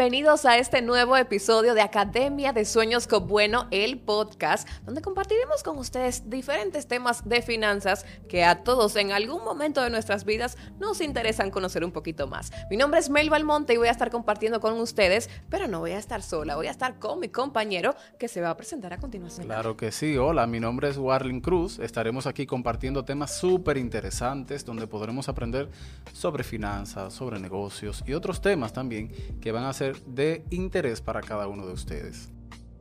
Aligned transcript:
bienvenidos 0.00 0.46
a 0.46 0.56
este 0.56 0.80
nuevo 0.80 1.14
episodio 1.18 1.74
de 1.74 1.82
Academia 1.82 2.54
de 2.54 2.64
Sueños 2.64 3.06
con 3.06 3.28
Bueno, 3.28 3.66
el 3.70 3.98
podcast, 3.98 4.66
donde 4.86 5.02
compartiremos 5.02 5.62
con 5.62 5.76
ustedes 5.76 6.30
diferentes 6.30 6.88
temas 6.88 7.28
de 7.28 7.42
finanzas 7.42 8.06
que 8.26 8.42
a 8.42 8.64
todos 8.64 8.96
en 8.96 9.12
algún 9.12 9.44
momento 9.44 9.82
de 9.82 9.90
nuestras 9.90 10.24
vidas 10.24 10.56
nos 10.78 11.02
interesan 11.02 11.50
conocer 11.50 11.84
un 11.84 11.92
poquito 11.92 12.26
más. 12.26 12.50
Mi 12.70 12.78
nombre 12.78 12.98
es 12.98 13.10
Mel 13.10 13.28
Balmonte 13.28 13.74
y 13.74 13.76
voy 13.76 13.88
a 13.88 13.90
estar 13.90 14.10
compartiendo 14.10 14.58
con 14.58 14.80
ustedes, 14.80 15.28
pero 15.50 15.68
no 15.68 15.80
voy 15.80 15.90
a 15.90 15.98
estar 15.98 16.22
sola, 16.22 16.56
voy 16.56 16.68
a 16.68 16.70
estar 16.70 16.98
con 16.98 17.20
mi 17.20 17.28
compañero 17.28 17.94
que 18.18 18.28
se 18.28 18.40
va 18.40 18.48
a 18.48 18.56
presentar 18.56 18.94
a 18.94 18.96
continuación. 18.96 19.44
Claro 19.44 19.76
que 19.76 19.92
sí, 19.92 20.16
hola, 20.16 20.46
mi 20.46 20.60
nombre 20.60 20.88
es 20.88 20.96
Warling 20.96 21.42
Cruz, 21.42 21.78
estaremos 21.78 22.26
aquí 22.26 22.46
compartiendo 22.46 23.04
temas 23.04 23.36
súper 23.36 23.76
interesantes 23.76 24.64
donde 24.64 24.86
podremos 24.86 25.28
aprender 25.28 25.68
sobre 26.14 26.42
finanzas, 26.42 27.12
sobre 27.12 27.38
negocios 27.38 28.02
y 28.06 28.14
otros 28.14 28.40
temas 28.40 28.72
también 28.72 29.12
que 29.42 29.52
van 29.52 29.64
a 29.64 29.74
ser 29.74 29.89
de 30.06 30.44
interés 30.50 31.00
para 31.00 31.20
cada 31.20 31.48
uno 31.48 31.66
de 31.66 31.72
ustedes. 31.72 32.28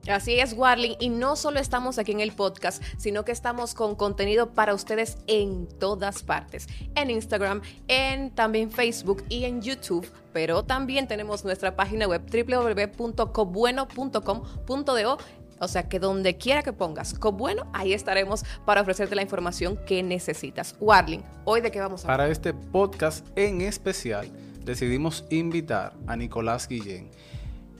Así 0.08 0.40
es, 0.40 0.54
Warling, 0.54 0.96
y 1.00 1.10
no 1.10 1.36
solo 1.36 1.60
estamos 1.60 2.00
aquí 2.00 2.14
en 2.14 2.22
el 2.22 2.32
podcast, 2.32 2.82
sino 2.98 3.26
que 3.26 3.32
estamos 3.32 3.74
con 3.74 3.96
contenido 3.96 4.54
para 4.54 4.74
ustedes 4.74 5.18
en 5.28 5.68
todas 5.68 6.24
partes, 6.24 6.68
en 6.96 7.12
Instagram, 7.12 7.62
en 7.88 8.32
también 8.32 8.72
Facebook 8.72 9.24
y 9.30 9.44
en 9.44 9.62
YouTube, 9.62 10.10
pero 10.34 10.64
también 10.64 11.08
tenemos 11.08 11.44
nuestra 11.44 11.76
página 11.76 12.08
web 12.08 12.24
www.cobueno.com.do 12.32 15.18
o 15.62 15.68
sea 15.68 15.90
que 15.90 16.00
donde 16.00 16.38
quiera 16.38 16.64
que 16.64 16.72
pongas 16.74 17.14
Cobueno, 17.14 17.70
ahí 17.74 17.94
estaremos 17.94 18.44
para 18.66 18.82
ofrecerte 18.82 19.16
la 19.16 19.22
información 19.22 19.78
que 19.86 20.02
necesitas. 20.04 20.76
Warling, 20.80 21.24
hoy 21.46 21.62
de 21.62 21.70
qué 21.70 21.80
vamos 21.80 22.02
a 22.02 22.06
hablar. 22.06 22.18
Para 22.18 22.32
este 22.32 22.52
podcast 22.54 23.28
en 23.36 23.62
especial, 23.62 24.32
decidimos 24.64 25.26
invitar 25.30 25.94
a 26.08 26.16
Nicolás 26.16 26.68
Guillén. 26.68 27.10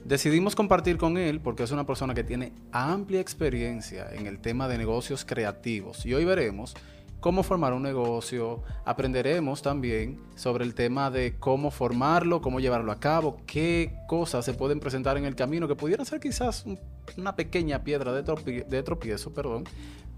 Decidimos 0.04 0.54
compartir 0.54 0.96
con 0.96 1.18
él 1.18 1.40
porque 1.40 1.62
es 1.62 1.70
una 1.70 1.86
persona 1.86 2.14
que 2.14 2.24
tiene 2.24 2.52
amplia 2.72 3.20
experiencia 3.20 4.08
en 4.12 4.26
el 4.26 4.40
tema 4.40 4.66
de 4.66 4.78
negocios 4.78 5.24
creativos 5.24 6.06
y 6.06 6.14
hoy 6.14 6.24
veremos 6.24 6.74
cómo 7.20 7.42
formar 7.42 7.74
un 7.74 7.82
negocio, 7.82 8.62
aprenderemos 8.84 9.62
también 9.62 10.18
sobre 10.34 10.64
el 10.64 10.74
tema 10.74 11.10
de 11.10 11.36
cómo 11.38 11.70
formarlo, 11.70 12.40
cómo 12.40 12.60
llevarlo 12.60 12.90
a 12.92 12.98
cabo, 12.98 13.36
qué 13.46 13.94
cosas 14.08 14.44
se 14.44 14.54
pueden 14.54 14.80
presentar 14.80 15.18
en 15.18 15.26
el 15.26 15.36
camino 15.36 15.68
que 15.68 15.76
pudieran 15.76 16.06
ser 16.06 16.18
quizás 16.18 16.64
una 17.16 17.36
pequeña 17.36 17.84
piedra 17.84 18.12
de, 18.12 18.82
tropiezo, 18.82 19.34
perdón, 19.34 19.64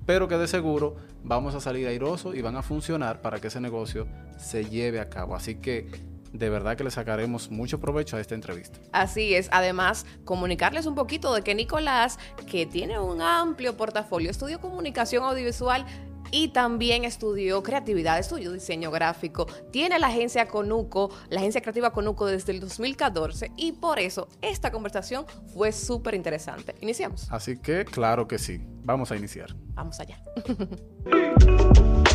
pero 0.06 0.28
que 0.28 0.38
de 0.38 0.46
seguro 0.46 0.96
vamos 1.24 1.55
a 1.55 1.60
salir 1.60 1.86
airosos 1.88 2.36
y 2.36 2.42
van 2.42 2.56
a 2.56 2.62
funcionar 2.62 3.20
para 3.20 3.40
que 3.40 3.48
ese 3.48 3.60
negocio 3.60 4.06
se 4.38 4.64
lleve 4.64 5.00
a 5.00 5.08
cabo. 5.08 5.34
Así 5.34 5.56
que 5.56 5.88
de 6.33 6.50
verdad 6.50 6.77
que 6.77 6.84
le 6.84 6.91
sacaremos 6.91 7.50
mucho 7.50 7.80
provecho 7.80 8.16
a 8.16 8.20
esta 8.20 8.34
entrevista. 8.34 8.78
Así 8.92 9.34
es, 9.34 9.48
además 9.52 10.06
comunicarles 10.25 10.86
un 10.86 10.94
poquito 10.94 11.34
de 11.34 11.42
que 11.42 11.55
Nicolás, 11.55 12.19
que 12.47 12.66
tiene 12.66 12.98
un 12.98 13.20
amplio 13.20 13.77
portafolio, 13.77 14.30
estudió 14.30 14.61
comunicación 14.61 15.24
audiovisual 15.24 15.86
y 16.33 16.48
también 16.48 17.05
estudió 17.05 17.62
creatividad, 17.62 18.19
estudió 18.19 18.50
diseño 18.52 18.91
gráfico, 18.91 19.47
tiene 19.70 19.98
la 19.98 20.08
agencia 20.08 20.48
Conuco, 20.48 21.11
la 21.28 21.41
agencia 21.41 21.61
creativa 21.61 21.92
Conuco 21.92 22.27
desde 22.27 22.52
el 22.52 22.61
2014 22.61 23.52
y 23.56 23.72
por 23.72 23.98
eso 24.00 24.28
esta 24.41 24.72
conversación 24.72 25.27
fue 25.52 25.70
súper 25.70 26.14
interesante. 26.14 26.74
Iniciamos. 26.80 27.30
Así 27.30 27.58
que 27.58 27.84
claro 27.84 28.27
que 28.27 28.39
sí, 28.39 28.61
vamos 28.83 29.12
a 29.12 29.17
iniciar. 29.17 29.55
Vamos 29.74 30.00
allá. 30.00 30.20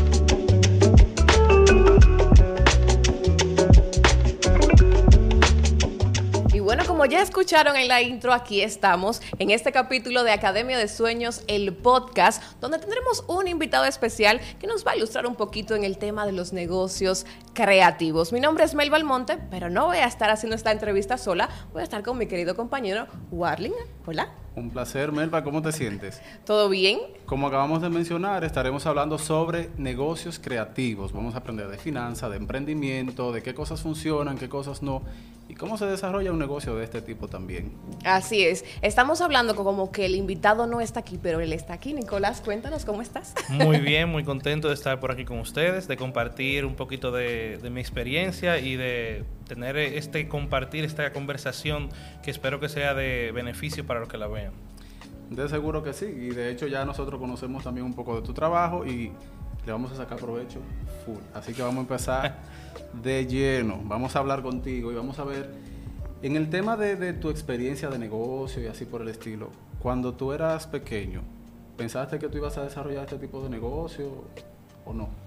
como 6.97 7.05
ya 7.05 7.21
escucharon 7.21 7.75
en 7.75 7.87
la 7.87 8.01
intro, 8.01 8.33
aquí 8.33 8.59
estamos 8.63 9.21
en 9.37 9.51
este 9.51 9.71
capítulo 9.71 10.23
de 10.23 10.31
Academia 10.31 10.79
de 10.79 10.87
Sueños, 10.87 11.43
el 11.45 11.71
podcast, 11.71 12.41
donde 12.59 12.79
tendremos 12.79 13.23
un 13.27 13.47
invitado 13.47 13.85
especial 13.85 14.41
que 14.59 14.65
nos 14.65 14.83
va 14.83 14.93
a 14.93 14.95
ilustrar 14.95 15.27
un 15.27 15.35
poquito 15.35 15.75
en 15.75 15.83
el 15.83 15.99
tema 15.99 16.25
de 16.25 16.31
los 16.31 16.53
negocios 16.53 17.27
creativos. 17.57 18.31
Mi 18.31 18.39
nombre 18.39 18.65
es 18.65 18.75
Mel 18.75 18.91
Balmonte, 18.91 19.39
pero 19.49 19.67
no 19.67 19.87
voy 19.87 19.97
a 19.97 20.05
estar 20.05 20.29
haciendo 20.29 20.55
esta 20.55 20.71
entrevista 20.71 21.17
sola, 21.17 21.49
voy 21.73 21.81
a 21.81 21.83
estar 21.83 22.03
con 22.03 22.15
mi 22.15 22.27
querido 22.27 22.55
compañero 22.55 23.07
Warling. 23.31 23.73
Hola. 24.05 24.29
Un 24.55 24.69
placer, 24.69 25.11
Melba. 25.11 25.43
¿Cómo 25.43 25.63
te 25.63 25.71
sientes? 25.71 26.21
¿Todo 26.45 26.69
bien? 26.69 26.99
Como 27.25 27.47
acabamos 27.47 27.81
de 27.81 27.89
mencionar, 27.89 28.43
estaremos 28.43 28.85
hablando 28.85 29.17
sobre 29.17 29.71
negocios 29.77 30.39
creativos. 30.39 31.13
Vamos 31.13 31.33
a 31.33 31.39
aprender 31.39 31.67
de 31.67 31.79
finanzas, 31.79 32.29
de 32.29 32.37
emprendimiento, 32.37 33.31
de 33.31 33.41
qué 33.41 33.55
cosas 33.55 33.81
funcionan, 33.81 34.37
qué 34.37 34.49
cosas 34.49 34.83
no 34.83 35.01
y 35.49 35.55
cómo 35.55 35.77
se 35.77 35.85
desarrolla 35.85 36.31
un 36.31 36.39
negocio 36.39 36.75
de 36.75 36.83
este 36.83 37.01
tipo 37.01 37.27
también. 37.27 37.71
Así 38.03 38.43
es. 38.43 38.65
Estamos 38.81 39.21
hablando 39.21 39.55
como 39.55 39.91
que 39.91 40.05
el 40.05 40.15
invitado 40.15 40.67
no 40.67 40.81
está 40.81 40.99
aquí, 40.99 41.17
pero 41.21 41.39
él 41.39 41.53
está 41.53 41.73
aquí. 41.73 41.93
Nicolás, 41.93 42.41
cuéntanos 42.41 42.83
cómo 42.83 43.01
estás. 43.01 43.33
Muy 43.49 43.79
bien, 43.79 44.09
muy 44.09 44.23
contento 44.23 44.67
de 44.67 44.73
estar 44.73 44.99
por 44.99 45.11
aquí 45.11 45.23
con 45.23 45.39
ustedes, 45.39 45.87
de 45.87 45.95
compartir 45.95 46.65
un 46.65 46.75
poquito 46.75 47.11
de, 47.11 47.46
de 47.55 47.69
mi 47.69 47.79
experiencia 47.79 48.59
y 48.59 48.75
de 48.75 49.23
tener 49.47 49.77
este 49.77 50.27
compartir 50.27 50.83
esta 50.83 51.13
conversación 51.13 51.89
que 52.21 52.31
espero 52.31 52.59
que 52.59 52.67
sea 52.67 52.93
de 52.93 53.31
beneficio 53.33 53.85
para 53.85 54.01
los 54.01 54.09
que 54.09 54.17
la 54.17 54.27
vean. 54.27 54.51
De 55.29 55.47
seguro 55.47 55.83
que 55.83 55.93
sí, 55.93 56.05
y 56.05 56.29
de 56.29 56.51
hecho 56.51 56.67
ya 56.67 56.83
nosotros 56.85 57.19
conocemos 57.19 57.63
también 57.63 57.85
un 57.85 57.93
poco 57.93 58.15
de 58.19 58.25
tu 58.25 58.33
trabajo 58.33 58.85
y 58.85 59.11
le 59.65 59.71
vamos 59.71 59.91
a 59.91 59.95
sacar 59.95 60.17
provecho 60.17 60.59
full. 61.05 61.19
Así 61.33 61.53
que 61.53 61.61
vamos 61.61 61.77
a 61.77 61.81
empezar 61.81 62.39
de 63.03 63.25
lleno, 63.25 63.79
vamos 63.83 64.15
a 64.15 64.19
hablar 64.19 64.41
contigo 64.41 64.91
y 64.91 64.95
vamos 64.95 65.19
a 65.19 65.23
ver 65.23 65.49
en 66.21 66.35
el 66.35 66.49
tema 66.49 66.77
de, 66.77 66.95
de 66.95 67.13
tu 67.13 67.29
experiencia 67.29 67.89
de 67.89 67.99
negocio 67.99 68.61
y 68.63 68.67
así 68.67 68.85
por 68.85 69.01
el 69.01 69.09
estilo, 69.09 69.51
cuando 69.79 70.13
tú 70.13 70.33
eras 70.33 70.65
pequeño, 70.65 71.21
¿pensaste 71.77 72.17
que 72.17 72.27
tú 72.27 72.39
ibas 72.39 72.57
a 72.57 72.63
desarrollar 72.63 73.03
este 73.03 73.17
tipo 73.17 73.43
de 73.43 73.49
negocio 73.49 74.25
o 74.85 74.93
no? 74.93 75.26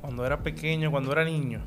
Cuando 0.00 0.24
era 0.24 0.42
pequeño, 0.42 0.90
cuando 0.90 1.12
era 1.12 1.24
niño. 1.24 1.60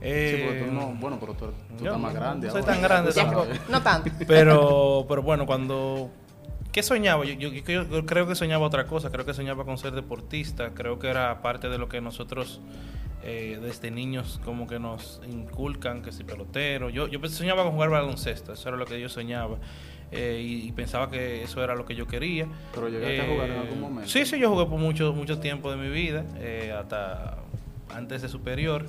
Eh, 0.00 0.34
sí, 0.36 0.44
porque 0.44 0.64
tú 0.64 0.72
no, 0.72 0.94
bueno, 1.00 1.18
pero 1.18 1.32
tú, 1.32 1.46
estás 1.76 1.98
más 1.98 2.14
grande. 2.14 2.48
No 2.48 2.52
soy 2.52 2.62
tan 2.62 2.82
grande 2.82 3.12
tampoco. 3.12 3.46
No 3.70 3.82
tanto. 3.82 4.10
Pero, 4.26 5.06
pero 5.08 5.22
bueno, 5.22 5.46
cuando... 5.46 6.10
¿Qué 6.72 6.82
soñaba? 6.82 7.24
Yo, 7.24 7.34
yo, 7.34 8.04
creo 8.04 8.26
que 8.26 8.34
soñaba 8.34 8.66
otra 8.66 8.86
cosa. 8.86 9.10
Creo 9.10 9.24
que 9.24 9.32
soñaba 9.32 9.64
con 9.64 9.78
ser 9.78 9.92
deportista. 9.92 10.74
Creo 10.74 10.98
que 10.98 11.08
era 11.08 11.40
parte 11.40 11.68
de 11.68 11.78
lo 11.78 11.88
que 11.88 12.00
nosotros 12.00 12.60
eh, 13.22 13.58
desde 13.62 13.90
niños 13.90 14.40
como 14.44 14.66
que 14.66 14.78
nos 14.78 15.22
inculcan, 15.26 16.02
que 16.02 16.12
si 16.12 16.24
pelotero. 16.24 16.90
Yo, 16.90 17.06
yo 17.06 17.26
soñaba 17.28 17.62
con 17.62 17.72
jugar 17.72 17.90
baloncesto. 17.90 18.52
Eso 18.52 18.68
era 18.68 18.76
lo 18.76 18.84
que 18.84 19.00
yo 19.00 19.08
soñaba. 19.08 19.56
Eh, 20.12 20.40
y, 20.44 20.72
pensaba 20.72 21.10
que 21.10 21.42
eso 21.42 21.62
era 21.62 21.74
lo 21.74 21.84
que 21.86 21.94
yo 21.94 22.06
quería. 22.06 22.46
¿Pero 22.72 22.88
llegaste 22.88 23.20
a 23.20 23.26
jugar 23.26 23.50
en 23.50 23.58
algún 23.58 23.80
momento? 23.80 24.10
Sí, 24.10 24.24
sí, 24.26 24.38
yo 24.38 24.50
jugué 24.50 24.66
por 24.66 24.78
mucho, 24.78 25.12
mucho 25.12 25.40
tiempo 25.40 25.70
de 25.70 25.76
mi 25.76 25.88
vida. 25.88 26.24
hasta 26.78 27.38
antes 27.90 28.22
de 28.22 28.28
superior. 28.28 28.86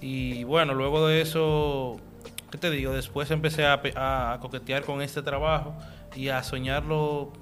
Y 0.00 0.44
bueno, 0.44 0.74
luego 0.74 1.06
de 1.06 1.20
eso, 1.20 2.00
¿qué 2.50 2.58
te 2.58 2.70
digo? 2.70 2.92
Después 2.92 3.30
empecé 3.30 3.64
a, 3.64 4.38
coquetear 4.40 4.82
con 4.82 5.00
este 5.00 5.22
trabajo 5.22 5.74
y 6.14 6.28
a 6.28 6.42
soñarlo, 6.42 7.32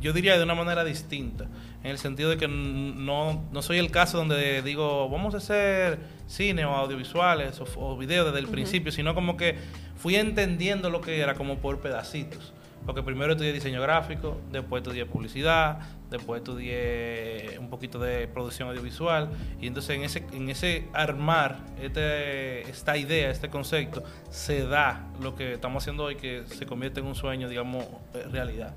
yo 0.00 0.12
diría 0.12 0.36
de 0.36 0.44
una 0.44 0.54
manera 0.54 0.84
distinta, 0.84 1.46
en 1.82 1.90
el 1.90 1.98
sentido 1.98 2.30
de 2.30 2.36
que 2.36 2.48
no, 2.48 3.44
no 3.50 3.62
soy 3.62 3.78
el 3.78 3.90
caso 3.90 4.18
donde 4.18 4.62
digo, 4.62 5.08
vamos 5.08 5.34
a 5.34 5.38
hacer 5.38 5.98
cine 6.26 6.64
o 6.64 6.70
audiovisuales 6.70 7.60
o, 7.60 7.66
o 7.76 7.96
videos 7.96 8.26
desde 8.26 8.38
el 8.38 8.48
principio, 8.48 8.92
sino 8.92 9.14
como 9.14 9.36
que 9.36 9.56
fui 9.96 10.16
entendiendo 10.16 10.90
lo 10.90 11.00
que 11.00 11.20
era 11.20 11.34
como 11.34 11.58
por 11.58 11.80
pedacitos. 11.80 12.52
Porque 12.86 13.02
primero 13.02 13.32
estudié 13.32 13.52
diseño 13.52 13.80
gráfico, 13.80 14.38
después 14.50 14.82
estudié 14.82 15.06
publicidad, 15.06 15.78
después 16.10 16.40
estudié 16.40 17.56
un 17.58 17.70
poquito 17.70 17.98
de 17.98 18.26
producción 18.28 18.68
audiovisual. 18.68 19.30
Y 19.60 19.66
entonces 19.66 19.96
en 19.96 20.02
ese, 20.02 20.24
en 20.32 20.48
ese 20.48 20.88
armar 20.92 21.58
este, 21.80 22.62
esta 22.62 22.96
idea, 22.96 23.30
este 23.30 23.50
concepto, 23.50 24.02
se 24.30 24.66
da 24.66 25.08
lo 25.20 25.34
que 25.34 25.54
estamos 25.54 25.82
haciendo 25.82 26.04
hoy, 26.04 26.16
que 26.16 26.44
se 26.46 26.66
convierte 26.66 27.00
en 27.00 27.06
un 27.06 27.14
sueño, 27.14 27.48
digamos, 27.48 27.84
realidad. 28.30 28.74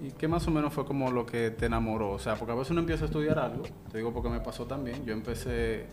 ¿Y 0.00 0.12
qué 0.12 0.28
más 0.28 0.46
o 0.46 0.50
menos 0.50 0.72
fue 0.72 0.86
como 0.86 1.10
lo 1.10 1.26
que 1.26 1.50
te 1.50 1.66
enamoró? 1.66 2.12
O 2.12 2.18
sea, 2.18 2.36
porque 2.36 2.52
a 2.52 2.54
veces 2.54 2.70
uno 2.70 2.80
empieza 2.80 3.04
a 3.04 3.06
estudiar 3.06 3.38
algo, 3.38 3.64
te 3.90 3.98
digo 3.98 4.12
porque 4.12 4.30
me 4.30 4.40
pasó 4.40 4.64
también. 4.64 5.04
Yo 5.04 5.12
empecé 5.12 5.86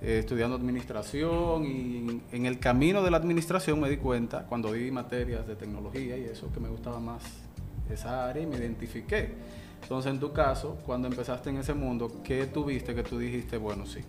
eh, 0.00 0.18
estudiando 0.20 0.56
administración 0.56 1.64
y 1.64 2.22
en 2.32 2.46
el 2.46 2.58
camino 2.58 3.02
de 3.02 3.10
la 3.10 3.16
administración 3.16 3.80
me 3.80 3.90
di 3.90 3.96
cuenta, 3.96 4.44
cuando 4.44 4.72
di 4.72 4.90
materias 4.90 5.46
de 5.46 5.56
tecnología 5.56 6.16
y 6.16 6.24
eso, 6.24 6.52
que 6.52 6.60
me 6.60 6.68
gustaba 6.68 7.00
más 7.00 7.22
esa 7.90 8.28
área 8.28 8.42
y 8.42 8.46
me 8.46 8.56
identifiqué. 8.56 9.34
Entonces, 9.82 10.12
en 10.12 10.20
tu 10.20 10.32
caso, 10.32 10.78
cuando 10.84 11.08
empezaste 11.08 11.50
en 11.50 11.58
ese 11.58 11.74
mundo, 11.74 12.20
¿qué 12.22 12.46
tuviste 12.46 12.94
que 12.94 13.02
tú 13.02 13.18
dijiste, 13.18 13.56
bueno, 13.56 13.86
sí, 13.86 14.00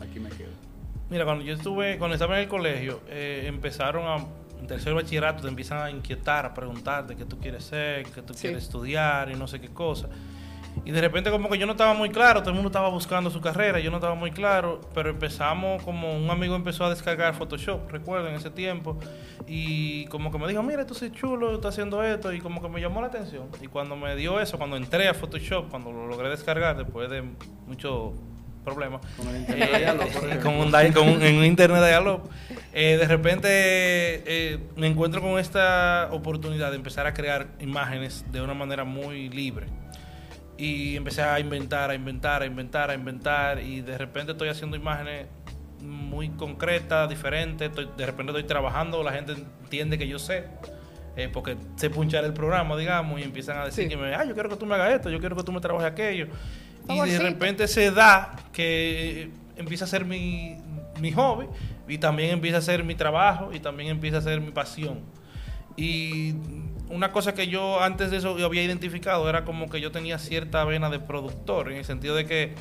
aquí 0.00 0.18
me 0.18 0.30
quedo? 0.30 0.50
Mira, 1.10 1.24
cuando 1.24 1.44
yo 1.44 1.54
estuve, 1.54 1.98
cuando 1.98 2.14
estaba 2.14 2.36
en 2.36 2.44
el 2.44 2.48
colegio, 2.48 3.00
eh, 3.08 3.44
empezaron 3.46 4.06
a, 4.06 4.24
en 4.60 4.66
tercer 4.66 4.94
bachillerato, 4.94 5.42
te 5.42 5.48
empiezan 5.48 5.82
a 5.82 5.90
inquietar, 5.90 6.46
a 6.46 6.54
preguntarte 6.54 7.16
qué 7.16 7.24
tú 7.24 7.38
quieres 7.38 7.64
ser, 7.64 8.04
qué 8.04 8.22
tú 8.22 8.34
quieres 8.34 8.64
estudiar 8.64 9.30
y 9.30 9.34
no 9.34 9.46
sé 9.46 9.60
qué 9.60 9.68
cosa. 9.68 10.08
Y 10.84 10.92
de 10.92 11.00
repente 11.00 11.30
como 11.30 11.48
que 11.50 11.58
yo 11.58 11.66
no 11.66 11.72
estaba 11.72 11.92
muy 11.94 12.08
claro, 12.10 12.40
todo 12.40 12.50
el 12.50 12.54
mundo 12.54 12.68
estaba 12.68 12.88
buscando 12.88 13.28
su 13.30 13.40
carrera, 13.40 13.78
yo 13.80 13.90
no 13.90 13.98
estaba 13.98 14.14
muy 14.14 14.30
claro, 14.30 14.80
pero 14.94 15.10
empezamos 15.10 15.82
como 15.82 16.16
un 16.16 16.28
amigo 16.30 16.56
empezó 16.56 16.84
a 16.86 16.90
descargar 16.90 17.34
Photoshop, 17.34 17.90
recuerdo, 17.90 18.28
en 18.28 18.34
ese 18.34 18.50
tiempo, 18.50 18.98
y 19.46 20.06
como 20.06 20.32
que 20.32 20.38
me 20.38 20.48
dijo, 20.48 20.62
mira, 20.62 20.86
tú 20.86 20.94
es 20.94 21.12
chulo, 21.12 21.54
estás 21.54 21.74
haciendo 21.74 22.02
esto, 22.02 22.32
y 22.32 22.40
como 22.40 22.62
que 22.62 22.68
me 22.68 22.80
llamó 22.80 23.00
la 23.02 23.08
atención. 23.08 23.44
Y 23.60 23.66
cuando 23.66 23.94
me 23.94 24.16
dio 24.16 24.40
eso, 24.40 24.56
cuando 24.56 24.76
entré 24.76 25.06
a 25.06 25.14
Photoshop, 25.14 25.68
cuando 25.68 25.92
lo 25.92 26.06
logré 26.06 26.28
descargar, 26.30 26.76
después 26.78 27.10
de 27.10 27.24
mucho 27.66 28.14
problema, 28.64 29.00
Con 29.16 29.28
el 29.28 29.36
internet 29.42 29.72
de 29.72 29.80
Yalo, 29.80 30.00
por 30.08 30.24
ejemplo. 30.24 30.40
con 30.42 30.54
un, 30.56 30.72
di- 30.72 30.92
con 30.92 31.08
un- 31.08 31.22
en 31.22 31.36
un 31.36 31.44
internet 31.44 31.80
de 31.82 32.18
eh, 32.72 32.96
de 32.98 33.06
repente 33.06 33.48
eh, 33.52 34.58
me 34.76 34.86
encuentro 34.86 35.20
con 35.20 35.38
esta 35.38 36.08
oportunidad 36.12 36.70
de 36.70 36.76
empezar 36.76 37.06
a 37.06 37.14
crear 37.14 37.48
imágenes 37.60 38.24
de 38.32 38.40
una 38.42 38.54
manera 38.54 38.84
muy 38.84 39.28
libre. 39.30 39.66
Y 40.60 40.96
empecé 40.96 41.22
a 41.22 41.40
inventar, 41.40 41.90
a 41.90 41.94
inventar, 41.94 42.42
a 42.42 42.46
inventar, 42.46 42.90
a 42.90 42.94
inventar. 42.94 43.60
Y 43.62 43.80
de 43.80 43.96
repente 43.96 44.32
estoy 44.32 44.48
haciendo 44.48 44.76
imágenes 44.76 45.26
muy 45.80 46.28
concretas, 46.30 47.08
diferentes. 47.08 47.68
estoy- 47.70 47.88
de 47.96 48.04
repente 48.06 48.32
estoy 48.32 48.44
trabajando, 48.44 49.02
la 49.02 49.12
gente 49.12 49.32
entiende 49.32 49.96
que 49.98 50.06
yo 50.06 50.18
sé. 50.18 50.44
eh, 51.16 51.28
porque 51.30 51.56
sé 51.74 51.90
punchar 51.90 52.24
el 52.24 52.32
programa, 52.32 52.76
digamos, 52.76 53.20
y 53.20 53.24
empiezan 53.24 53.58
a 53.58 53.64
decir 53.64 53.84
Sí. 53.84 53.90
que 53.90 53.96
me, 53.96 54.14
ah, 54.14 54.24
yo 54.24 54.32
quiero 54.32 54.48
que 54.48 54.54
tú 54.56 54.64
me 54.64 54.76
hagas 54.76 54.92
esto, 54.94 55.10
yo 55.10 55.18
quiero 55.18 55.34
que 55.34 55.42
tú 55.42 55.50
me 55.50 55.60
trabajes 55.60 55.90
aquello. 55.90 56.28
Y 56.88 57.00
de 57.10 57.18
repente 57.18 57.66
se 57.66 57.90
da 57.90 58.36
que 58.52 59.22
eh, 59.24 59.30
empieza 59.56 59.86
a 59.86 59.88
ser 59.88 60.04
mi, 60.04 60.56
mi 61.00 61.10
hobby 61.12 61.46
y 61.88 61.98
también 61.98 62.30
empieza 62.30 62.58
a 62.58 62.60
ser 62.62 62.84
mi 62.84 62.94
trabajo 62.94 63.50
y 63.52 63.58
también 63.58 63.90
empieza 63.90 64.18
a 64.18 64.20
ser 64.22 64.40
mi 64.40 64.52
pasión. 64.52 65.00
Y 65.76 66.34
una 66.90 67.12
cosa 67.12 67.34
que 67.34 67.48
yo 67.48 67.80
antes 67.80 68.10
de 68.10 68.18
eso 68.18 68.36
yo 68.38 68.46
había 68.46 68.62
identificado 68.62 69.28
era 69.28 69.44
como 69.44 69.70
que 69.70 69.80
yo 69.80 69.90
tenía 69.92 70.18
cierta 70.18 70.64
vena 70.64 70.90
de 70.90 70.98
productor, 70.98 71.70
en 71.70 71.78
el 71.78 71.84
sentido 71.84 72.14
de 72.14 72.26
que 72.26 72.54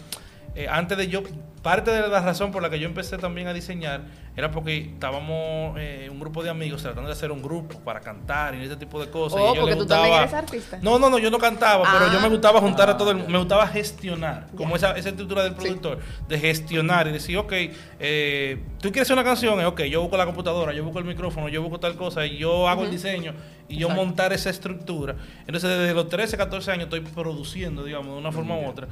eh, 0.55 0.67
antes 0.69 0.97
de 0.97 1.07
yo, 1.07 1.23
parte 1.61 1.91
de 1.91 2.07
la 2.07 2.21
razón 2.21 2.51
por 2.51 2.61
la 2.61 2.69
que 2.69 2.79
yo 2.79 2.87
empecé 2.87 3.17
también 3.17 3.47
a 3.47 3.53
diseñar 3.53 4.01
era 4.37 4.49
porque 4.51 4.77
estábamos 4.77 5.75
eh, 5.77 6.07
un 6.09 6.17
grupo 6.19 6.41
de 6.41 6.49
amigos 6.49 6.81
tratando 6.81 7.07
de 7.09 7.13
hacer 7.13 7.29
un 7.31 7.41
grupo 7.41 7.79
para 7.81 7.99
cantar 7.99 8.55
y 8.55 8.63
ese 8.63 8.77
tipo 8.77 8.97
de 9.01 9.09
cosas. 9.09 9.39
Oh, 9.41 9.51
y 9.51 9.55
tú 9.57 9.59
también 9.65 9.77
gustaba- 9.79 10.19
eres 10.21 10.33
artista. 10.33 10.79
No, 10.81 10.97
no, 10.97 11.09
no, 11.09 11.19
yo 11.19 11.29
no 11.29 11.37
cantaba, 11.39 11.83
pero 11.91 12.05
Ah. 12.05 12.13
yo 12.13 12.21
me 12.21 12.29
gustaba 12.29 12.61
juntar 12.61 12.89
a 12.89 12.95
todo 12.95 13.11
el 13.11 13.19
Ah, 13.21 13.25
me 13.27 13.37
gustaba 13.37 13.67
gestionar, 13.67 14.47
como 14.55 14.77
esa, 14.77 14.91
esa 14.97 15.09
estructura 15.09 15.43
del 15.43 15.53
Sí. 15.55 15.59
productor, 15.59 15.99
de 16.29 16.39
gestionar 16.39 17.07
y 17.07 17.11
decir, 17.11 17.37
ok, 17.37 17.51
eh, 17.99 18.63
tú 18.79 18.89
quieres 18.91 19.01
hacer 19.07 19.15
una 19.15 19.23
canción, 19.25 19.59
eh, 19.59 19.65
ok, 19.65 19.81
yo 19.83 20.01
busco 20.01 20.15
la 20.15 20.25
computadora, 20.25 20.71
yo 20.73 20.83
busco 20.85 20.99
el 20.99 21.05
micrófono, 21.05 21.49
yo 21.49 21.61
busco 21.61 21.79
tal 21.81 21.95
cosa, 21.95 22.25
y 22.25 22.37
yo 22.37 22.69
hago 22.69 22.83
el 22.85 22.91
diseño, 22.91 23.33
y 23.67 23.75
yo 23.77 23.87
Exacto. 23.87 24.05
montar 24.05 24.31
esa 24.31 24.49
estructura. 24.49 25.15
Entonces, 25.41 25.69
desde 25.69 25.93
los 25.93 26.07
13, 26.07 26.37
14 26.37 26.71
años 26.71 26.85
estoy 26.85 27.01
produciendo, 27.01 27.83
digamos, 27.83 28.13
de 28.13 28.19
una 28.19 28.31
forma 28.31 28.55
u 28.57 28.65
otra. 28.67 28.87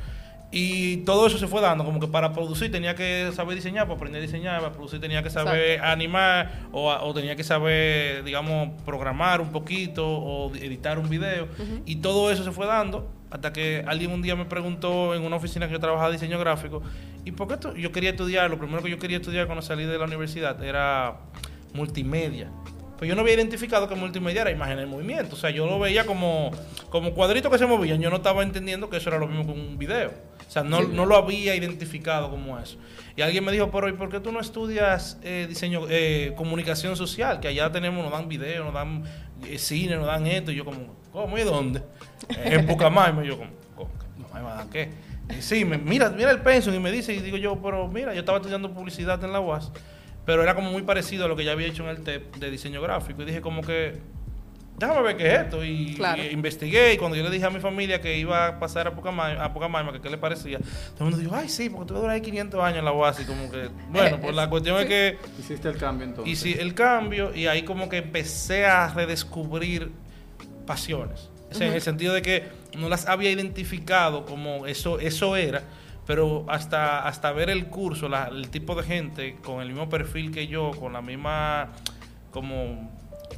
Y 0.50 0.98
todo 0.98 1.28
eso 1.28 1.38
se 1.38 1.48
fue 1.48 1.60
dando, 1.62 1.84
como 1.84 2.00
que 2.00 2.08
para 2.08 2.32
producir 2.32 2.72
tenía 2.72 2.96
que 2.96 3.32
saber 3.34 3.56
diseñar, 3.56 3.86
para 3.86 3.96
aprender 3.96 4.22
a 4.22 4.26
diseñar, 4.26 4.62
para 4.62 4.72
producir 4.72 5.02
tenía 5.02 5.22
que 5.22 5.30
saber 5.30 5.82
animar, 5.82 6.68
o, 6.72 6.90
o 6.90 7.14
tenía 7.14 7.36
que 7.36 7.44
saber, 7.44 8.24
digamos, 8.24 8.82
programar 8.84 9.42
un 9.42 9.52
poquito, 9.52 10.08
o 10.08 10.56
editar 10.56 11.00
un 11.00 11.10
video. 11.10 11.48
Y 11.86 11.98
todo 11.98 12.32
eso 12.32 12.44
se 12.44 12.52
fue 12.52 12.66
dando 12.66 13.12
hasta 13.30 13.52
que 13.52 13.84
alguien 13.86 14.12
un 14.12 14.22
día 14.22 14.36
me 14.36 14.46
preguntó 14.46 15.14
en 15.14 15.24
una 15.24 15.36
oficina 15.36 15.68
que 15.68 15.74
yo 15.74 15.80
trabajaba 15.80 16.12
diseño 16.12 16.40
gráfico, 16.40 16.82
¿y 17.26 17.32
por 17.32 17.48
qué 17.48 17.56
esto? 17.56 17.76
yo 17.76 17.92
quería 17.92 18.12
estudiar? 18.12 18.50
Lo 18.50 18.58
primero 18.58 18.82
que 18.82 18.90
yo 18.90 19.00
quería 19.00 19.18
estudiar 19.18 19.48
cuando 19.48 19.62
salí 19.62 19.84
de 19.84 19.98
la 19.98 20.06
universidad 20.06 20.64
era 20.64 21.18
multimedia. 21.74 22.50
Pues 22.98 23.08
yo 23.08 23.16
no 23.16 23.22
había 23.22 23.36
identificado 23.36 23.88
que 23.88 23.96
multimedia 23.96 24.42
era 24.42 24.52
imagen 24.52 24.80
en 24.80 24.90
movimiento. 24.90 25.36
O 25.36 25.38
sea, 25.38 25.52
yo 25.52 25.68
lo 25.68 25.78
veía 25.78 26.06
como, 26.06 26.50
como 26.90 27.14
cuadritos 27.14 27.52
que 27.52 27.60
se 27.60 27.68
movían. 27.68 28.02
Yo 28.02 28.10
no 28.10 28.16
estaba 28.16 28.42
entendiendo 28.42 28.90
que 28.90 28.98
eso 28.98 29.10
era 29.10 29.20
lo 29.20 29.28
mismo 29.28 29.46
que 29.46 29.52
un 29.52 29.78
video. 29.78 30.14
O 30.48 30.50
sea, 30.50 30.64
no, 30.64 30.82
no 30.82 31.06
lo 31.06 31.16
había 31.16 31.56
identificado 31.56 32.30
como 32.30 32.58
eso. 32.58 32.78
Y 33.16 33.22
alguien 33.22 33.44
me 33.44 33.52
dijo, 33.52 33.70
pero 33.70 33.90
¿y 33.90 33.94
por 33.94 34.10
qué 34.10 34.20
tú 34.20 34.32
no 34.32 34.40
estudias 34.40 35.20
eh, 35.22 35.46
diseño, 35.50 35.88
eh, 35.90 36.34
comunicación 36.38 36.96
social? 36.96 37.40
Que 37.40 37.50
allá 37.50 37.72
tenemos, 37.72 38.04
nos 38.04 38.12
dan 38.12 38.30
video, 38.30 38.64
nos 38.64 38.74
dan 38.74 39.04
eh, 39.44 39.58
cine, 39.58 39.96
nos 39.98 40.06
dan 40.06 40.26
esto. 40.26 40.52
Y 40.52 40.56
yo 40.56 40.66
como, 40.66 40.96
¿cómo 41.12 41.38
y 41.38 41.44
dónde? 41.44 41.82
Eh, 42.30 42.56
en 42.60 42.66
Pucamaima. 42.66 43.24
Y 43.24 43.28
yo 43.28 43.38
como, 43.38 43.52
¿cómo? 43.76 43.90
¿Pucamaima 44.18 44.56
dan 44.56 44.70
qué? 44.70 44.90
Y 45.38 45.42
sí, 45.42 45.66
me, 45.66 45.78
mira, 45.78 46.10
mira 46.10 46.32
el 46.32 46.40
pensum 46.40 46.74
y 46.74 46.80
me 46.80 46.92
dice, 46.92 47.14
y 47.14 47.20
digo 47.20 47.38
yo, 47.38 47.62
pero 47.62 47.88
mira, 47.88 48.14
yo 48.14 48.22
estaba 48.22 48.38
estudiando 48.38 48.74
publicidad 48.74 49.22
en 49.24 49.34
la 49.34 49.42
UAS 49.42 49.72
pero 50.28 50.44
era 50.44 50.56
como 50.56 50.72
muy 50.72 50.82
parecido 50.82 51.24
a 51.24 51.30
lo 51.30 51.38
que 51.38 51.46
ya 51.46 51.54
había 51.54 51.68
hecho 51.68 51.84
en 51.84 51.90
el 51.90 52.04
TEP 52.04 52.36
de 52.36 52.52
diseño 52.52 52.82
gráfico. 52.82 53.22
Y 53.22 53.26
dije 53.26 53.40
como 53.40 53.62
que, 53.62 54.02
déjame 54.78 55.02
ver 55.02 55.18
qué 55.18 55.28
es 55.28 55.40
esto. 55.42 55.64
Y, 55.64 55.96
Claro. 55.96 56.22
y 56.24 56.28
investigué 56.28 56.94
y 56.94 56.98
cuando 56.98 57.18
yo 57.18 57.24
le 57.24 57.30
dije 57.30 57.46
a 57.46 57.50
mi 57.50 57.60
familia 57.60 58.00
que 58.00 58.18
iba 58.18 58.48
a 58.48 58.60
pasar 58.60 58.88
a 58.88 58.96
Pucamaima, 58.96 59.44
a 59.44 59.54
Pucamaima, 59.54 59.92
que 59.92 60.00
qué 60.02 60.10
le 60.10 60.18
parecía, 60.18 60.60
todo 60.60 61.00
el 61.00 61.04
mundo 61.06 61.18
dijo, 61.18 61.36
ay 61.36 61.50
sí, 61.50 61.70
porque 61.70 61.88
tú 61.88 61.94
vas 61.96 62.00
a 62.00 62.02
durar 62.04 62.16
ahí 62.16 62.22
500 62.22 62.62
años 62.64 62.80
en 62.80 62.86
la 62.86 62.92
UAS. 62.94 63.20
Y 63.20 63.26
como 63.26 63.50
que, 63.52 63.70
bueno, 63.90 64.20
pues 64.22 64.36
la 64.36 64.50
cuestión 64.50 64.80
es 64.80 64.86
que 64.86 65.18
Hiciste 65.40 65.68
el 65.70 65.78
cambio 65.78 66.08
entonces. 66.08 66.32
hice 66.46 66.62
el 66.62 66.74
cambio 66.74 67.34
y 67.36 67.48
ahí 67.48 67.64
como 67.64 67.90
que 67.90 67.98
empecé 67.98 68.66
a 68.66 68.88
redescubrir 68.94 69.92
pasiones. 70.66 71.30
O 71.50 71.54
sea, 71.56 71.68
en 71.68 71.74
el 71.74 71.82
sentido 71.82 72.14
de 72.14 72.22
que 72.22 72.44
no 72.78 72.90
las 72.90 73.08
había 73.08 73.32
identificado 73.32 74.26
como 74.26 74.68
eso, 74.68 75.00
eso 75.00 75.36
era, 75.38 75.64
pero 76.06 76.46
hasta, 76.50 77.08
hasta 77.08 77.32
ver 77.32 77.50
el 77.50 77.68
curso, 77.68 78.10
la- 78.10 78.28
el 78.28 78.50
tipo 78.50 78.76
de 78.76 78.84
gente 78.84 79.36
con 79.44 79.62
el 79.62 79.70
mismo 79.70 79.88
perfil 79.90 80.32
que 80.32 80.48
yo, 80.48 80.72
con 80.72 80.92
la 80.94 81.02
misma 81.02 81.70
como 82.32 82.92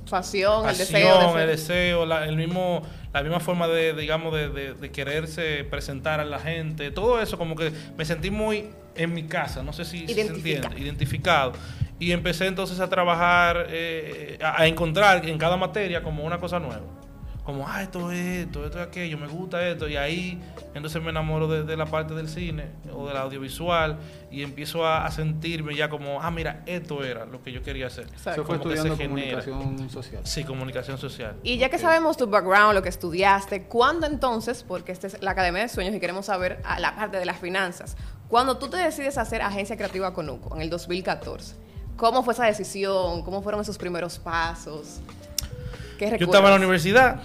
Pasión, 0.10 0.62
el 0.62 0.66
pasión, 0.78 0.88
deseo 0.88 1.36
de 1.36 1.42
el 1.44 1.50
deseo, 1.50 2.06
la, 2.06 2.26
el 2.26 2.36
mismo, 2.36 2.82
la 3.14 3.22
misma 3.22 3.40
forma 3.40 3.68
de, 3.68 3.94
digamos, 3.94 4.34
de, 4.34 4.50
de- 4.50 4.74
de 4.74 4.92
quererse 4.92 5.64
presentar 5.70 6.20
a 6.20 6.26
la 6.26 6.40
gente, 6.40 6.90
todo 6.92 7.22
eso 7.22 7.38
como 7.38 7.56
que 7.56 7.72
me 7.98 8.06
sentí 8.06 8.32
muy 8.32 8.70
en 8.96 9.14
mi 9.14 9.24
casa, 9.24 9.62
no 9.64 9.72
sé 9.74 9.86
si, 9.86 10.00
si 10.00 10.14
se 10.14 10.22
entiende, 10.38 10.68
identificado. 10.82 11.54
Y 12.00 12.12
empecé 12.12 12.48
entonces 12.48 12.80
a 12.80 12.90
trabajar, 12.90 13.68
eh, 13.70 14.38
a, 14.42 14.62
a 14.62 14.68
encontrar 14.68 15.26
en 15.28 15.38
cada 15.38 15.58
materia 15.58 16.02
como 16.02 16.24
una 16.24 16.38
cosa 16.40 16.60
nueva. 16.60 16.82
Como, 17.52 17.68
ah, 17.68 17.82
esto 17.82 18.12
es 18.12 18.46
esto, 18.46 18.66
esto 18.66 18.80
es 18.80 18.88
aquello, 18.88 19.18
me 19.18 19.28
gusta 19.28 19.68
esto. 19.68 19.88
Y 19.88 19.98
ahí 19.98 20.40
entonces 20.76 21.02
me 21.02 21.10
enamoro 21.10 21.48
de, 21.48 21.64
de 21.64 21.76
la 21.76 21.86
parte 21.86 22.14
del 22.14 22.30
cine 22.30 22.68
o 22.94 23.08
del 23.08 23.18
audiovisual 23.18 23.98
y 24.32 24.44
empiezo 24.44 24.86
a, 24.86 25.06
a 25.06 25.12
sentirme 25.12 25.76
ya 25.76 25.90
como, 25.90 26.22
ah, 26.22 26.30
mira, 26.30 26.62
esto 26.66 27.04
era 27.04 27.26
lo 27.26 27.42
que 27.42 27.52
yo 27.52 27.64
quería 27.64 27.88
hacer. 27.88 28.06
Eso 28.16 28.44
fue 28.46 28.58
Como 28.58 28.70
que 28.70 28.78
se 28.78 28.88
estudiando 28.90 28.98
genera. 28.98 29.44
comunicación 29.44 29.90
social. 29.90 30.22
Sí, 30.26 30.44
comunicación 30.44 30.98
social. 30.98 31.36
Y 31.44 31.58
ya 31.58 31.70
que 31.70 31.80
sabemos 31.80 32.18
tu 32.18 32.28
background, 32.28 32.76
lo 32.76 32.84
que 32.84 32.90
estudiaste, 32.90 33.64
¿cuándo 33.64 34.06
entonces, 34.06 34.64
porque 34.68 34.92
esta 34.92 35.08
es 35.08 35.22
la 35.22 35.32
Academia 35.32 35.64
de 35.64 35.70
Sueños 35.70 35.96
y 35.96 36.00
queremos 36.00 36.28
saber 36.28 36.62
a 36.64 36.80
la 36.80 36.96
parte 36.96 37.18
de 37.18 37.26
las 37.26 37.40
finanzas, 37.40 37.98
cuando 38.28 38.58
tú 38.58 38.70
te 38.70 38.78
decides 38.78 39.18
hacer 39.18 39.42
Agencia 39.42 39.76
Creativa 39.76 40.14
Conuco 40.14 40.56
en 40.56 40.62
el 40.62 40.70
2014, 40.70 41.56
¿cómo 41.98 42.22
fue 42.24 42.34
esa 42.34 42.46
decisión? 42.46 43.24
¿Cómo 43.24 43.42
fueron 43.42 43.62
esos 43.62 43.78
primeros 43.80 44.20
pasos? 44.20 45.02
¿Qué 45.98 46.16
Yo 46.18 46.28
estaba 46.28 46.48
en 46.48 46.52
la 46.52 46.58
universidad. 46.58 47.22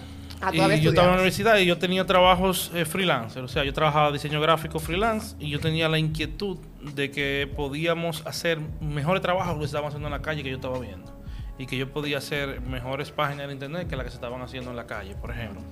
Ah, 0.47 0.75
y 0.75 0.81
yo 0.81 0.91
estaba 0.91 1.09
en 1.09 1.13
la 1.13 1.17
universidad 1.17 1.59
y 1.59 1.67
yo 1.67 1.79
tenía 1.79 2.05
trabajos 2.05 2.71
eh, 2.75 2.85
freelancer. 2.85 3.43
O 3.43 3.49
sea, 3.49 3.65
yo 3.65 3.73
trabajaba 3.73 4.13
diseño 4.13 4.41
gráfico 4.41 4.79
freelance 4.79 5.37
y 5.39 5.51
yo 5.51 5.61
tenía 5.61 5.89
la 5.89 5.99
inquietud 5.99 6.59
de 6.95 7.11
que 7.11 7.51
podíamos 7.57 8.27
hacer 8.27 8.59
mejores 8.81 9.23
trabajos 9.23 9.55
que 9.55 9.61
se 9.61 9.67
estaban 9.67 9.89
haciendo 9.89 10.09
en 10.09 10.13
la 10.13 10.23
calle 10.23 10.43
que 10.43 10.51
yo 10.51 10.57
estaba 10.57 10.79
viendo. 10.79 11.13
Y 11.59 11.67
que 11.67 11.77
yo 11.77 11.91
podía 11.91 12.19
hacer 12.19 12.61
mejores 12.61 13.11
páginas 13.11 13.47
de 13.47 13.53
internet 13.53 13.89
que 13.89 13.97
las 13.97 14.05
que 14.05 14.11
se 14.11 14.17
estaban 14.17 14.43
haciendo 14.43 14.71
en 14.71 14.77
la 14.77 14.87
calle, 14.87 15.15
por 15.15 15.31
ejemplo. 15.31 15.63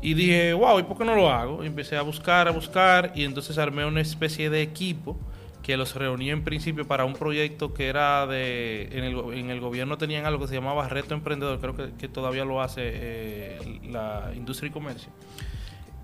Y 0.00 0.14
dije, 0.14 0.52
wow, 0.52 0.78
¿y 0.78 0.82
por 0.82 0.98
qué 0.98 1.04
no 1.04 1.14
lo 1.14 1.30
hago? 1.30 1.62
Y 1.62 1.66
empecé 1.66 1.96
a 1.96 2.02
buscar, 2.02 2.48
a 2.48 2.50
buscar, 2.50 3.12
y 3.14 3.24
entonces 3.24 3.56
armé 3.58 3.86
una 3.86 4.00
especie 4.00 4.50
de 4.50 4.62
equipo 4.62 5.18
que 5.64 5.76
los 5.78 5.94
reuní 5.96 6.28
en 6.30 6.44
principio 6.44 6.86
para 6.86 7.06
un 7.06 7.14
proyecto 7.14 7.72
que 7.72 7.88
era 7.88 8.26
de... 8.26 8.88
En 8.92 9.02
el, 9.02 9.18
en 9.32 9.48
el 9.50 9.60
gobierno 9.60 9.96
tenían 9.96 10.26
algo 10.26 10.42
que 10.42 10.48
se 10.48 10.54
llamaba 10.54 10.86
Reto 10.88 11.14
Emprendedor, 11.14 11.58
creo 11.58 11.74
que, 11.74 11.94
que 11.98 12.06
todavía 12.06 12.44
lo 12.44 12.60
hace 12.60 12.82
eh, 12.84 13.80
la 13.90 14.30
Industria 14.36 14.68
y 14.68 14.72
Comercio. 14.72 15.08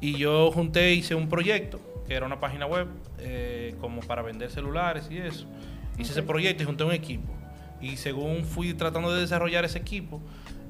Y 0.00 0.14
yo 0.16 0.50
junté, 0.50 0.94
hice 0.94 1.14
un 1.14 1.28
proyecto, 1.28 1.78
que 2.08 2.14
era 2.14 2.24
una 2.24 2.40
página 2.40 2.64
web, 2.64 2.86
eh, 3.18 3.74
como 3.82 4.00
para 4.00 4.22
vender 4.22 4.50
celulares 4.50 5.08
y 5.10 5.18
eso. 5.18 5.46
Hice 5.98 6.12
ese 6.12 6.22
proyecto 6.22 6.62
y 6.62 6.66
junté 6.66 6.84
un 6.84 6.92
equipo. 6.92 7.30
Y 7.82 7.98
según 7.98 8.44
fui 8.46 8.72
tratando 8.72 9.12
de 9.14 9.20
desarrollar 9.20 9.66
ese 9.66 9.78
equipo, 9.78 10.22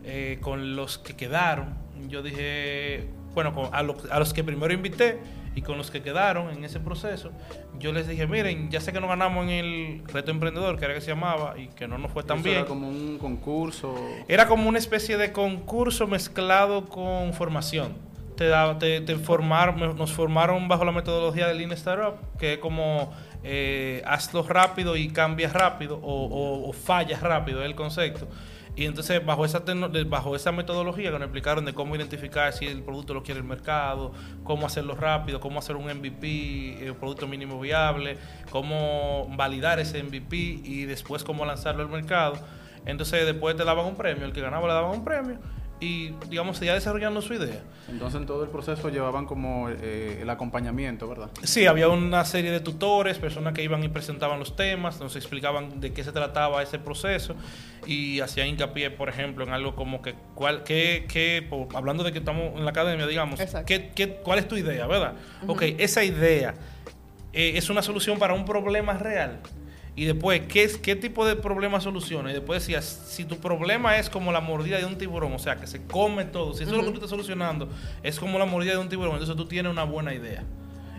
eh, 0.04 0.38
con 0.40 0.74
los 0.74 0.98
que 0.98 1.14
quedaron, 1.14 1.74
yo 2.08 2.22
dije, 2.22 3.06
bueno, 3.34 3.54
con- 3.54 3.68
a, 3.72 3.84
lo- 3.84 3.98
a 4.10 4.18
los 4.18 4.34
que 4.34 4.42
primero 4.42 4.74
invité 4.74 5.18
y 5.54 5.62
con 5.62 5.76
los 5.78 5.90
que 5.90 6.00
quedaron 6.02 6.50
en 6.50 6.64
ese 6.64 6.78
proceso, 6.80 7.32
yo 7.78 7.92
les 7.92 8.06
dije, 8.06 8.26
miren, 8.26 8.70
ya 8.70 8.80
sé 8.80 8.92
que 8.92 9.00
no 9.00 9.08
ganamos 9.08 9.44
en 9.44 9.50
el 9.50 10.02
reto 10.06 10.30
emprendedor, 10.30 10.78
que 10.78 10.84
era 10.84 10.94
que 10.94 11.00
se 11.00 11.08
llamaba, 11.08 11.54
y 11.58 11.66
que 11.68 11.88
no 11.88 11.98
nos 11.98 12.12
fue 12.12 12.22
tan 12.22 12.38
Eso 12.38 12.44
bien. 12.44 12.56
Era 12.58 12.66
como 12.66 12.88
un 12.88 13.18
concurso. 13.18 13.94
Era 14.28 14.46
como 14.46 14.68
una 14.68 14.78
especie 14.78 15.16
de 15.16 15.32
concurso 15.32 16.06
mezclado 16.06 16.84
con 16.86 17.32
formación. 17.32 17.94
Te, 18.36 18.46
daba- 18.48 18.78
te, 18.78 19.00
te 19.02 19.16
formaron, 19.16 19.96
nos 19.98 20.12
formaron 20.12 20.66
bajo 20.68 20.84
la 20.84 20.92
metodología 20.92 21.46
del 21.48 21.58
Lean 21.58 21.72
Startup, 21.72 22.14
que 22.38 22.54
es 22.54 22.58
como 22.58 23.12
eh, 23.42 24.02
hazlo 24.06 24.42
rápido 24.44 24.96
y 24.96 25.08
cambias 25.08 25.52
rápido, 25.52 25.98
o, 26.02 26.24
o, 26.26 26.68
o 26.68 26.72
fallas 26.72 27.20
rápido, 27.22 27.60
es 27.60 27.66
el 27.66 27.74
concepto. 27.74 28.28
Y 28.76 28.86
entonces 28.86 29.24
bajo 29.24 29.44
esa, 29.44 29.62
bajo 30.06 30.36
esa 30.36 30.52
metodología 30.52 31.10
que 31.10 31.18
nos 31.18 31.22
explicaron 31.22 31.64
de 31.64 31.74
cómo 31.74 31.96
identificar 31.96 32.52
si 32.52 32.66
el 32.66 32.82
producto 32.82 33.14
lo 33.14 33.22
quiere 33.22 33.40
el 33.40 33.46
mercado, 33.46 34.12
cómo 34.44 34.66
hacerlo 34.66 34.94
rápido, 34.94 35.40
cómo 35.40 35.58
hacer 35.58 35.76
un 35.76 35.84
MVP, 35.84 36.90
un 36.90 36.96
producto 36.96 37.26
mínimo 37.26 37.60
viable, 37.60 38.16
cómo 38.50 39.28
validar 39.36 39.80
ese 39.80 40.02
MVP 40.02 40.36
y 40.36 40.84
después 40.84 41.24
cómo 41.24 41.44
lanzarlo 41.44 41.82
al 41.82 41.88
mercado. 41.88 42.38
Entonces 42.86 43.26
después 43.26 43.56
te 43.56 43.64
daban 43.64 43.86
un 43.86 43.96
premio, 43.96 44.24
el 44.24 44.32
que 44.32 44.40
ganaba 44.40 44.66
le 44.66 44.74
daban 44.74 44.90
un 44.92 45.04
premio 45.04 45.38
y, 45.80 46.10
digamos, 46.28 46.58
seguía 46.58 46.74
desarrollando 46.74 47.22
su 47.22 47.34
idea. 47.34 47.62
Entonces, 47.88 48.20
en 48.20 48.26
todo 48.26 48.44
el 48.44 48.50
proceso 48.50 48.90
llevaban 48.90 49.24
como 49.24 49.68
eh, 49.70 50.18
el 50.20 50.28
acompañamiento, 50.28 51.08
¿verdad? 51.08 51.30
Sí, 51.42 51.66
había 51.66 51.88
una 51.88 52.24
serie 52.24 52.50
de 52.50 52.60
tutores, 52.60 53.18
personas 53.18 53.54
que 53.54 53.62
iban 53.62 53.82
y 53.82 53.88
presentaban 53.88 54.38
los 54.38 54.54
temas, 54.56 55.00
nos 55.00 55.16
explicaban 55.16 55.80
de 55.80 55.92
qué 55.92 56.04
se 56.04 56.12
trataba 56.12 56.62
ese 56.62 56.78
proceso 56.78 57.34
y 57.86 58.20
hacían 58.20 58.48
hincapié, 58.48 58.90
por 58.90 59.08
ejemplo, 59.08 59.44
en 59.44 59.52
algo 59.52 59.74
como 59.74 60.02
que, 60.02 60.14
cuál, 60.34 60.64
qué, 60.64 61.06
qué, 61.08 61.48
hablando 61.74 62.04
de 62.04 62.12
que 62.12 62.18
estamos 62.18 62.56
en 62.56 62.64
la 62.64 62.70
academia, 62.70 63.06
digamos, 63.06 63.40
qué, 63.66 63.90
qué, 63.94 64.16
¿cuál 64.22 64.38
es 64.38 64.46
tu 64.46 64.56
idea, 64.56 64.86
verdad? 64.86 65.14
Ok, 65.46 65.62
esa 65.78 66.04
idea 66.04 66.54
eh, 67.32 67.52
es 67.56 67.70
una 67.70 67.82
solución 67.82 68.18
para 68.18 68.34
un 68.34 68.44
problema 68.44 68.94
real 68.94 69.40
y 70.00 70.06
después, 70.06 70.40
¿qué, 70.48 70.66
qué 70.82 70.96
tipo 70.96 71.26
de 71.26 71.36
problema 71.36 71.78
soluciona? 71.78 72.30
Y 72.30 72.32
después 72.32 72.62
decías, 72.62 72.86
si 72.86 73.26
tu 73.26 73.36
problema 73.36 73.98
es 73.98 74.08
como 74.08 74.32
la 74.32 74.40
mordida 74.40 74.78
de 74.78 74.86
un 74.86 74.96
tiburón, 74.96 75.34
o 75.34 75.38
sea, 75.38 75.56
que 75.56 75.66
se 75.66 75.82
come 75.82 76.24
todo, 76.24 76.54
si 76.54 76.62
eso 76.62 76.72
es 76.72 76.78
lo 76.78 76.84
que 76.84 76.92
tú 76.92 76.94
estás 76.94 77.10
solucionando, 77.10 77.68
es 78.02 78.18
como 78.18 78.38
la 78.38 78.46
mordida 78.46 78.72
de 78.72 78.78
un 78.78 78.88
tiburón, 78.88 79.12
entonces 79.12 79.36
tú 79.36 79.44
tienes 79.44 79.70
una 79.70 79.84
buena 79.84 80.14
idea. 80.14 80.42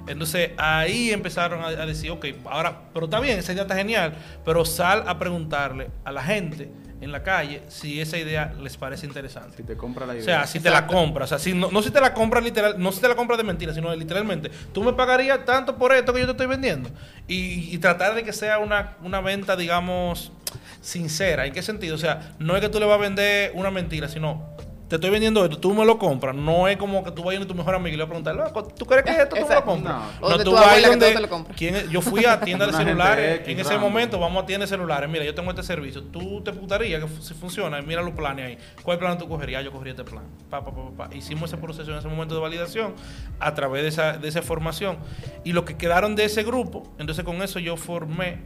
Entonces 0.06 0.52
ahí 0.56 1.10
empezaron 1.10 1.62
a, 1.64 1.70
a 1.70 1.86
decir, 1.88 2.12
ok, 2.12 2.28
ahora, 2.46 2.92
pero 2.94 3.06
está 3.08 3.20
bien, 3.20 3.40
esa 3.40 3.54
idea 3.54 3.64
está 3.64 3.76
genial, 3.76 4.14
pero 4.46 4.66
sal 4.66 5.04
a 5.08 5.18
preguntarle 5.18 5.90
a 6.04 6.12
la 6.12 6.22
gente 6.22 6.70
en 7.02 7.12
la 7.12 7.24
calle 7.24 7.64
si 7.68 8.00
esa 8.00 8.18
idea 8.18 8.54
les 8.62 8.78
parece 8.78 9.06
interesante. 9.06 9.58
Si 9.58 9.64
te 9.64 9.76
compra 9.76 10.06
la 10.06 10.14
idea. 10.14 10.22
O 10.22 10.26
sea, 10.26 10.48
si 10.48 10.60
te 10.60 10.70
la 10.70 10.88
compra. 10.88 11.26
O 11.26 11.28
sea, 11.28 11.40
si, 11.40 11.54
no, 11.54 11.72
no 11.72 11.82
si 11.82 11.90
te 11.90 12.00
la 12.00 12.14
compra 12.14 12.40
literal, 12.40 12.76
no 12.78 12.92
si 12.92 13.02
te 13.02 13.08
la 13.08 13.16
compra 13.16 13.36
de 13.38 13.44
mentira, 13.44 13.74
sino 13.74 13.94
literalmente. 13.96 14.50
Tú 14.72 14.84
me 14.84 14.94
pagarías 14.94 15.44
tanto 15.44 15.78
por 15.78 15.94
esto 15.94 16.14
que 16.14 16.20
yo 16.20 16.28
te 16.28 16.32
estoy 16.32 16.48
vendiendo. 16.48 16.90
Y, 17.28 17.74
y 17.74 17.78
tratar 17.80 18.16
de 18.16 18.24
que 18.24 18.32
sea 18.32 18.60
una, 18.60 18.98
una 19.02 19.20
venta, 19.20 19.56
digamos, 19.56 20.32
sincera. 20.80 21.46
¿En 21.46 21.54
qué 21.54 21.62
sentido? 21.62 21.96
O 21.96 22.00
sea, 22.00 22.34
no 22.40 22.56
es 22.56 22.62
que 22.62 22.70
tú 22.70 22.80
le 22.80 22.86
vas 22.86 23.00
a 23.00 23.02
vender 23.02 23.52
una 23.56 23.72
mentira, 23.72 24.08
sino 24.08 24.56
te 24.92 24.96
estoy 24.96 25.10
vendiendo 25.10 25.46
esto, 25.46 25.58
tú 25.58 25.74
me 25.74 25.86
lo 25.86 25.98
compras. 25.98 26.36
No 26.36 26.68
es 26.68 26.76
como 26.76 27.02
que 27.02 27.12
tú 27.12 27.24
vayas 27.24 27.44
a 27.44 27.48
tu 27.48 27.56
mejor 27.56 27.76
amigo 27.76 27.94
y 27.94 27.98
le 27.98 28.04
vas 28.04 28.12
a 28.12 28.24
preguntar, 28.24 28.76
¿tú 28.76 28.86
crees 28.86 29.06
que 29.06 29.12
es 29.12 29.18
esto? 29.24 29.38
¿Tú 29.38 29.48
me 29.48 29.56
lo 29.56 29.64
compras? 29.64 29.96
No, 30.20 30.30
no 30.30 30.44
tú 30.44 30.52
vas 30.52 30.84
donde... 30.84 31.14
Te 31.14 31.22
lo 31.22 31.46
¿quién 31.56 31.90
Yo 31.90 32.02
fui 32.02 32.26
a 32.26 32.40
tienda 32.42 32.68
de 32.68 32.74
celulares. 32.74 33.48
en 33.48 33.58
ese 33.58 33.78
momento 33.78 34.20
vamos 34.20 34.44
a 34.44 34.46
tienda 34.46 34.66
de 34.66 34.70
celulares. 34.70 35.10
Mira, 35.10 35.24
yo 35.24 35.34
tengo 35.34 35.50
este 35.50 35.64
servicio. 35.64 36.04
Tú 36.04 36.42
te 36.42 36.52
putarías 36.52 37.02
que 37.02 37.10
si 37.22 37.34
funciona. 37.34 37.82
Mira 37.82 38.02
los 38.02 38.14
planes 38.14 38.46
ahí. 38.46 38.58
¿Cuál 38.84 39.00
plan 39.00 39.18
tú 39.18 39.30
cogerías? 39.30 39.64
Yo 39.64 39.72
cogería 39.72 39.92
este 39.94 40.04
plan. 40.04 40.26
Pa, 40.50 40.62
pa, 40.66 40.72
pa, 40.98 41.16
Hicimos 41.16 41.50
ese 41.54 41.62
proceso 41.62 41.90
en 41.90 41.98
ese 41.98 42.10
momento 42.10 42.36
de 42.36 42.42
validación 42.42 42.94
a 43.40 43.54
través 43.54 43.84
de 43.84 43.88
esa, 43.88 44.18
de 44.18 44.28
esa 44.28 44.42
formación. 44.42 44.98
Y 45.46 45.54
lo 45.54 45.64
que 45.64 45.78
quedaron 45.78 46.18
de 46.18 46.26
ese 46.26 46.44
grupo, 46.44 46.84
entonces 47.00 47.24
con 47.24 47.42
eso 47.42 47.60
yo 47.60 47.78
formé 47.78 48.40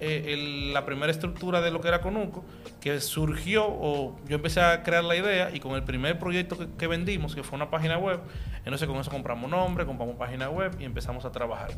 eh, 0.00 0.70
la 0.72 0.86
primera 0.86 1.10
estructura 1.10 1.60
de 1.60 1.70
lo 1.70 1.80
que 1.80 1.88
era 1.88 2.00
Conuco, 2.00 2.44
que 2.80 3.00
surgió, 3.00 3.66
o 3.66 4.16
yo 4.28 4.36
empecé 4.36 4.60
a 4.60 4.82
crear 4.82 5.02
la 5.02 5.16
idea 5.16 5.50
y 5.52 5.60
con 5.60 5.74
el 5.74 5.82
primer 5.82 6.18
proyecto 6.18 6.56
que, 6.76 6.86
vendimos, 6.86 7.34
que 7.34 7.42
fue 7.42 7.56
una 7.56 7.70
página 7.70 7.98
web, 7.98 8.20
entonces 8.58 8.86
con 8.86 8.98
eso 8.98 9.10
compramos 9.10 9.50
nombre, 9.50 9.86
compramos 9.86 10.16
página 10.16 10.48
web 10.50 10.76
y 10.78 10.84
empezamos 10.84 11.24
a 11.24 11.32
trabajar. 11.32 11.70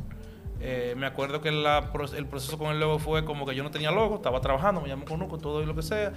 Eh, 0.60 0.94
me 0.98 1.06
acuerdo 1.06 1.40
que 1.40 1.48
el 1.48 2.26
proceso 2.26 2.58
con 2.58 2.70
el 2.70 2.78
logo 2.78 2.98
fue 2.98 3.24
como 3.24 3.46
que 3.46 3.54
yo 3.54 3.62
no 3.62 3.70
tenía 3.70 3.90
logo, 3.90 4.16
estaba 4.16 4.42
trabajando, 4.42 4.82
me 4.82 4.88
llaman 4.88 5.06
Conuco, 5.06 5.38
todo 5.38 5.62
y 5.62 5.66
lo 5.66 5.74
que 5.74 5.82
sea, 5.82 6.12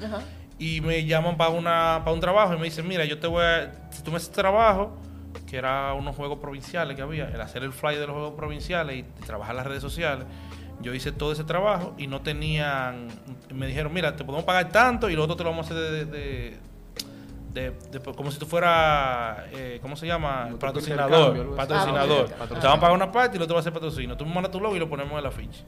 y 0.60 0.81
me 0.81 1.05
llaman 1.05 1.38
para 1.38 1.51
una 1.51 2.01
para 2.03 2.12
un 2.12 2.19
trabajo 2.19 2.53
y 2.53 2.57
me 2.57 2.65
dicen, 2.65 2.86
mira, 2.86 3.05
yo 3.05 3.17
te 3.19 3.27
voy 3.27 3.43
a, 3.43 3.72
si 3.91 4.03
tú 4.03 4.12
me 4.12 4.17
haces 4.17 4.31
trabajo, 4.31 4.98
que 5.50 5.57
era 5.57 5.93
unos 5.93 6.15
juegos 6.15 6.39
provinciales 6.39 6.95
que 6.98 7.01
había, 7.01 7.29
el 7.29 7.39
hacer 7.39 7.63
el 7.63 7.72
flyer 7.72 8.01
de 8.01 8.07
los 8.07 8.15
juegos 8.15 8.33
provinciales 8.33 8.98
y 8.98 9.03
trabajar 9.25 9.55
las 9.55 9.65
redes 9.65 9.81
sociales, 9.81 10.25
yo 10.83 10.93
hice 10.93 11.11
todo 11.11 11.31
ese 11.31 11.43
trabajo 11.43 11.95
y 11.97 12.07
no 12.07 12.21
tenían. 12.21 13.07
Me 13.51 13.65
dijeron, 13.65 13.91
mira, 13.93 14.15
te 14.15 14.23
podemos 14.23 14.43
pagar 14.43 14.69
tanto 14.69 15.09
y 15.09 15.15
lo 15.15 15.23
otro 15.23 15.35
te 15.35 15.43
lo 15.43 15.49
vamos 15.49 15.71
a 15.71 15.73
hacer 15.73 16.07
de. 16.07 16.57
de, 17.53 17.73
como 18.15 18.29
si 18.31 18.37
tú 18.37 18.45
fuera, 18.45 19.47
eh, 19.53 19.79
¿cómo 19.81 19.95
se 19.95 20.05
llama? 20.05 20.49
Patrocinador. 20.59 21.55
Patrocinador. 21.55 22.29
Ah, 22.39 22.47
te 22.47 22.67
van 22.67 22.77
a 22.77 22.79
pagar 22.79 22.95
una 22.95 23.11
parte 23.11 23.37
y 23.37 23.39
lo 23.39 23.45
otro 23.45 23.55
va 23.55 23.61
a 23.61 23.63
ser 23.63 23.73
patrocinio. 23.73 24.17
Tú 24.17 24.25
me 24.25 24.33
mandas 24.33 24.51
tu 24.51 24.59
logo 24.59 24.75
y 24.75 24.79
lo 24.79 24.89
ponemos 24.89 25.17
en 25.17 25.23
la 25.23 25.31
ficha. 25.31 25.63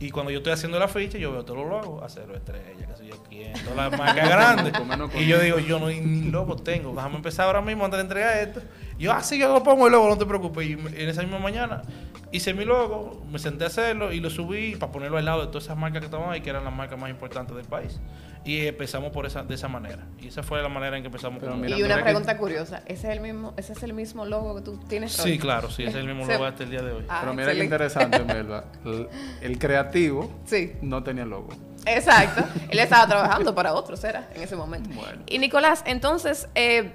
Y 0.00 0.10
cuando 0.10 0.30
yo 0.30 0.38
estoy 0.38 0.52
haciendo 0.52 0.78
la 0.78 0.86
ficha, 0.86 1.18
yo 1.18 1.32
veo 1.32 1.44
todos 1.44 1.60
los 1.60 1.68
logos, 1.68 2.04
acero 2.04 2.36
estrella, 2.36 2.86
que 2.86 2.96
sé 2.96 3.06
yo 3.06 3.22
quién, 3.28 3.52
todas 3.64 3.90
las 3.90 3.98
marcas 3.98 4.28
grandes. 4.28 4.72
y 5.18 5.26
yo 5.26 5.40
digo, 5.40 5.58
yo 5.58 5.80
no 5.80 5.88
ni 5.88 6.30
logo 6.30 6.54
tengo, 6.54 6.94
déjame 6.94 7.16
empezar 7.16 7.46
ahora 7.46 7.60
mismo 7.60 7.84
antes 7.84 7.98
de 7.98 8.02
entregar 8.02 8.36
esto. 8.36 8.62
Y 8.96 9.04
yo, 9.04 9.12
ah, 9.12 9.22
sí, 9.22 9.38
yo 9.38 9.52
lo 9.52 9.62
pongo 9.62 9.86
el 9.86 9.92
logo, 9.92 10.08
no 10.08 10.16
te 10.16 10.26
preocupes. 10.26 10.68
Y 10.68 10.72
en 10.72 11.08
esa 11.08 11.22
misma 11.22 11.40
mañana 11.40 11.82
hice 12.30 12.54
mi 12.54 12.64
logo, 12.64 13.24
me 13.30 13.38
senté 13.38 13.64
a 13.64 13.66
hacerlo 13.68 14.12
y 14.12 14.20
lo 14.20 14.30
subí 14.30 14.76
para 14.76 14.92
ponerlo 14.92 15.18
al 15.18 15.24
lado 15.24 15.40
de 15.40 15.46
todas 15.48 15.64
esas 15.64 15.76
marcas 15.76 16.00
que 16.00 16.06
estaban 16.06 16.30
ahí, 16.30 16.40
que 16.40 16.50
eran 16.50 16.64
las 16.64 16.74
marcas 16.74 16.98
más 16.98 17.10
importantes 17.10 17.56
del 17.56 17.66
país. 17.66 18.00
Y 18.48 18.66
empezamos 18.66 19.12
por 19.12 19.26
esa, 19.26 19.42
de 19.42 19.54
esa 19.54 19.68
manera. 19.68 20.06
Y 20.18 20.28
esa 20.28 20.42
fue 20.42 20.62
la 20.62 20.70
manera 20.70 20.96
en 20.96 21.02
que 21.02 21.08
empezamos. 21.08 21.42
y 21.42 21.82
una 21.82 22.02
pregunta 22.02 22.38
curiosa, 22.38 22.82
¿ese 22.86 23.08
es, 23.08 23.12
el 23.12 23.20
mismo, 23.20 23.52
¿ese 23.58 23.74
es 23.74 23.82
el 23.82 23.92
mismo 23.92 24.24
logo 24.24 24.54
que 24.56 24.62
tú 24.62 24.78
tienes 24.88 25.12
Sí, 25.12 25.38
claro, 25.38 25.68
sí, 25.70 25.82
ese 25.82 25.98
es 25.98 26.06
el 26.06 26.06
mismo 26.06 26.24
logo 26.32 26.46
hasta 26.46 26.62
el 26.62 26.70
día 26.70 26.80
de 26.80 26.92
hoy. 26.92 27.04
Ah, 27.10 27.18
Pero 27.20 27.34
mira 27.34 27.52
qué 27.52 27.64
interesante, 27.64 28.24
Melba. 28.24 28.64
El, 29.42 29.58
creativo 29.58 30.32
no 30.80 31.02
tenía 31.02 31.26
logo. 31.26 31.50
Exacto. 31.84 32.42
Él 32.70 32.78
estaba 32.78 33.06
trabajando 33.06 33.54
para 33.54 33.74
otros, 33.74 34.02
era, 34.02 34.30
en 34.34 34.40
ese 34.40 34.56
momento. 34.56 34.88
Y 35.26 35.38
Nicolás, 35.38 35.82
entonces... 35.84 36.48
Eh, 36.54 36.92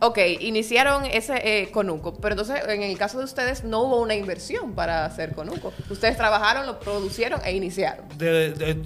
Ok, 0.00 0.18
iniciaron 0.40 1.04
ese 1.06 1.62
eh, 1.62 1.70
Conuco, 1.70 2.14
pero 2.14 2.34
entonces 2.34 2.62
en 2.68 2.82
el 2.82 2.96
caso 2.96 3.18
de 3.18 3.24
ustedes 3.24 3.64
no 3.64 3.82
hubo 3.82 4.00
una 4.00 4.14
inversión 4.14 4.72
para 4.74 5.04
hacer 5.04 5.34
Conuco. 5.34 5.72
Ustedes 5.90 6.16
trabajaron, 6.16 6.66
lo 6.66 6.78
producieron 6.78 7.40
e 7.44 7.56
iniciaron. 7.56 8.06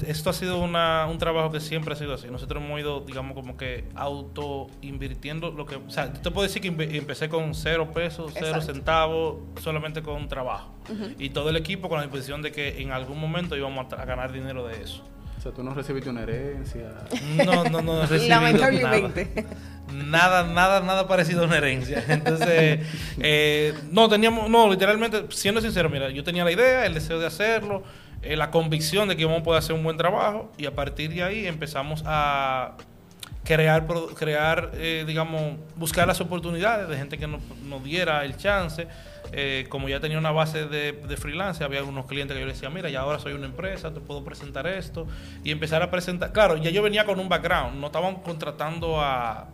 esto 0.07 0.31
ha 0.31 0.33
sido 0.33 0.59
un 0.59 1.19
trabajo 1.19 1.51
que 1.51 1.61
siempre 1.61 1.93
ha 1.93 1.97
sido 1.97 2.15
así. 2.15 2.29
Nosotros 2.29 2.63
hemos 2.63 2.81
ido, 2.81 3.01
digamos, 3.01 3.35
como 3.35 3.57
que 3.57 3.85
auto 3.95 4.69
invirtiendo 4.81 5.51
lo 5.51 5.67
que... 5.67 5.77
O 5.77 5.91
sea, 5.91 6.13
te 6.13 6.31
puedo 6.31 6.47
decir 6.47 6.63
que 6.63 6.69
empecé 6.69 7.29
con 7.29 7.55
cero 7.55 7.91
pesos, 7.93 8.33
cero 8.35 8.63
centavos, 8.63 9.37
solamente 9.61 10.03
con 10.03 10.29
trabajo. 10.29 10.71
Y 11.19 11.31
todo 11.31 11.51
el 11.51 11.57
equipo 11.57 11.89
con 11.89 11.99
la 11.99 12.05
disposición 12.05 12.43
de 12.43 12.53
que 12.53 12.81
en 12.81 12.91
algún 12.91 13.21
momento 13.21 13.57
íbamos 13.57 13.93
a 13.93 14.05
ganar 14.05 14.33
dinero 14.33 14.67
de 14.67 14.83
eso. 14.83 15.03
O 15.39 15.41
sea, 15.43 15.53
tú 15.53 15.65
no 15.65 15.75
recibiste 15.75 16.09
una 16.09 16.23
herencia. 16.23 16.89
No, 17.45 17.65
no, 17.65 17.83
no 17.83 18.03
recibí 18.07 18.29
Lamentablemente. 18.29 19.45
Nada. 19.93 20.45
nada, 20.45 20.81
nada, 20.81 21.07
parecido 21.07 21.43
a 21.43 21.47
una 21.47 21.59
herencia. 21.59 22.05
Entonces, 22.09 22.81
eh, 23.21 23.75
no, 23.91 24.09
teníamos, 24.09 24.49
no, 24.49 24.71
literalmente, 24.71 25.25
siendo 25.31 25.61
sincero, 25.61 25.91
mira, 25.91 26.11
yo 26.11 26.25
tenía 26.25 26.45
la 26.45 26.53
idea, 26.53 26.87
el 26.87 26.95
deseo 26.95 27.19
de 27.19 27.27
hacerlo, 27.27 27.83
eh, 28.23 28.37
la 28.37 28.51
convicción 28.51 29.09
de 29.09 29.17
que 29.17 29.23
íbamos 29.23 29.41
a 29.41 29.45
poder 29.45 29.59
hacer 29.59 29.75
un 29.75 29.83
buen 29.83 29.97
trabajo 29.97 30.53
y 30.57 30.67
a 30.67 30.75
partir 30.75 31.13
de 31.13 31.23
ahí 31.23 31.47
empezamos 31.47 32.03
a 32.07 32.77
crear, 33.45 33.87
crear 34.17 34.71
eh, 34.75 35.05
digamos, 35.07 35.57
buscar 35.77 36.07
las 36.07 36.21
oportunidades 36.21 36.89
de 36.89 36.97
gente 36.97 37.19
que 37.19 37.27
nos, 37.27 37.43
nos 37.65 37.83
diera 37.83 38.25
el 38.25 38.37
chance 38.37 38.87
eh, 39.35 39.67
como 39.71 39.89
ya 39.89 39.99
tenía 39.99 40.19
una 40.19 40.31
base 40.31 40.67
de, 40.67 40.93
de, 40.93 41.17
freelance, 41.17 41.65
había 41.65 41.79
algunos 41.79 42.05
clientes 42.05 42.35
que 42.35 42.41
yo 42.41 42.47
les 42.47 42.57
decía, 42.57 42.69
mira, 42.69 42.91
ya 42.91 43.01
ahora 43.01 43.19
soy 43.19 43.33
una 43.33 43.47
empresa, 43.47 43.93
te 43.95 44.01
puedo 44.01 44.23
presentar 44.23 44.67
esto. 44.67 45.07
Y 45.43 45.51
empezar 45.51 45.83
a 45.83 45.91
presentar. 45.91 46.33
Claro, 46.33 46.59
ya 46.59 46.71
yo 46.71 46.83
venía 46.83 47.07
con 47.07 47.19
un 47.19 47.31
background, 47.31 47.81
no 47.81 47.87
estaban 47.87 48.17
contratando 48.17 49.01
a, 49.01 49.49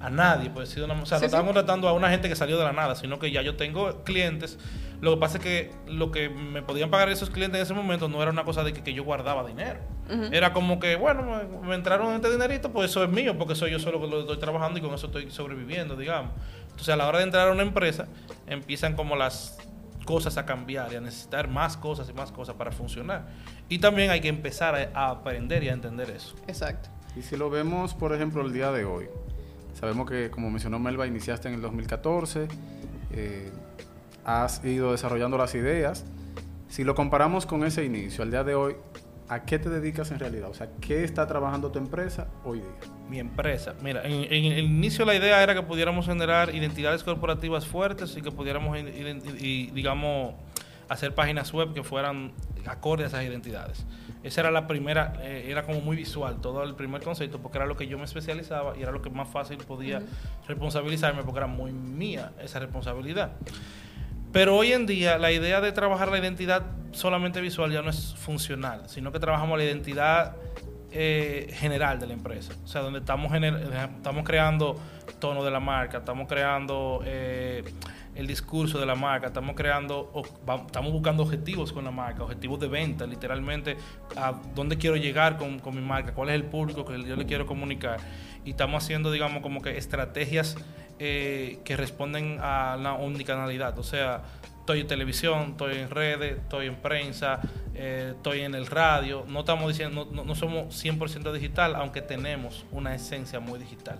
a 0.00 0.10
nadie, 0.10 0.50
pues, 0.50 0.70
o 0.76 1.06
sea, 1.06 1.18
no 1.18 1.26
estaban 1.26 1.44
contratando 1.44 1.88
a 1.88 1.92
una 1.92 2.10
gente 2.10 2.28
que 2.28 2.36
salió 2.36 2.56
de 2.58 2.64
la 2.64 2.72
nada, 2.72 2.94
sino 2.94 3.18
que 3.18 3.30
ya 3.30 3.42
yo 3.42 3.56
tengo 3.56 4.02
clientes. 4.02 4.58
Lo 5.00 5.14
que 5.14 5.20
pasa 5.20 5.38
es 5.38 5.42
que 5.42 5.70
lo 5.86 6.10
que 6.10 6.28
me 6.28 6.62
podían 6.62 6.90
pagar 6.90 7.08
esos 7.08 7.30
clientes 7.30 7.58
en 7.58 7.62
ese 7.62 7.74
momento 7.74 8.08
no 8.08 8.20
era 8.22 8.30
una 8.30 8.44
cosa 8.44 8.64
de 8.64 8.72
que, 8.72 8.92
yo 8.92 9.04
guardaba 9.04 9.46
dinero. 9.46 9.80
Era 10.32 10.52
como 10.52 10.80
que, 10.80 10.96
bueno, 10.96 11.22
me, 11.22 11.68
me, 11.68 11.74
entraron 11.74 12.14
este 12.14 12.30
dinerito, 12.30 12.72
pues 12.72 12.90
eso 12.90 13.04
es 13.04 13.10
mío, 13.10 13.38
porque 13.38 13.54
soy 13.54 13.70
yo 13.70 13.78
solo 13.78 14.00
que 14.00 14.08
lo 14.08 14.20
estoy 14.22 14.38
trabajando 14.38 14.78
y 14.78 14.82
con 14.82 14.92
eso 14.92 15.06
estoy 15.06 15.30
sobreviviendo, 15.30 15.94
digamos. 15.94 16.32
Entonces, 16.64 16.88
a 16.88 16.96
la 16.96 17.06
hora 17.06 17.18
de 17.18 17.24
entrar 17.24 17.48
a 17.48 17.52
una 17.52 17.62
empresa, 17.62 18.08
empiezan 18.46 18.96
como 18.96 19.14
las 19.14 19.58
cosas 20.04 20.36
a 20.38 20.46
cambiar 20.46 20.92
y 20.92 20.96
a 20.96 21.00
necesitar 21.00 21.48
más 21.48 21.76
cosas 21.76 22.08
y 22.08 22.12
más 22.12 22.32
cosas 22.32 22.56
para 22.56 22.72
funcionar. 22.72 23.28
Y 23.68 23.78
también 23.78 24.10
hay 24.10 24.20
que 24.20 24.28
empezar 24.28 24.90
a, 24.94 25.10
aprender 25.10 25.62
y 25.62 25.68
a 25.68 25.72
entender 25.72 26.10
eso. 26.10 26.34
Exacto. 26.48 26.88
Y 27.16 27.22
si 27.22 27.36
lo 27.36 27.50
vemos, 27.50 27.94
por 27.94 28.12
ejemplo, 28.12 28.44
el 28.44 28.52
día 28.52 28.72
de 28.72 28.84
hoy, 28.84 29.08
sabemos 29.74 30.08
que, 30.08 30.30
como 30.30 30.50
mencionó 30.50 30.78
Melba, 30.78 31.06
iniciaste 31.06 31.48
en 31.48 31.54
el 31.54 31.60
2014, 31.60 32.48
eh, 33.12 33.50
has 34.24 34.64
ido 34.64 34.92
desarrollando 34.92 35.38
las 35.38 35.54
ideas. 35.54 36.04
Si 36.68 36.84
lo 36.84 36.94
comparamos 36.94 37.46
con 37.46 37.64
ese 37.64 37.84
inicio, 37.84 38.22
al 38.22 38.30
día 38.30 38.44
de 38.44 38.54
hoy, 38.54 38.76
¿a 39.28 39.44
qué 39.44 39.58
te 39.58 39.68
dedicas 39.68 40.10
en 40.10 40.18
realidad? 40.18 40.50
O 40.50 40.54
sea, 40.54 40.68
¿qué 40.80 41.04
está 41.04 41.26
trabajando 41.26 41.70
tu 41.70 41.78
empresa 41.78 42.28
hoy 42.44 42.58
día? 42.58 42.90
mi 43.10 43.18
empresa. 43.18 43.74
Mira, 43.82 44.02
en, 44.04 44.32
el 44.32 44.64
inicio 44.64 45.04
la 45.04 45.14
idea 45.14 45.42
era 45.42 45.54
que 45.54 45.62
pudiéramos 45.62 46.06
generar 46.06 46.54
identidades 46.54 47.02
corporativas 47.02 47.66
fuertes 47.66 48.16
y 48.16 48.22
que 48.22 48.30
pudiéramos, 48.30 48.78
y, 48.78 49.66
digamos, 49.72 50.34
hacer 50.90 51.14
páginas 51.14 51.52
web 51.52 51.72
que 51.72 51.84
fueran 51.84 52.32
acorde 52.66 53.04
a 53.04 53.06
esas 53.06 53.22
identidades. 53.22 53.86
Esa 54.24 54.42
era 54.42 54.50
la 54.50 54.66
primera, 54.66 55.14
eh, 55.22 55.46
era 55.48 55.62
como 55.62 55.80
muy 55.80 55.96
visual 55.96 56.40
todo 56.42 56.64
el 56.64 56.74
primer 56.74 57.00
concepto, 57.00 57.40
porque 57.40 57.58
era 57.58 57.66
lo 57.66 57.76
que 57.76 57.86
yo 57.86 57.96
me 57.96 58.04
especializaba 58.04 58.76
y 58.76 58.82
era 58.82 58.90
lo 58.90 59.00
que 59.00 59.08
más 59.08 59.28
fácil 59.28 59.58
podía 59.58 60.02
responsabilizarme, 60.48 61.22
porque 61.22 61.38
era 61.38 61.46
muy 61.46 61.70
mía 61.70 62.32
esa 62.42 62.58
responsabilidad. 62.58 63.30
Pero 64.32 64.56
hoy 64.56 64.72
en 64.72 64.84
día 64.86 65.16
la 65.16 65.30
idea 65.30 65.60
de 65.60 65.70
trabajar 65.70 66.10
la 66.10 66.18
identidad 66.18 66.66
solamente 66.90 67.40
visual 67.40 67.70
ya 67.70 67.82
no 67.82 67.90
es 67.90 68.16
funcional, 68.16 68.88
sino 68.88 69.12
que 69.12 69.20
trabajamos 69.20 69.56
la 69.58 69.64
identidad 69.64 70.36
eh, 70.90 71.48
general 71.52 72.00
de 72.00 72.08
la 72.08 72.14
empresa. 72.14 72.52
O 72.64 72.66
sea, 72.66 72.80
donde 72.80 72.98
estamos, 72.98 73.32
estamos 73.32 74.24
creando 74.24 74.76
tono 75.20 75.44
de 75.44 75.52
la 75.52 75.60
marca, 75.60 75.98
estamos 75.98 76.26
creando 76.26 77.00
eh, 77.04 77.62
el 78.20 78.26
discurso 78.26 78.78
de 78.78 78.86
la 78.86 78.94
marca, 78.94 79.28
estamos 79.28 79.56
creando, 79.56 80.12
estamos 80.66 80.92
buscando 80.92 81.22
objetivos 81.22 81.72
con 81.72 81.84
la 81.84 81.90
marca, 81.90 82.22
objetivos 82.22 82.60
de 82.60 82.68
venta, 82.68 83.06
literalmente, 83.06 83.76
a 84.16 84.32
dónde 84.54 84.76
quiero 84.76 84.96
llegar 84.96 85.38
con, 85.38 85.58
con 85.58 85.74
mi 85.74 85.80
marca, 85.80 86.12
cuál 86.12 86.28
es 86.28 86.34
el 86.34 86.44
público 86.44 86.84
que 86.84 87.02
yo 87.02 87.16
le 87.16 87.24
quiero 87.24 87.46
comunicar. 87.46 87.98
Y 88.44 88.50
estamos 88.50 88.84
haciendo, 88.84 89.10
digamos, 89.10 89.42
como 89.42 89.62
que 89.62 89.76
estrategias 89.76 90.56
eh, 90.98 91.60
que 91.64 91.76
responden 91.76 92.38
a 92.42 92.76
la 92.76 92.92
omnicanalidad. 92.92 93.78
O 93.78 93.82
sea, 93.82 94.22
estoy 94.58 94.80
en 94.80 94.86
televisión, 94.86 95.50
estoy 95.52 95.78
en 95.78 95.88
redes, 95.88 96.38
estoy 96.38 96.66
en 96.66 96.76
prensa, 96.76 97.40
eh, 97.74 98.12
estoy 98.16 98.42
en 98.42 98.54
el 98.54 98.66
radio. 98.66 99.24
No 99.26 99.40
estamos 99.40 99.68
diciendo, 99.68 100.06
no, 100.12 100.24
no 100.24 100.34
somos 100.34 100.84
100% 100.84 101.32
digital, 101.32 101.74
aunque 101.74 102.02
tenemos 102.02 102.66
una 102.70 102.94
esencia 102.94 103.40
muy 103.40 103.58
digital. 103.58 103.98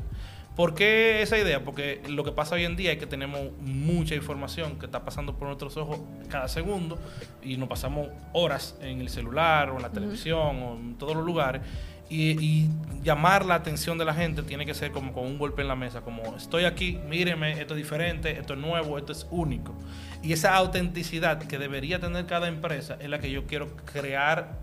¿Por 0.60 0.74
qué 0.74 1.22
esa 1.22 1.38
idea? 1.38 1.64
Porque 1.64 2.02
lo 2.06 2.22
que 2.22 2.32
pasa 2.32 2.54
hoy 2.54 2.66
en 2.66 2.76
día 2.76 2.92
es 2.92 2.98
que 2.98 3.06
tenemos 3.06 3.50
mucha 3.62 4.14
información 4.14 4.78
que 4.78 4.84
está 4.84 5.02
pasando 5.06 5.34
por 5.34 5.46
nuestros 5.46 5.74
ojos 5.78 6.00
cada 6.28 6.48
segundo 6.48 6.98
y 7.42 7.56
nos 7.56 7.66
pasamos 7.66 8.08
horas 8.34 8.76
en 8.82 9.00
el 9.00 9.08
celular 9.08 9.70
o 9.70 9.76
en 9.76 9.82
la 9.82 9.88
televisión 9.88 10.62
o 10.62 10.74
en 10.74 10.96
todos 10.98 11.16
los 11.16 11.24
lugares 11.24 11.62
y, 12.10 12.68
llamar 13.02 13.46
la 13.46 13.54
atención 13.54 13.96
de 13.96 14.04
la 14.04 14.12
gente 14.12 14.42
tiene 14.42 14.66
que 14.66 14.74
ser 14.74 14.92
como 14.92 15.14
con 15.14 15.24
un 15.24 15.38
golpe 15.38 15.62
en 15.62 15.68
la 15.68 15.76
mesa, 15.76 16.02
como 16.02 16.36
estoy 16.36 16.66
aquí, 16.66 17.00
míreme, 17.08 17.52
esto 17.52 17.72
es 17.72 17.78
diferente, 17.78 18.38
esto 18.38 18.52
es 18.52 18.60
nuevo, 18.60 18.98
esto 18.98 19.12
es 19.12 19.26
único. 19.30 19.74
Y 20.22 20.34
esa 20.34 20.54
autenticidad 20.56 21.38
que 21.38 21.58
debería 21.58 22.00
tener 22.00 22.26
cada 22.26 22.48
empresa 22.48 22.98
es 23.00 23.08
la 23.08 23.18
que 23.18 23.30
yo 23.30 23.46
quiero 23.46 23.74
crear 23.90 24.58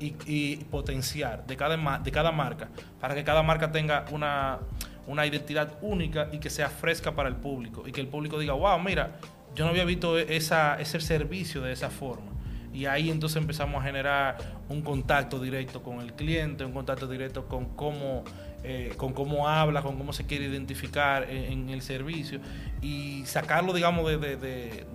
y, 0.00 0.56
potenciar 0.70 1.46
de 1.46 1.56
cada, 1.58 1.98
de 1.98 2.10
cada 2.10 2.32
marca, 2.32 2.70
para 2.98 3.14
que 3.14 3.22
cada 3.22 3.42
marca 3.42 3.70
tenga 3.70 4.06
una, 4.10 4.58
una 5.06 5.26
identidad 5.26 5.78
única 5.82 6.28
y 6.32 6.38
que 6.38 6.50
sea 6.50 6.68
fresca 6.68 7.14
para 7.14 7.28
el 7.28 7.36
público. 7.36 7.86
Y 7.86 7.92
que 7.92 8.00
el 8.00 8.08
público 8.08 8.38
diga, 8.38 8.54
wow, 8.54 8.78
mira, 8.78 9.18
yo 9.54 9.64
no 9.64 9.70
había 9.70 9.84
visto 9.84 10.18
esa, 10.18 10.80
ese 10.80 11.00
servicio 11.00 11.62
de 11.62 11.72
esa 11.72 11.90
forma 11.90 12.32
y 12.72 12.86
ahí 12.86 13.10
entonces 13.10 13.36
empezamos 13.36 13.82
a 13.82 13.84
generar 13.84 14.38
un 14.68 14.80
contacto 14.82 15.38
directo 15.38 15.82
con 15.82 16.00
el 16.00 16.14
cliente, 16.14 16.64
un 16.64 16.72
contacto 16.72 17.06
directo 17.06 17.46
con 17.46 17.66
cómo, 17.76 18.24
eh, 18.64 18.94
con 18.96 19.12
cómo 19.12 19.46
habla, 19.46 19.82
con 19.82 19.98
cómo 19.98 20.12
se 20.12 20.24
quiere 20.24 20.46
identificar 20.46 21.28
en, 21.28 21.68
el 21.68 21.82
servicio 21.82 22.40
y 22.80 23.24
sacarlo, 23.26 23.74
digamos, 23.74 24.06
de, 24.06 24.16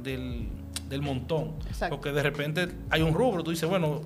del, 0.02 0.50
del, 0.90 1.02
montón. 1.02 1.54
Porque 1.90 2.12
de 2.12 2.24
repente 2.24 2.68
hay 2.90 3.04
un 3.04 3.14
rubro, 3.14 3.44
tú 3.44 3.52
dices, 3.52 3.70
bueno, 3.70 4.02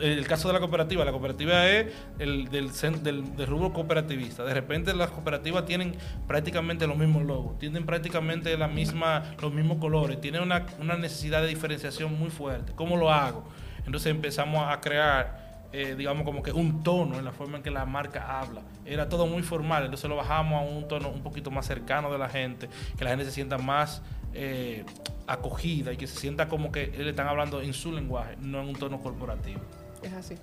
el 0.00 0.26
caso 0.26 0.48
de 0.48 0.54
la 0.54 0.60
cooperativa, 0.60 1.04
la 1.04 1.12
cooperativa 1.12 1.68
es 1.68 1.92
el 2.18 2.48
del, 2.48 2.70
del, 3.02 3.46
rubro 3.46 3.72
cooperativista. 3.72 4.44
De 4.44 4.54
repente 4.54 4.94
las 4.94 5.10
cooperativas 5.10 5.64
tienen 5.66 5.94
prácticamente 6.26 6.86
los 6.86 6.96
mismos 6.96 7.24
logos, 7.24 7.58
tienen 7.58 7.84
prácticamente 7.84 8.56
la 8.56 8.68
misma, 8.68 9.34
los 9.40 9.52
mismos 9.52 9.78
colores, 9.78 10.20
tienen 10.20 10.42
una, 10.42 10.66
necesidad 10.96 11.42
de 11.42 11.48
diferenciación 11.48 12.18
muy 12.18 12.30
fuerte. 12.30 12.72
¿Cómo 12.74 12.96
lo 12.96 13.12
hago? 13.12 13.44
Entonces 13.84 14.10
empezamos 14.10 14.66
a 14.68 14.80
crear, 14.80 15.66
eh, 15.72 15.94
digamos, 15.96 16.24
como 16.24 16.42
que 16.42 16.52
un 16.52 16.82
tono 16.82 17.18
en 17.18 17.24
la 17.24 17.32
forma 17.32 17.58
en 17.58 17.62
que 17.62 17.70
la 17.70 17.84
marca 17.84 18.40
habla. 18.40 18.62
Era 18.84 19.08
todo 19.08 19.26
muy 19.26 19.42
formal, 19.42 19.84
entonces 19.84 20.08
lo 20.08 20.16
bajamos 20.16 20.60
a 20.60 20.64
un 20.64 20.88
tono 20.88 21.08
un 21.10 21.22
poquito 21.22 21.50
más 21.50 21.66
cercano 21.66 22.10
de 22.10 22.18
la 22.18 22.28
gente, 22.28 22.68
que 22.96 23.04
la 23.04 23.10
gente 23.10 23.24
se 23.24 23.32
sienta 23.32 23.58
más 23.58 24.02
eh, 24.32 24.84
acogida 25.26 25.92
y 25.92 25.96
que 25.96 26.06
se 26.06 26.18
sienta 26.18 26.48
como 26.48 26.72
que 26.72 26.88
le 26.88 27.10
están 27.10 27.28
hablando 27.28 27.60
en 27.60 27.72
su 27.72 27.92
lenguaje, 27.92 28.36
no 28.40 28.60
en 28.60 28.68
un 28.68 28.74
tono 28.74 29.00
corporativo. 29.00 29.60
Es 30.02 30.12
así. 30.12 30.34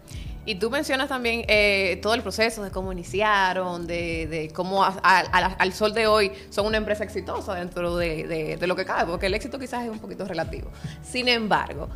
Y 0.46 0.56
tú 0.56 0.70
mencionas 0.70 1.10
también 1.10 1.44
eh, 1.48 2.00
todo 2.02 2.14
el 2.14 2.22
proceso 2.22 2.64
de 2.64 2.72
cómo 2.72 2.92
iniciaron, 2.92 3.88
de, 3.88 4.28
de 4.28 4.50
cómo 4.54 4.84
al 4.84 5.74
sol 5.74 5.94
de 5.94 6.08
hoy 6.08 6.32
son 6.50 6.68
una 6.68 6.78
empresa 6.78 7.04
exitosa 7.04 7.56
dentro 7.56 7.98
de, 7.98 8.58
de, 8.58 8.68
lo 8.68 8.76
que 8.76 8.86
cabe, 8.86 9.10
porque 9.10 9.26
el 9.26 9.34
éxito 9.34 9.60
quizás 9.60 9.84
es 9.84 9.90
un 9.90 10.00
poquito 10.00 10.26
relativo. 10.26 10.70
Sin 11.04 11.28
embargo, 11.28 11.90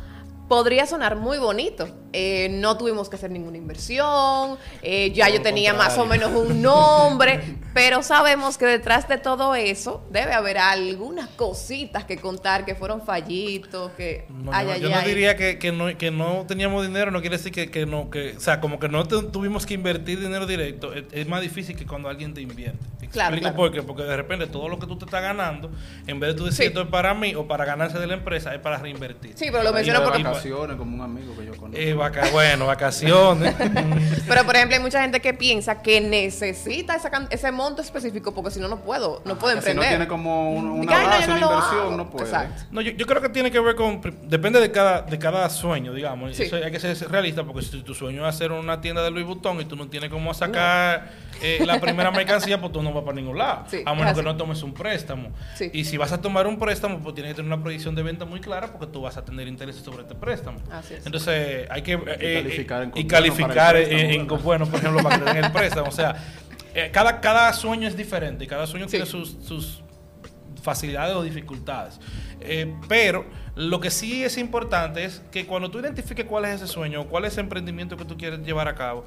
podría 0.48 0.86
sonar 0.86 1.16
muy 1.16 1.38
bonito. 1.38 1.88
Eh, 2.14 2.50
no 2.50 2.76
tuvimos 2.76 3.08
que 3.08 3.16
hacer 3.16 3.30
ninguna 3.30 3.56
inversión, 3.56 4.58
eh, 4.82 5.12
ya 5.12 5.30
yo 5.30 5.40
tenía 5.40 5.72
más 5.72 5.96
o 5.96 6.04
menos 6.04 6.30
un 6.30 6.60
nombre, 6.60 7.40
pero 7.72 8.02
sabemos 8.02 8.58
que 8.58 8.66
detrás 8.66 9.08
de 9.08 9.16
todo 9.16 9.54
eso 9.54 10.06
debe 10.10 10.34
haber 10.34 10.58
algunas 10.58 11.30
cositas 11.30 12.04
que 12.04 12.18
contar 12.18 12.66
que 12.66 12.74
fueron 12.74 13.00
fallitos, 13.00 13.92
que... 13.92 14.26
No, 14.28 14.52
yo, 14.76 14.90
no 14.90 15.00
diría 15.00 15.36
que, 15.36 15.72
no, 15.72 15.96
que 15.96 16.10
no 16.10 16.44
teníamos 16.46 16.86
dinero, 16.86 17.10
no 17.10 17.22
quiere 17.22 17.38
decir 17.38 17.50
que, 17.50 17.70
que 17.70 17.86
no, 17.86 18.10
que, 18.10 18.36
o 18.36 18.40
sea, 18.40 18.60
como 18.60 18.78
que 18.78 18.90
no 18.90 19.08
tuvimos 19.08 19.64
que 19.64 19.72
invertir 19.72 20.20
dinero 20.20 20.46
directo, 20.46 20.92
es, 20.92 21.26
más 21.26 21.40
difícil 21.40 21.76
que 21.76 21.86
cuando 21.86 22.10
alguien 22.10 22.34
te 22.34 22.42
invierte. 22.42 22.92
Claro, 23.10 23.34
Explico 23.34 23.56
por 23.56 23.72
qué, 23.72 23.82
porque 23.82 24.02
de 24.02 24.16
repente 24.16 24.46
todo 24.46 24.68
lo 24.68 24.78
que 24.78 24.86
tú 24.86 24.96
te 24.98 25.04
estás 25.06 25.22
ganando, 25.22 25.70
en 26.06 26.20
vez 26.20 26.32
de 26.32 26.34
tú 26.34 26.44
decir 26.44 26.66
esto 26.66 26.82
es 26.82 26.88
para 26.88 27.14
mí 27.14 27.34
o 27.34 27.46
para 27.46 27.64
ganarse 27.64 27.98
de 27.98 28.06
la 28.06 28.14
empresa, 28.14 28.54
es 28.54 28.60
para 28.60 28.78
reinvertir. 28.78 29.32
Sí, 29.34 29.46
pero 29.50 29.62
lo 29.62 29.72
menciono 29.72 30.02
porque 30.02 30.22
como 30.50 30.96
un 30.96 31.00
amigo 31.00 31.36
que 31.36 31.46
yo 31.46 31.56
conozco. 31.56 31.78
Eh, 31.78 31.94
bueno, 32.32 32.66
vacaciones. 32.66 33.54
Pero 34.28 34.44
por 34.44 34.56
ejemplo, 34.56 34.76
hay 34.76 34.82
mucha 34.82 35.02
gente 35.02 35.20
que 35.20 35.34
piensa 35.34 35.82
que 35.82 36.00
necesita 36.00 36.96
ese 37.30 37.52
monto 37.52 37.82
específico 37.82 38.32
porque 38.34 38.50
si 38.50 38.60
no, 38.60 38.68
no 38.68 38.80
puedo, 38.80 39.22
no 39.24 39.38
puedo 39.38 39.54
emprender. 39.54 39.84
Si 39.84 39.90
no 39.90 39.96
tiene 39.96 40.08
como 40.08 40.52
una 40.52 40.92
base, 40.92 41.30
una 41.30 41.40
inversión, 41.40 41.96
no 41.96 42.10
puede. 42.10 42.24
Exacto. 42.26 42.64
No, 42.70 42.80
yo, 42.80 43.06
creo 43.06 43.22
que 43.22 43.28
tiene 43.28 43.50
que 43.50 43.60
ver 43.60 43.74
con, 43.74 44.00
depende 44.24 44.60
de 44.60 44.70
cada, 44.70 45.02
de 45.02 45.18
cada 45.18 45.48
sueño, 45.50 45.92
digamos. 45.92 46.38
hay 46.38 46.70
que 46.70 46.80
ser 46.80 47.10
realista 47.10 47.44
porque 47.44 47.62
si 47.62 47.82
tu 47.82 47.94
sueño 47.94 48.26
es 48.26 48.34
hacer 48.34 48.52
una 48.52 48.80
tienda 48.80 49.02
de 49.02 49.10
Louis 49.10 49.26
Vuitton 49.26 49.60
y 49.60 49.64
tú 49.64 49.76
no 49.76 49.88
tienes 49.88 50.10
cómo 50.10 50.32
sacar 50.34 51.10
eh, 51.42 51.62
la 51.64 51.80
primera 51.80 52.10
mercancía, 52.10 52.60
pues 52.60 52.72
tú 52.72 52.82
no 52.82 52.92
vas 52.92 53.04
para 53.04 53.16
ningún 53.16 53.38
lado. 53.38 53.66
a 53.84 53.94
menos 53.94 54.14
que 54.14 54.22
no 54.22 54.36
tomes 54.36 54.62
un 54.62 54.72
préstamo. 54.72 55.30
Y 55.72 55.84
si 55.84 55.96
vas 55.96 56.12
a 56.12 56.20
tomar 56.20 56.46
un 56.46 56.58
préstamo, 56.58 56.98
pues 57.00 57.14
tienes 57.14 57.32
que 57.32 57.36
tener 57.36 57.52
una 57.52 57.62
proyección 57.62 57.94
de 57.94 58.02
venta 58.02 58.24
muy 58.24 58.40
clara 58.40 58.68
porque 58.68 58.86
tú 58.86 59.02
vas 59.02 59.16
a 59.16 59.24
tener 59.24 59.48
intereses 59.48 59.82
sobre 59.82 60.02
este 60.02 60.14
préstamo. 60.22 60.58
Entonces, 61.04 61.66
hay 61.68 61.82
que 61.82 61.94
eh, 61.94 62.40
calificar, 62.42 62.82
en, 62.84 62.92
y 62.94 63.06
calificar 63.06 63.76
en, 63.76 64.26
bueno, 64.28 64.66
por 64.66 64.78
ejemplo, 64.78 65.02
para 65.02 65.18
tener 65.18 65.44
el 65.44 65.52
préstamo. 65.52 65.88
O 65.88 65.92
sea, 65.92 66.14
eh, 66.74 66.90
cada, 66.92 67.20
cada 67.20 67.52
sueño 67.52 67.88
es 67.88 67.96
diferente 67.96 68.44
y 68.44 68.46
cada 68.46 68.68
sueño 68.68 68.86
tiene 68.86 69.04
sus, 69.04 69.36
sus 69.44 69.82
facilidades 70.62 71.16
o 71.16 71.24
dificultades. 71.24 71.98
pero 72.88 73.26
lo 73.56 73.80
que 73.80 73.90
sí 73.90 74.22
es 74.22 74.38
importante 74.38 75.04
es 75.04 75.22
que 75.32 75.44
cuando 75.44 75.70
tú 75.70 75.80
identifiques 75.80 76.24
cuál 76.24 76.44
es 76.44 76.62
ese 76.62 76.68
sueño, 76.68 77.08
cuál 77.08 77.24
es 77.24 77.32
ese 77.32 77.40
emprendimiento 77.40 77.96
que 77.96 78.04
tú 78.04 78.16
quieres 78.16 78.40
llevar 78.46 78.68
a 78.68 78.76
cabo, 78.76 79.04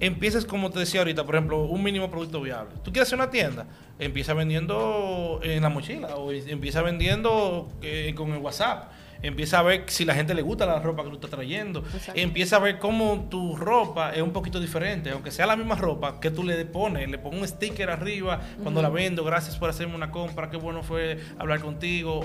empieces, 0.00 0.44
como 0.44 0.70
te 0.70 0.80
decía 0.80 1.00
ahorita, 1.00 1.24
por 1.24 1.36
ejemplo, 1.36 1.64
un 1.64 1.82
mínimo 1.82 2.10
producto 2.10 2.40
viable. 2.40 2.74
Tú 2.82 2.92
quieres 2.92 3.08
hacer 3.08 3.18
una 3.18 3.30
tienda, 3.30 3.66
empieza 3.98 4.34
vendiendo 4.34 5.40
en 5.42 5.62
la 5.62 5.68
mochila 5.68 6.16
o 6.16 6.32
empieza 6.32 6.82
vendiendo 6.82 7.68
eh, 7.82 8.12
con 8.16 8.32
el 8.32 8.38
WhatsApp 8.38 8.90
empieza 9.22 9.58
a 9.58 9.62
ver 9.62 9.84
si 9.86 10.04
la 10.04 10.14
gente 10.14 10.34
le 10.34 10.42
gusta 10.42 10.66
la 10.66 10.80
ropa 10.80 11.02
que 11.02 11.10
tú 11.10 11.14
estás 11.16 11.30
trayendo, 11.30 11.84
empieza 12.14 12.56
a 12.56 12.58
ver 12.60 12.78
cómo 12.78 13.26
tu 13.30 13.56
ropa 13.56 14.12
es 14.12 14.22
un 14.22 14.32
poquito 14.32 14.60
diferente, 14.60 15.10
aunque 15.10 15.30
sea 15.30 15.46
la 15.46 15.56
misma 15.56 15.74
ropa 15.74 16.20
que 16.20 16.30
tú 16.30 16.44
le 16.44 16.64
pones, 16.64 17.08
le 17.08 17.18
pongo 17.18 17.38
un 17.38 17.46
sticker 17.46 17.90
arriba 17.90 18.40
cuando 18.62 18.82
la 18.82 18.88
vendo, 18.88 19.24
gracias 19.24 19.56
por 19.56 19.70
hacerme 19.70 19.94
una 19.94 20.10
compra, 20.10 20.50
qué 20.50 20.56
bueno 20.56 20.82
fue 20.82 21.18
hablar 21.38 21.60
contigo, 21.60 22.20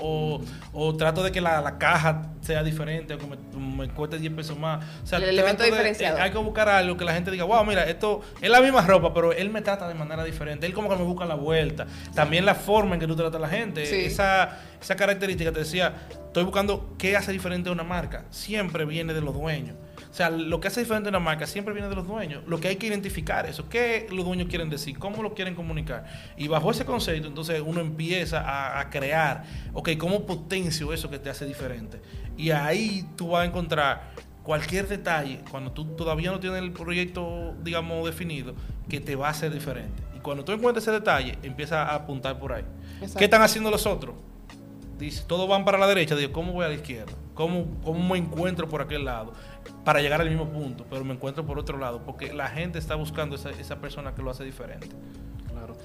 o, 0.72 0.94
trato 0.96 1.22
de 1.22 1.32
que 1.32 1.40
la, 1.40 1.78
caja 1.78 2.30
sea 2.40 2.62
diferente, 2.62 3.14
o 3.14 3.18
que 3.18 3.26
me, 3.56 3.88
cueste 3.88 4.18
10 4.18 4.32
pesos 4.34 4.58
más. 4.58 4.84
O 5.02 5.06
sea, 5.06 5.18
el 5.18 5.24
elemento 5.24 5.64
diferenciado. 5.64 6.20
hay 6.20 6.30
que 6.30 6.38
buscar 6.38 6.68
algo 6.68 6.96
que 6.96 7.04
la 7.04 7.14
gente 7.14 7.30
diga, 7.30 7.44
wow, 7.44 7.64
mira, 7.64 7.84
esto 7.84 8.20
es 8.40 8.50
la 8.50 8.60
misma 8.60 8.82
ropa, 8.82 9.12
pero 9.12 9.32
él 9.32 9.50
me 9.50 9.62
trata 9.62 9.88
de 9.88 9.94
manera 9.94 10.22
diferente, 10.24 10.66
él 10.66 10.72
como 10.72 10.88
que 10.88 10.96
me 10.96 11.04
busca 11.04 11.24
la 11.24 11.34
vuelta. 11.34 11.86
También 12.14 12.44
la 12.44 12.54
forma 12.54 12.94
en 12.94 13.00
que 13.00 13.06
tú 13.06 13.16
tratas 13.16 13.36
a 13.36 13.40
la 13.40 13.48
gente, 13.48 14.06
esa, 14.06 14.60
esa 14.84 14.96
característica, 14.96 15.50
te 15.52 15.60
decía, 15.60 15.94
Estoy 16.34 16.42
buscando 16.46 16.96
qué 16.98 17.16
hace 17.16 17.30
diferente 17.30 17.68
a 17.68 17.72
una 17.72 17.84
marca. 17.84 18.24
Siempre 18.30 18.84
viene 18.84 19.14
de 19.14 19.20
los 19.20 19.32
dueños. 19.32 19.76
O 20.10 20.12
sea, 20.12 20.30
lo 20.30 20.58
que 20.58 20.66
hace 20.66 20.80
diferente 20.80 21.08
a 21.08 21.10
una 21.10 21.20
marca 21.20 21.46
siempre 21.46 21.72
viene 21.72 21.88
de 21.88 21.94
los 21.94 22.08
dueños. 22.08 22.42
Lo 22.48 22.58
que 22.58 22.66
hay 22.66 22.74
que 22.74 22.88
identificar 22.88 23.46
eso. 23.46 23.68
¿Qué 23.68 24.08
los 24.10 24.24
dueños 24.24 24.48
quieren 24.48 24.68
decir? 24.68 24.98
¿Cómo 24.98 25.22
lo 25.22 25.32
quieren 25.32 25.54
comunicar? 25.54 26.06
Y 26.36 26.48
bajo 26.48 26.72
ese 26.72 26.84
concepto, 26.84 27.28
entonces 27.28 27.62
uno 27.64 27.80
empieza 27.80 28.80
a, 28.80 28.90
crear, 28.90 29.44
ok, 29.74 29.90
¿cómo 29.96 30.26
potencio 30.26 30.92
eso 30.92 31.08
que 31.08 31.20
te 31.20 31.30
hace 31.30 31.46
diferente? 31.46 32.00
Y 32.36 32.50
ahí 32.50 33.08
tú 33.14 33.28
vas 33.28 33.44
a 33.44 33.46
encontrar 33.46 34.10
cualquier 34.42 34.88
detalle, 34.88 35.38
cuando 35.52 35.70
tú 35.70 35.84
todavía 35.94 36.32
no 36.32 36.40
tienes 36.40 36.60
el 36.60 36.72
proyecto, 36.72 37.54
digamos, 37.62 38.04
definido, 38.06 38.56
que 38.88 38.98
te 38.98 39.14
va 39.14 39.28
a 39.28 39.30
hacer 39.30 39.52
diferente. 39.52 40.02
Y 40.16 40.18
cuando 40.18 40.44
tú 40.44 40.50
encuentres 40.50 40.82
ese 40.82 40.90
detalle, 40.90 41.38
empieza 41.44 41.84
a 41.84 41.94
apuntar 41.94 42.40
por 42.40 42.54
ahí. 42.54 42.64
¿Qué 43.16 43.26
están 43.26 43.42
haciendo 43.42 43.70
los 43.70 43.86
otros? 43.86 44.16
Si 45.10 45.24
todos 45.24 45.48
van 45.48 45.64
para 45.64 45.78
la 45.78 45.86
derecha, 45.86 46.16
digo, 46.16 46.32
¿cómo 46.32 46.52
voy 46.52 46.64
a 46.64 46.68
la 46.68 46.74
izquierda? 46.74 47.12
¿Cómo, 47.34 47.66
¿Cómo 47.82 48.08
me 48.08 48.18
encuentro 48.18 48.68
por 48.68 48.80
aquel 48.82 49.04
lado? 49.04 49.32
Para 49.84 50.00
llegar 50.00 50.20
al 50.20 50.28
mismo 50.28 50.48
punto, 50.48 50.86
pero 50.88 51.04
me 51.04 51.14
encuentro 51.14 51.44
por 51.44 51.58
otro 51.58 51.78
lado, 51.78 52.02
porque 52.04 52.32
la 52.32 52.48
gente 52.48 52.78
está 52.78 52.94
buscando 52.94 53.36
esa, 53.36 53.50
esa 53.50 53.80
persona 53.80 54.14
que 54.14 54.22
lo 54.22 54.30
hace 54.30 54.44
diferente. 54.44 54.88
Claro. 55.50 55.76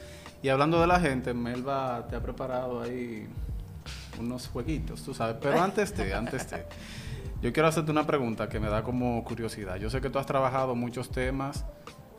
Y 0.41 0.49
hablando 0.49 0.79
de 0.79 0.87
la 0.87 0.99
gente, 0.99 1.33
Melba 1.33 2.07
te 2.07 2.15
ha 2.15 2.21
preparado 2.21 2.81
ahí 2.81 3.27
unos 4.19 4.47
jueguitos, 4.47 5.03
tú 5.03 5.13
sabes. 5.13 5.37
Pero 5.41 5.61
antes 5.61 5.95
de, 5.95 6.13
antes 6.13 6.49
de, 6.49 6.65
yo 7.41 7.53
quiero 7.53 7.67
hacerte 7.67 7.91
una 7.91 8.05
pregunta 8.05 8.47
que 8.47 8.59
me 8.59 8.69
da 8.69 8.83
como 8.83 9.23
curiosidad. 9.23 9.77
Yo 9.77 9.89
sé 9.89 10.01
que 10.01 10.09
tú 10.09 10.19
has 10.19 10.25
trabajado 10.25 10.75
muchos 10.75 11.09
temas 11.09 11.65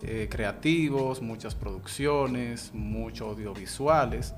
eh, 0.02 0.28
creativos, 0.30 1.20
muchas 1.20 1.54
producciones, 1.54 2.70
muchos 2.72 3.28
audiovisuales. 3.28 4.34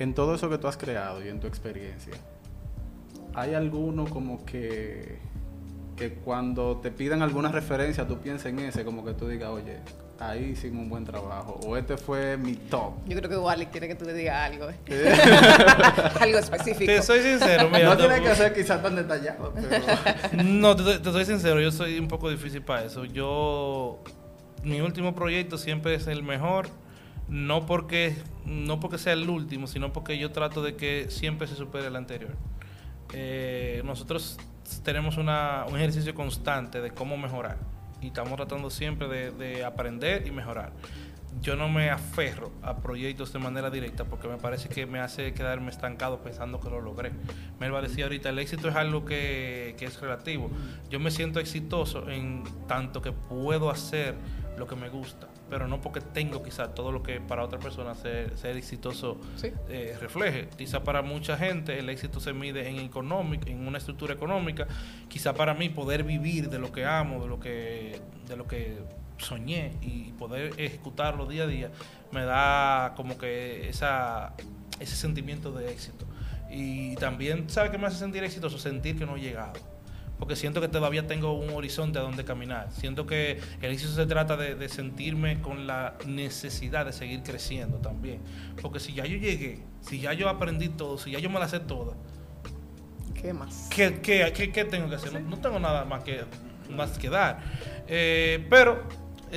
En 0.00 0.14
todo 0.14 0.34
eso 0.34 0.48
que 0.48 0.56
tú 0.56 0.66
has 0.66 0.78
creado 0.78 1.22
y 1.22 1.28
en 1.28 1.40
tu 1.40 1.46
experiencia, 1.46 2.14
¿hay 3.34 3.52
alguno 3.52 4.06
como 4.06 4.46
que, 4.46 5.18
que 5.94 6.14
cuando 6.14 6.78
te 6.78 6.90
pidan 6.90 7.20
alguna 7.20 7.52
referencia 7.52 8.08
tú 8.08 8.16
pienses 8.16 8.46
en 8.46 8.60
ese, 8.60 8.82
como 8.82 9.04
que 9.04 9.12
tú 9.12 9.28
digas, 9.28 9.50
oye, 9.50 9.76
ahí 10.18 10.52
hicimos 10.52 10.84
un 10.84 10.88
buen 10.88 11.04
trabajo, 11.04 11.60
o 11.66 11.76
este 11.76 11.98
fue 11.98 12.38
mi 12.38 12.54
top? 12.54 12.94
Yo 13.06 13.18
creo 13.18 13.28
que 13.28 13.36
Wally 13.36 13.66
quiere 13.66 13.88
que 13.88 13.94
tú 13.94 14.06
le 14.06 14.14
digas 14.14 14.36
algo. 14.50 14.70
¿eh? 14.70 14.74
algo 16.20 16.38
específico. 16.38 16.90
Te 16.90 17.02
soy 17.02 17.20
sincero, 17.20 17.68
mira. 17.68 17.90
no 17.90 17.96
tiene 17.98 18.22
que 18.22 18.34
ser 18.34 18.54
quizás 18.54 18.82
tan 18.82 18.96
detallado, 18.96 19.52
pero... 19.54 20.42
No, 20.42 20.76
te, 20.76 20.98
te 20.98 21.12
soy 21.12 21.26
sincero, 21.26 21.60
yo 21.60 21.70
soy 21.70 21.98
un 21.98 22.08
poco 22.08 22.30
difícil 22.30 22.62
para 22.62 22.86
eso. 22.86 23.04
Yo, 23.04 24.02
mi 24.62 24.80
último 24.80 25.14
proyecto 25.14 25.58
siempre 25.58 25.94
es 25.94 26.06
el 26.06 26.22
mejor, 26.22 26.68
no 27.30 27.64
porque, 27.64 28.16
no 28.44 28.80
porque 28.80 28.98
sea 28.98 29.12
el 29.12 29.28
último, 29.30 29.66
sino 29.66 29.92
porque 29.92 30.18
yo 30.18 30.32
trato 30.32 30.62
de 30.62 30.76
que 30.76 31.06
siempre 31.08 31.46
se 31.46 31.54
supere 31.54 31.86
el 31.86 31.96
anterior. 31.96 32.36
Eh, 33.12 33.82
nosotros 33.84 34.38
tenemos 34.84 35.16
una, 35.16 35.64
un 35.68 35.76
ejercicio 35.76 36.14
constante 36.14 36.80
de 36.80 36.90
cómo 36.90 37.16
mejorar 37.16 37.58
y 38.00 38.08
estamos 38.08 38.34
tratando 38.36 38.70
siempre 38.70 39.08
de, 39.08 39.30
de 39.30 39.64
aprender 39.64 40.26
y 40.26 40.30
mejorar. 40.30 40.72
Yo 41.40 41.54
no 41.54 41.68
me 41.68 41.90
aferro 41.90 42.50
a 42.60 42.78
proyectos 42.78 43.32
de 43.32 43.38
manera 43.38 43.70
directa 43.70 44.04
porque 44.04 44.26
me 44.26 44.36
parece 44.36 44.68
que 44.68 44.84
me 44.84 44.98
hace 44.98 45.32
quedarme 45.32 45.70
estancado 45.70 46.18
pensando 46.22 46.58
que 46.58 46.68
lo 46.68 46.80
logré. 46.80 47.12
Melba 47.60 47.80
decía 47.80 48.04
ahorita, 48.04 48.30
el 48.30 48.40
éxito 48.40 48.68
es 48.68 48.74
algo 48.74 49.04
que, 49.04 49.76
que 49.78 49.84
es 49.84 50.00
relativo. 50.00 50.50
Yo 50.90 50.98
me 50.98 51.12
siento 51.12 51.38
exitoso 51.38 52.10
en 52.10 52.42
tanto 52.66 53.00
que 53.00 53.12
puedo 53.12 53.70
hacer 53.70 54.16
lo 54.58 54.66
que 54.66 54.74
me 54.74 54.88
gusta, 54.88 55.28
pero 55.50 55.66
no 55.68 55.80
porque 55.80 56.00
tengo 56.00 56.42
quizá 56.42 56.72
todo 56.74 56.92
lo 56.92 57.02
que 57.02 57.20
para 57.20 57.44
otra 57.44 57.58
persona 57.58 57.94
ser, 57.94 58.36
ser 58.38 58.56
exitoso 58.56 59.20
Sí. 59.36 59.48
eh, 59.68 59.96
refleje. 60.00 60.48
Quizá 60.56 60.82
para 60.84 61.02
mucha 61.02 61.36
gente 61.36 61.78
el 61.78 61.88
éxito 61.90 62.20
se 62.20 62.32
mide 62.32 62.68
en 62.68 62.78
económico, 62.78 63.48
en 63.48 63.66
una 63.66 63.78
estructura 63.78 64.14
económica. 64.14 64.66
Quizá 65.08 65.34
para 65.34 65.52
mí 65.54 65.68
poder 65.68 66.04
vivir 66.04 66.48
de 66.48 66.58
lo 66.58 66.70
que 66.72 66.84
amo, 66.86 67.20
de 67.22 67.28
lo 67.28 67.40
que, 67.40 68.00
de 68.28 68.36
lo 68.36 68.46
que 68.46 68.78
soñé 69.18 69.72
y 69.82 70.12
poder 70.12 70.54
ejecutarlo 70.56 71.26
día 71.26 71.42
a 71.42 71.46
día 71.46 71.70
me 72.12 72.24
da 72.24 72.94
como 72.96 73.18
que 73.18 73.68
esa, 73.68 74.32
ese 74.78 74.96
sentimiento 74.96 75.52
de 75.52 75.70
éxito. 75.70 76.06
Y 76.50 76.94
también, 76.96 77.48
¿sabe 77.50 77.70
qué 77.70 77.78
me 77.78 77.86
hace 77.86 77.98
sentir 77.98 78.24
exitoso? 78.24 78.58
Sentir 78.58 78.98
que 78.98 79.06
no 79.06 79.16
he 79.16 79.20
llegado. 79.20 79.52
Porque 80.20 80.36
siento 80.36 80.60
que 80.60 80.68
todavía 80.68 81.08
tengo 81.08 81.32
un 81.32 81.50
horizonte 81.50 81.98
a 81.98 82.02
donde 82.02 82.24
caminar. 82.24 82.70
Siento 82.70 83.06
que 83.06 83.40
el 83.62 83.72
éxito 83.72 83.92
se 83.92 84.06
trata 84.06 84.36
de, 84.36 84.54
de 84.54 84.68
sentirme 84.68 85.40
con 85.40 85.66
la 85.66 85.94
necesidad 86.06 86.86
de 86.86 86.92
seguir 86.92 87.22
creciendo 87.24 87.78
también. 87.78 88.20
Porque 88.62 88.78
si 88.78 88.92
ya 88.92 89.04
yo 89.06 89.16
llegué, 89.16 89.62
si 89.80 89.98
ya 89.98 90.12
yo 90.12 90.28
aprendí 90.28 90.68
todo, 90.68 90.98
si 90.98 91.10
ya 91.10 91.18
yo 91.18 91.30
me 91.30 91.40
la 91.40 91.48
sé 91.48 91.58
toda, 91.58 91.94
¿Qué 93.20 93.32
más? 93.32 93.68
¿qué, 93.74 94.00
qué, 94.00 94.32
qué- 94.34 94.50
qué 94.52 94.64
tengo 94.64 94.88
que 94.88 94.94
hacer? 94.96 95.12
No, 95.12 95.20
no 95.20 95.38
tengo 95.38 95.58
nada 95.58 95.84
más 95.84 96.04
que, 96.04 96.20
más 96.70 96.98
que 96.98 97.10
dar. 97.10 97.40
Eh, 97.88 98.46
pero 98.48 98.82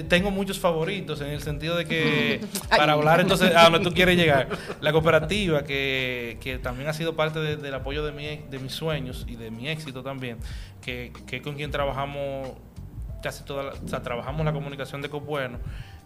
tengo 0.02 0.32
muchos 0.32 0.60
favoritos 0.60 1.22
en 1.22 1.28
el 1.28 1.42
sentido 1.42 1.76
de 1.78 1.86
que, 1.86 2.42
para 2.70 2.94
hablar 2.94 3.20
entonces 3.20 3.56
a 3.56 3.70
donde 3.70 3.80
tú 3.88 3.94
quieres 3.94 4.18
llegar, 4.18 4.48
la 4.82 4.92
cooperativa, 4.92 5.64
que, 5.64 6.38
que 6.42 6.58
también 6.58 6.90
ha 6.90 6.94
sido 6.94 7.16
parte 7.16 7.40
de- 7.40 7.58
del 7.58 7.74
apoyo 7.76 8.04
de, 8.04 8.12
mi, 8.12 8.38
de 8.50 8.60
mis 8.60 8.72
sueños 8.74 9.26
y 9.28 9.36
de 9.36 9.52
mi 9.52 9.68
éxito 9.70 10.02
también, 10.02 10.38
que, 10.82 11.12
que 11.28 11.42
con 11.42 11.56
quien 11.56 11.70
trabajamos 11.70 12.50
casi 13.22 13.44
toda 13.44 13.64
la, 13.64 13.72
o 13.74 13.88
sea, 13.88 14.02
trabajamos 14.02 14.44
la 14.46 14.52
comunicación 14.54 15.02
de 15.02 15.10
Copueno. 15.10 15.60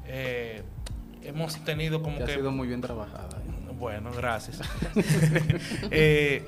Eh, 0.05 0.61
hemos 1.23 1.63
tenido 1.63 2.01
como 2.01 2.17
Que 2.17 2.23
ha 2.23 2.27
sido 2.35 2.51
muy 2.51 2.67
bien 2.67 2.81
trabajada. 2.81 3.37
¿eh? 3.39 3.71
bueno, 3.79 4.11
gracias. 4.15 4.59
Eh, 5.91 6.43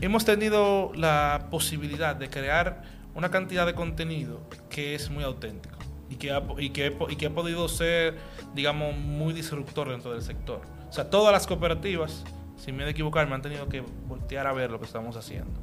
hemos 0.00 0.24
tenido 0.24 0.92
la 0.94 1.46
posibilidad 1.50 2.14
de 2.16 2.28
crear 2.28 2.82
una 3.14 3.30
cantidad 3.30 3.66
de 3.66 3.74
contenido 3.74 4.40
que 4.70 4.94
es 4.94 5.10
muy 5.10 5.22
auténtico 5.24 5.78
y 6.12 6.16
que 6.16 6.30
ha, 6.32 6.42
y 6.58 6.70
que, 6.70 6.96
y 7.08 7.16
que 7.16 7.26
ha 7.26 7.30
podido 7.30 7.68
ser, 7.68 8.18
digamos, 8.54 8.96
muy 8.96 9.32
disruptor 9.32 9.88
dentro 9.90 10.12
del 10.12 10.22
sector. 10.22 10.60
O 10.88 10.92
sea, 10.92 11.08
todas 11.10 11.32
las 11.32 11.46
cooperativas, 11.46 12.24
sin 12.56 12.76
miedo 12.76 12.88
a 12.88 12.90
equivocarme, 12.90 13.34
han 13.34 13.42
tenido 13.42 13.68
que 13.68 13.82
voltear 14.06 14.46
a 14.46 14.52
ver 14.52 14.70
lo 14.70 14.78
que 14.78 14.86
estamos 14.86 15.16
haciendo. 15.16 15.60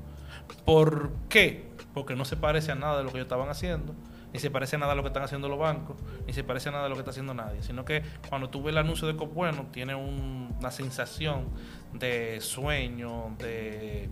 ¿Por 0.65 1.11
qué? 1.29 1.69
Porque 1.93 2.15
no 2.15 2.25
se 2.25 2.35
parece 2.37 2.71
a 2.71 2.75
nada 2.75 2.97
de 2.97 3.03
lo 3.03 3.09
que 3.11 3.17
ellos 3.17 3.25
estaban 3.25 3.49
haciendo, 3.49 3.93
ni 4.33 4.39
se 4.39 4.51
parece 4.51 4.75
a 4.75 4.79
nada 4.79 4.91
de 4.93 4.97
lo 4.97 5.03
que 5.03 5.07
están 5.09 5.23
haciendo 5.23 5.49
los 5.49 5.57
bancos, 5.59 5.97
ni 6.27 6.33
se 6.33 6.43
parece 6.43 6.69
a 6.69 6.71
nada 6.71 6.83
de 6.83 6.89
lo 6.89 6.95
que 6.95 6.99
está 7.01 7.11
haciendo 7.11 7.33
nadie, 7.33 7.61
sino 7.63 7.83
que 7.85 8.03
cuando 8.29 8.49
tú 8.49 8.61
ves 8.61 8.71
el 8.73 8.77
anuncio 8.79 9.07
de 9.07 9.15
Copueno, 9.15 9.67
tiene 9.71 9.95
un- 9.95 10.55
una 10.59 10.71
sensación 10.71 11.45
de 11.93 12.39
sueño, 12.41 13.35
de, 13.39 14.09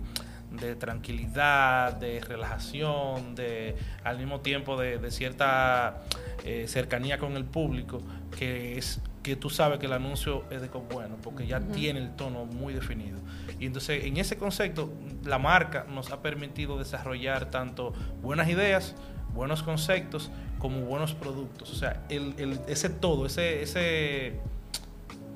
de 0.50 0.74
tranquilidad, 0.76 1.94
de 1.94 2.20
relajación, 2.20 3.34
de 3.34 3.76
al 4.04 4.18
mismo 4.18 4.40
tiempo 4.40 4.76
de, 4.80 4.98
de 4.98 5.10
cierta 5.10 6.02
eh, 6.44 6.64
cercanía 6.68 7.18
con 7.18 7.36
el 7.36 7.44
público, 7.44 8.00
que 8.38 8.78
es 8.78 9.00
que 9.22 9.36
tú 9.36 9.50
sabes 9.50 9.78
que 9.78 9.86
el 9.86 9.92
anuncio 9.92 10.44
es 10.50 10.62
de 10.62 10.68
Copueno, 10.68 11.16
porque 11.22 11.46
ya 11.46 11.60
tiene 11.60 12.00
el 12.00 12.14
tono 12.16 12.46
muy 12.46 12.72
definido. 12.72 13.18
Y 13.60 13.66
entonces, 13.66 14.04
en 14.04 14.16
ese 14.16 14.38
concepto, 14.38 14.90
la 15.24 15.38
marca 15.38 15.84
nos 15.92 16.10
ha 16.12 16.22
permitido 16.22 16.78
desarrollar 16.78 17.50
tanto 17.50 17.92
buenas 18.22 18.48
ideas, 18.48 18.94
buenos 19.34 19.62
conceptos, 19.62 20.30
como 20.58 20.80
buenos 20.82 21.12
productos. 21.14 21.70
O 21.72 21.74
sea, 21.74 22.04
el, 22.08 22.34
el- 22.38 22.60
ese 22.68 22.88
todo, 22.88 23.26
ese, 23.26 23.60
ese, 23.62 24.40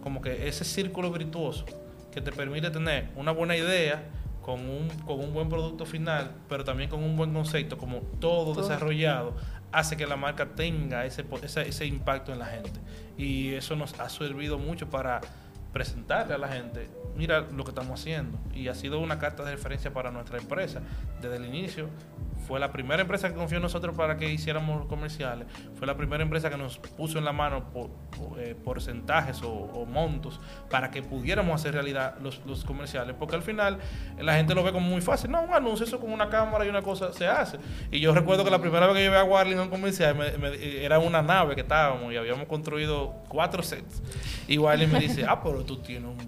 como 0.02 0.22
que 0.22 0.48
ese 0.48 0.64
círculo 0.64 1.10
virtuoso 1.10 1.66
que 2.12 2.20
te 2.22 2.32
permite 2.32 2.70
tener 2.70 3.08
una 3.14 3.32
buena 3.32 3.56
idea 3.56 4.04
con 4.42 4.60
un, 4.68 4.88
con 5.06 5.20
un 5.20 5.32
buen 5.32 5.48
producto 5.48 5.86
final, 5.86 6.32
pero 6.48 6.64
también 6.64 6.90
con 6.90 7.02
un 7.02 7.16
buen 7.16 7.32
concepto, 7.32 7.78
como 7.78 7.98
todo, 8.20 8.52
Todo. 8.52 8.62
desarrollado, 8.62 9.34
hace 9.70 9.96
que 9.96 10.06
la 10.06 10.16
marca 10.16 10.54
tenga 10.54 11.06
ese, 11.06 11.24
ese, 11.42 11.68
ese 11.68 11.86
impacto 11.86 12.32
en 12.32 12.38
la 12.40 12.46
gente. 12.46 12.80
Y 13.16 13.54
eso 13.54 13.76
nos 13.76 13.98
ha 14.00 14.08
servido 14.08 14.58
mucho 14.58 14.90
para 14.90 15.20
presentarle 15.72 16.34
a 16.34 16.38
la 16.38 16.48
gente, 16.48 16.90
mira 17.16 17.40
lo 17.40 17.64
que 17.64 17.70
estamos 17.70 18.00
haciendo. 18.00 18.38
Y 18.54 18.68
ha 18.68 18.74
sido 18.74 18.98
una 18.98 19.18
carta 19.18 19.44
de 19.44 19.52
referencia 19.52 19.92
para 19.92 20.10
nuestra 20.10 20.38
empresa. 20.38 20.82
Desde 21.20 21.36
el 21.36 21.46
inicio 21.46 21.88
fue 22.52 22.60
la 22.60 22.70
primera 22.70 23.00
empresa 23.00 23.30
que 23.30 23.34
confió 23.34 23.56
en 23.56 23.62
nosotros 23.62 23.96
para 23.96 24.18
que 24.18 24.30
hiciéramos 24.30 24.84
comerciales. 24.84 25.46
Fue 25.78 25.86
la 25.86 25.96
primera 25.96 26.22
empresa 26.22 26.50
que 26.50 26.58
nos 26.58 26.76
puso 26.76 27.16
en 27.16 27.24
la 27.24 27.32
mano 27.32 27.70
por, 27.72 27.88
por, 28.10 28.38
eh, 28.38 28.54
porcentajes 28.54 29.40
o, 29.42 29.86
montos 29.86 30.38
para 30.68 30.90
que 30.90 31.02
pudiéramos 31.02 31.58
hacer 31.58 31.72
realidad 31.72 32.16
los, 32.20 32.42
los 32.44 32.62
comerciales. 32.66 33.16
Porque 33.18 33.36
al 33.36 33.42
final 33.42 33.78
la 34.18 34.34
gente 34.34 34.54
lo 34.54 34.62
ve 34.62 34.70
como 34.70 34.86
muy 34.86 35.00
fácil. 35.00 35.30
No, 35.30 35.40
un 35.40 35.54
anuncio, 35.54 35.86
eso 35.86 35.98
con 35.98 36.12
una 36.12 36.28
cámara 36.28 36.66
y 36.66 36.68
una 36.68 36.82
cosa 36.82 37.10
se 37.14 37.26
hace. 37.26 37.56
Y 37.90 38.00
yo 38.00 38.12
recuerdo 38.12 38.44
que 38.44 38.50
la 38.50 38.60
primera 38.60 38.86
vez 38.86 38.96
que 38.96 39.08
vi 39.08 39.14
a 39.16 39.24
Warling 39.24 39.54
en 39.54 39.60
un 39.60 39.70
comercial 39.70 40.14
me- 40.14 40.36
me- 40.36 40.84
era 40.84 40.98
una 40.98 41.22
nave 41.22 41.54
que 41.54 41.62
estábamos 41.62 42.12
y 42.12 42.18
habíamos 42.18 42.46
construido 42.48 43.14
cuatro 43.28 43.62
sets. 43.62 44.02
Y 44.46 44.58
Warling 44.58 44.92
me 44.92 45.00
dice, 45.00 45.24
ah, 45.26 45.40
pero 45.42 45.64
tú 45.64 45.78
tienes 45.78 46.10
un 46.10 46.18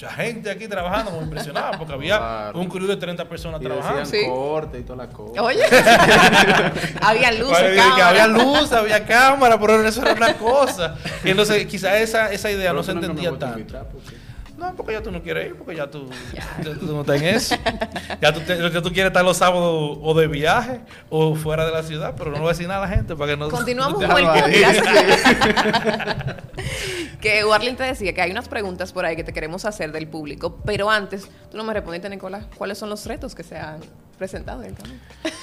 mucha 0.00 0.14
gente 0.14 0.50
aquí 0.50 0.66
trabajando, 0.66 1.10
muy 1.10 1.24
impresionado, 1.24 1.72
porque 1.76 1.92
había 1.92 2.16
Claro. 2.16 2.58
un 2.58 2.68
crew 2.68 2.86
de 2.86 2.96
30 2.96 3.26
personas 3.26 3.60
Y 3.60 3.64
trabajando. 3.64 4.04
Sí. 4.06 4.22
corte 4.26 4.78
y 4.78 4.82
toda 4.82 5.04
la 5.06 5.12
cosa. 5.12 5.42
Oye, 5.42 5.60
había 7.02 7.32
luz, 7.32 7.52
cámara. 7.58 8.08
había 8.08 8.26
luz, 8.26 8.72
había 8.72 9.04
cámara, 9.04 9.58
pero 9.60 9.86
eso 9.86 10.00
era 10.02 10.12
una 10.14 10.34
cosa. 10.34 10.96
Y 11.24 11.30
entonces 11.30 11.66
quizás 11.66 11.96
esa, 12.00 12.32
esa 12.32 12.50
idea 12.50 12.70
Pero 12.70 12.74
no 12.74 12.82
se 12.82 12.92
entendía 12.92 13.30
tanto. 13.30 13.58
invitar, 13.58 13.86
porque- 13.92 14.16
No, 14.60 14.76
porque 14.76 14.92
ya 14.92 15.02
tú 15.02 15.10
no 15.10 15.22
quieres 15.22 15.46
ir, 15.48 15.56
porque 15.56 15.74
ya 15.74 15.90
tú, 15.90 16.08
ya 16.34 16.74
tú 16.74 16.86
no 16.94 17.00
estás 17.00 17.16
en 17.22 17.24
eso. 17.34 17.56
Ya 18.20 18.32
tú, 18.32 18.40
te- 18.40 18.58
ya 18.58 18.82
tú 18.82 18.92
quieres 18.92 19.06
estar 19.10 19.24
los 19.24 19.38
sábados 19.38 19.98
o 20.02 20.14
de 20.14 20.26
viaje 20.28 20.80
o 21.08 21.34
fuera 21.34 21.64
de 21.64 21.72
la 21.72 21.82
ciudad, 21.82 22.14
pero 22.16 22.26
no 22.30 22.34
le 22.36 22.40
voy 22.42 22.48
a 22.50 22.52
decir 22.52 22.68
nada 22.68 22.84
a 22.84 22.88
la 22.88 22.94
gente 22.94 23.16
para 23.16 23.32
que 23.32 23.36
no... 23.38 23.48
Continuamos 23.48 24.00
no 24.02 24.08
con 24.08 24.18
el 24.18 24.26
podcast. 24.26 24.80
que 27.20 27.44
Warling 27.44 27.76
te 27.76 27.84
decía 27.84 28.12
que 28.12 28.20
hay 28.22 28.30
unas 28.30 28.48
preguntas 28.48 28.92
por 28.92 29.04
ahí 29.04 29.16
que 29.16 29.24
te 29.24 29.32
queremos 29.32 29.64
hacer 29.64 29.92
del 29.92 30.06
público, 30.08 30.58
pero 30.64 30.90
antes, 30.90 31.28
tú 31.50 31.56
no 31.56 31.64
me 31.64 31.72
respondiste, 31.74 32.08
Nicolás, 32.08 32.44
¿cuáles 32.56 32.78
son 32.78 32.90
los 32.90 33.04
retos 33.06 33.34
que 33.34 33.42
se 33.42 33.56
han 33.56 33.80
presentado 34.18 34.62
en 34.62 34.70
el 34.70 34.74
camino? 34.76 35.00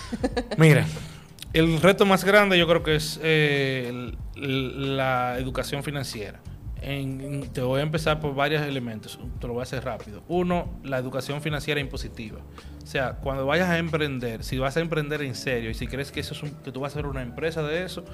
Mira, 0.57 0.85
el 1.53 1.81
reto 1.81 2.05
más 2.05 2.23
grande 2.23 2.57
yo 2.57 2.67
creo 2.67 2.83
que 2.83 2.95
es 2.95 3.19
eh, 3.23 3.87
el- 3.89 4.17
el- 4.35 4.97
la 4.97 5.37
educación 5.39 5.83
financiera. 5.83 6.39
En- 6.81 7.49
te 7.53 7.61
voy 7.61 7.79
a 7.79 7.83
empezar 7.83 8.19
por 8.19 8.35
varios 8.35 8.61
elementos, 8.61 9.19
te 9.39 9.47
lo 9.47 9.53
voy 9.53 9.61
a 9.61 9.63
hacer 9.63 9.83
rápido. 9.83 10.23
Uno, 10.27 10.79
la 10.83 10.97
educación 10.97 11.41
financiera 11.41 11.79
impositiva. 11.81 12.39
O 12.83 12.85
sea, 12.87 13.13
cuando 13.15 13.45
vayas 13.45 13.69
a 13.69 13.77
emprender, 13.77 14.43
si 14.43 14.57
vas 14.57 14.77
a 14.77 14.79
emprender 14.79 15.21
en 15.21 15.35
serio 15.35 15.69
y 15.69 15.73
si 15.73 15.87
crees 15.87 16.11
que 16.11 16.19
eso 16.21 16.33
es 16.33 16.43
un- 16.43 16.51
que 16.63 16.71
tú 16.71 16.79
vas 16.79 16.93
a 16.93 16.95
ser 16.95 17.05
una 17.07 17.21
empresa 17.21 17.61
de 17.63 17.83
eso, 17.83 18.05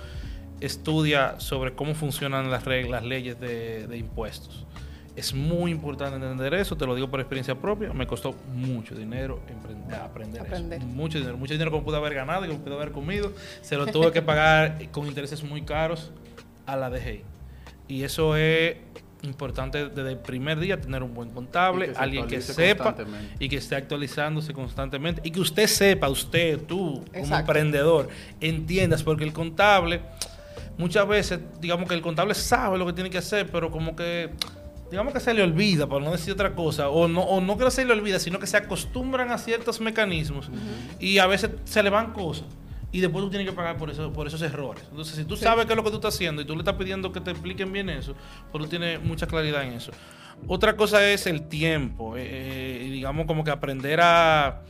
estudia 0.61 1.39
sobre 1.39 1.73
cómo 1.73 1.93
funcionan 1.95 2.49
las 2.49 2.65
reglas, 2.65 3.01
las 3.01 3.03
leyes 3.03 3.39
de, 3.39 3.87
de 3.87 3.97
impuestos. 3.97 4.65
Es 5.15 5.33
muy 5.35 5.69
importante 5.69 6.15
entender 6.15 6.55
eso, 6.55 6.75
te 6.75 6.87
lo 6.87 6.95
digo 6.95 7.07
por 7.11 7.19
experiencia 7.19 7.53
propia. 7.53 7.93
Me 7.93 8.07
costó 8.07 8.33
mucho 8.55 8.95
dinero 8.95 9.41
emprender, 9.47 9.95
aprender, 9.99 10.41
Aprender. 10.41 10.79
eso. 10.79 10.87
Mucho 10.87 11.19
dinero, 11.19 11.37
mucho 11.37 11.53
dinero 11.53 11.69
que 11.71 11.79
pude 11.81 11.97
haber 11.97 12.15
ganado 12.15 12.45
y 12.45 12.49
que 12.49 12.55
pude 12.55 12.73
haber 12.73 12.91
comido. 12.91 13.31
Se 13.61 13.75
lo 13.75 13.85
tuve 13.85 14.11
que 14.11 14.23
pagar 14.23 14.89
con 14.91 15.05
intereses 15.05 15.43
muy 15.43 15.61
caros 15.61 16.11
a 16.65 16.75
la 16.77 16.89
DGI. 16.89 17.21
Y 17.87 18.03
eso 18.03 18.35
es 18.35 18.77
importante 19.23 19.89
desde 19.89 20.11
el 20.11 20.17
primer 20.17 20.59
día 20.59 20.79
tener 20.79 21.01
un 21.01 21.13
buen 21.13 21.29
contable, 21.29 21.91
que 21.91 21.97
alguien 21.97 22.27
que 22.27 22.41
sepa 22.41 22.95
y 23.39 23.47
que 23.47 23.57
esté 23.57 23.75
actualizándose 23.75 24.53
constantemente. 24.53 25.21
Y 25.23 25.31
que 25.31 25.39
usted 25.39 25.67
sepa, 25.67 26.09
usted, 26.09 26.59
tú, 26.65 27.03
como 27.13 27.35
emprendedor, 27.37 28.09
entiendas, 28.41 29.03
porque 29.03 29.23
el 29.23 29.33
contable, 29.33 30.01
muchas 30.77 31.07
veces, 31.07 31.39
digamos 31.61 31.87
que 31.87 31.95
el 31.95 32.01
contable 32.01 32.33
sabe 32.33 32.77
lo 32.77 32.85
que 32.85 32.93
tiene 32.93 33.09
que 33.09 33.17
hacer, 33.17 33.49
pero 33.49 33.71
como 33.71 33.95
que, 33.95 34.29
digamos 34.91 35.13
que 35.13 35.19
se 35.19 35.33
le 35.33 35.41
olvida, 35.41 35.87
por 35.87 36.01
no 36.01 36.11
decir 36.11 36.33
otra 36.33 36.53
cosa, 36.53 36.89
o 36.89 37.07
no, 37.07 37.21
o 37.21 37.39
no 37.39 37.57
que 37.57 37.69
se 37.71 37.85
le 37.85 37.93
olvida, 37.93 38.19
sino 38.19 38.39
que 38.39 38.47
se 38.47 38.57
acostumbran 38.57 39.31
a 39.31 39.37
ciertos 39.37 39.79
mecanismos 39.79 40.49
y 40.99 41.17
a 41.17 41.27
veces 41.27 41.51
se 41.63 41.81
le 41.81 41.89
van 41.89 42.11
cosas. 42.13 42.45
Y 42.93 43.01
después 43.01 43.21
tú 43.25 43.29
tienes 43.29 43.49
que 43.49 43.53
pagar 43.53 43.75
por, 43.75 43.89
eso, 43.89 44.13
por 44.13 44.27
esos 44.27 44.41
errores. 44.41 44.85
Entonces, 44.89 45.15
si 45.15 45.25
tú 45.25 45.35
Sí. 45.35 45.43
sabes 45.43 45.65
qué 45.65 45.73
es 45.73 45.77
lo 45.77 45.83
que 45.83 45.89
tú 45.89 45.95
estás 45.97 46.13
haciendo 46.15 46.41
y 46.41 46.45
tú 46.45 46.53
le 46.53 46.59
estás 46.59 46.75
pidiendo 46.75 47.11
que 47.11 47.19
te 47.19 47.31
expliquen 47.31 47.73
bien 47.73 47.89
eso, 47.89 48.15
pues 48.51 48.63
tú 48.63 48.69
tienes 48.69 49.01
mucha 49.03 49.27
claridad 49.27 49.63
en 49.63 49.73
eso. 49.73 49.91
Otra 50.47 50.75
cosa 50.77 51.05
es 51.09 51.27
el 51.27 51.47
tiempo. 51.49 52.15
eh, 52.17 52.23
eh, 52.85 52.89
digamos 52.91 53.25
como 53.25 53.43
que 53.43 53.51
aprender 53.51 53.99
a, 54.01 54.61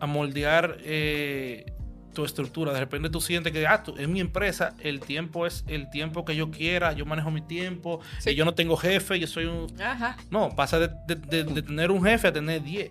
a 0.00 0.06
moldear 0.06 0.78
eh, 0.82 1.64
tu 2.12 2.24
estructura. 2.24 2.72
De 2.72 2.80
repente 2.80 3.08
tú 3.08 3.20
sientes 3.20 3.52
que 3.52 3.64
ah, 3.66 3.82
tú- 3.84 3.94
es 3.96 4.08
mi 4.08 4.18
empresa, 4.20 4.74
el 4.80 4.98
tiempo 4.98 5.46
es 5.46 5.64
el 5.68 5.88
tiempo 5.90 6.24
que 6.24 6.34
yo 6.34 6.50
quiera, 6.50 6.92
yo 6.92 7.06
manejo 7.06 7.30
mi 7.30 7.40
tiempo, 7.40 8.00
Sí. 8.18 8.30
y 8.30 8.34
yo 8.34 8.44
no 8.44 8.54
tengo 8.54 8.76
jefe, 8.76 9.20
yo 9.20 9.28
soy 9.28 9.44
un... 9.44 9.68
Ajá. 9.80 10.16
No, 10.28 10.50
pasa 10.56 10.80
de, 10.80 10.88
de- 11.06 11.14
de- 11.14 11.44
de 11.44 11.62
tener 11.62 11.92
un 11.92 12.02
jefe 12.02 12.26
a 12.28 12.32
tener 12.32 12.62
10 12.64 12.90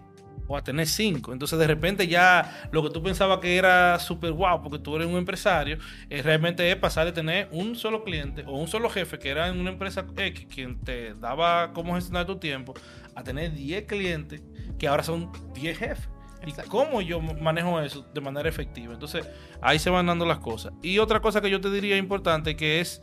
o 0.50 0.58
a 0.58 0.64
tener 0.64 0.88
5. 0.88 1.32
Entonces 1.32 1.58
de 1.58 1.68
repente 1.68 2.08
ya 2.08 2.68
lo 2.72 2.84
que 2.84 2.90
tú 2.90 3.02
pensabas 3.02 3.40
que 3.40 3.56
era 3.56 3.98
súper 4.00 4.34
guau 4.34 4.62
porque 4.62 4.80
tú 4.80 4.96
eres 4.98 5.08
un 5.08 5.16
empresario, 5.16 5.78
eh, 6.10 6.22
realmente 6.22 6.70
es 6.70 6.76
pasar 6.76 7.06
de 7.06 7.14
tener 7.14 7.48
un 7.52 7.76
solo 7.76 8.04
cliente 8.04 8.44
o 8.46 8.58
un 8.58 8.68
solo 8.68 8.90
jefe 8.90 9.18
que 9.20 9.30
era 9.30 9.48
en 9.48 9.60
una 9.60 9.70
empresa 9.70 10.06
X 10.18 10.48
quien 10.54 10.80
te 10.82 11.14
daba 11.14 11.72
cómo 11.74 11.96
gestionar 11.96 12.26
tu 12.26 12.38
tiempo, 12.38 12.74
a 13.16 13.24
tener 13.24 13.54
10 13.54 13.86
clientes 13.86 14.42
que 14.78 14.88
ahora 14.88 15.04
son 15.04 15.32
10 15.54 15.78
jefes. 15.78 16.10
¿Y 16.46 16.54
cómo 16.70 17.02
yo 17.02 17.22
manejo 17.22 17.80
eso 17.82 18.06
de 18.14 18.22
manera 18.22 18.48
efectiva? 18.48 18.94
Entonces, 18.94 19.28
ahí 19.62 19.78
se 19.78 19.90
van 19.90 20.06
dando 20.06 20.26
las 20.26 20.40
cosas. 20.40 20.72
Y 20.82 20.98
otra 20.98 21.20
cosa 21.20 21.42
que 21.42 21.50
yo 21.50 21.60
te 21.60 21.70
diría 21.70 21.98
importante, 21.98 22.56
que 22.56 22.80
es 22.80 23.02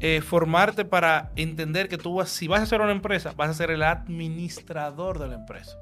eh, 0.00 0.22
formarte 0.22 0.86
para 0.86 1.32
entender 1.36 1.88
que 1.88 1.98
tú 1.98 2.14
vas, 2.14 2.30
si 2.30 2.48
vas 2.48 2.60
a 2.60 2.62
hacer 2.62 2.80
una 2.80 2.92
empresa, 2.92 3.34
vas 3.36 3.50
a 3.50 3.54
ser 3.54 3.70
el 3.70 3.82
administrador 3.82 5.18
de 5.18 5.28
la 5.28 5.34
empresa. 5.34 5.76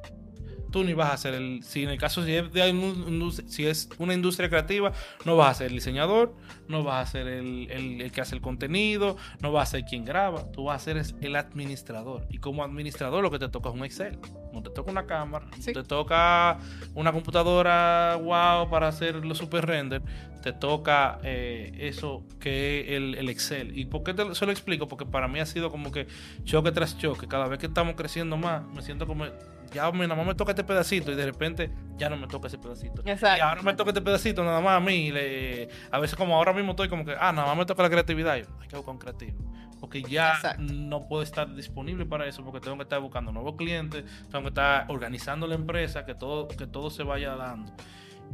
Tú 0.71 0.85
ni 0.85 0.95
vas 0.95 1.13
a 1.13 1.17
ser 1.17 1.35
el, 1.35 1.63
si 1.63 1.83
en 1.83 1.91
el 1.91 1.99
caso 1.99 2.25
si 2.25 2.33
es, 2.35 2.53
de 2.53 3.33
si 3.49 3.67
es 3.67 3.89
una 3.99 4.15
industria 4.15 4.49
creativa, 4.49 4.93
no 5.25 5.37
vas 5.37 5.51
a 5.51 5.55
ser 5.59 5.67
el 5.69 5.75
diseñador, 5.75 6.35
no 6.69 6.83
vas 6.85 7.09
a 7.09 7.11
ser 7.13 7.27
el, 7.27 7.71
el- 7.71 8.01
el 8.01 8.13
que 8.13 8.21
hace 8.21 8.35
el 8.35 8.41
contenido, 8.41 9.17
no 9.41 9.53
vas 9.53 9.69
a 9.69 9.73
ser 9.73 9.85
quien 9.85 10.05
graba, 10.05 10.51
tú 10.53 10.65
vas 10.65 10.81
a 10.83 10.85
ser 10.85 11.03
el 11.21 11.37
administrador. 11.37 12.27
Y 12.31 12.39
como 12.39 12.63
administrador 12.65 13.23
lo 13.23 13.31
que 13.31 13.39
te 13.39 13.49
toca 13.49 13.69
es 13.71 13.75
un 13.75 13.85
Excel, 13.85 14.19
no 14.53 14.63
te 14.63 14.71
toca 14.71 14.91
una 14.91 15.07
cámara, 15.07 15.47
Sí. 15.61 15.73
no 15.75 15.83
te 15.83 15.89
toca 15.89 16.59
una 16.95 17.13
computadora 17.13 18.17
wow 18.23 18.69
para 18.71 18.89
hacer 18.89 19.17
los 19.25 19.39
super 19.39 19.67
render, 19.67 20.03
te 20.43 20.53
toca 20.53 21.19
eh, 21.23 21.73
eso 21.81 22.25
que 22.39 22.81
es 22.81 22.89
el, 22.97 23.15
el 23.17 23.29
Excel. 23.29 23.77
¿Y 23.79 23.87
por 23.87 24.03
qué 24.03 24.15
te, 24.15 24.35
se 24.35 24.47
lo 24.47 24.53
explico? 24.53 24.89
Porque 24.89 25.05
para 25.07 25.29
mí 25.29 25.39
ha 25.41 25.47
sido 25.47 25.71
como 25.71 25.91
que 25.93 26.07
choque 26.45 26.73
tras 26.73 26.97
choque. 26.99 27.27
Cada 27.29 27.47
vez 27.49 27.59
que 27.59 27.67
estamos 27.67 27.95
creciendo 27.95 28.37
más, 28.37 28.63
me 28.69 28.83
siento 28.83 29.07
como, 29.07 29.27
ya 29.73 29.91
nada 29.91 30.15
más 30.15 30.27
me 30.27 30.35
toca 30.35 30.53
este 30.53 30.65
pedacito 30.65 31.13
y 31.13 31.15
de 31.15 31.27
repente 31.27 31.71
ya 31.97 32.09
no 32.11 32.17
me 32.17 32.27
toca 32.27 32.49
ese 32.49 32.59
pedacito. 32.59 33.03
Exacto. 33.05 33.39
Y 33.39 33.41
ahora 33.41 33.63
me 33.63 33.75
toca 33.75 33.91
este 33.91 34.01
pedacito 34.01 34.43
nada 34.45 34.61
más 34.61 34.77
a 34.77 34.81
mí. 34.81 35.09
y 35.09 35.13
le- 35.13 35.69
a 35.91 35.99
veces 35.99 36.17
como 36.17 36.35
ahora 36.37 36.53
mismo 36.53 36.71
estoy 36.73 36.89
como 36.89 37.05
que, 37.05 37.13
ah, 37.19 37.33
nada 37.33 37.47
más 37.49 37.57
me 37.57 37.67
toca 37.67 37.83
la 37.83 37.91
creatividad. 37.91 38.37
Yo, 38.37 38.47
hay 38.61 38.69
que 38.69 38.77
buscar 38.77 38.93
un 38.95 38.99
creativo. 38.99 39.39
Porque 39.81 40.03
ya 40.03 40.35
Exacto. 40.35 40.63
no 40.63 41.09
puedo 41.09 41.23
estar 41.23 41.55
disponible 41.55 42.05
para 42.05 42.27
eso 42.27 42.45
porque 42.45 42.61
tengo 42.61 42.77
que 42.77 42.83
estar 42.83 43.01
buscando 43.01 43.33
nuevos 43.33 43.55
clientes, 43.57 44.05
tengo 44.31 44.43
que 44.43 44.49
estar 44.49 44.85
organizando 44.89 45.47
la 45.47 45.55
empresa, 45.55 46.05
que 46.05 46.15
todo, 46.15 46.49
que 46.49 46.67
todo 46.67 46.91
se 46.91 47.03
vaya 47.03 47.35
dando. 47.35 47.73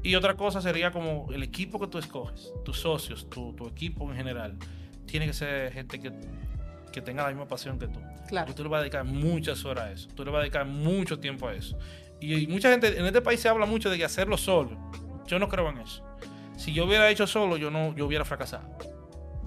Y 0.02 0.14
otra 0.16 0.34
cosa 0.34 0.60
sería 0.60 0.90
como 0.90 1.28
el 1.32 1.42
equipo 1.44 1.78
que 1.78 1.86
tú 1.86 1.98
escoges, 1.98 2.52
tus 2.64 2.80
socios, 2.80 3.30
tu, 3.30 3.52
tu 3.54 3.66
equipo 3.68 4.10
en 4.10 4.16
general, 4.16 4.56
tiene 5.06 5.26
que 5.26 5.32
ser 5.32 5.72
gente 5.72 6.00
que, 6.00 6.12
que 6.96 7.02
tenga 7.02 7.22
la 7.24 7.28
misma 7.28 7.46
pasión 7.46 7.78
que 7.78 7.88
tú. 7.88 8.00
Claro. 8.26 8.50
Y 8.50 8.54
tú 8.54 8.62
le 8.62 8.70
vas 8.70 8.78
a 8.78 8.80
dedicar 8.80 9.04
muchas 9.04 9.62
horas 9.66 9.84
a 9.84 9.92
eso. 9.92 10.08
Tú 10.14 10.24
le 10.24 10.30
vas 10.30 10.38
a 10.38 10.42
dedicar 10.44 10.64
mucho 10.64 11.18
tiempo 11.20 11.46
a 11.46 11.52
eso. 11.52 11.76
Y, 12.22 12.46
mucha 12.46 12.70
gente, 12.70 12.98
en 12.98 13.04
este 13.04 13.20
país 13.20 13.38
se 13.38 13.50
habla 13.50 13.66
mucho 13.66 13.90
de 13.90 13.98
que 13.98 14.04
hacerlo 14.06 14.38
solo. 14.38 14.70
Yo 15.26 15.38
no 15.38 15.46
creo 15.50 15.68
en 15.68 15.76
eso. 15.76 16.02
Si 16.56 16.72
yo 16.72 16.86
hubiera 16.86 17.10
hecho 17.10 17.26
solo, 17.26 17.58
yo 17.58 17.70
no, 17.70 17.94
yo 17.94 18.06
hubiera 18.06 18.24
fracasado. 18.24 18.66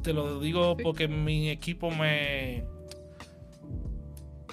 Te 0.04 0.14
lo 0.14 0.40
digo 0.40 0.78
porque 0.78 1.08
mi 1.08 1.50
equipo 1.50 1.90
me, 1.90 2.66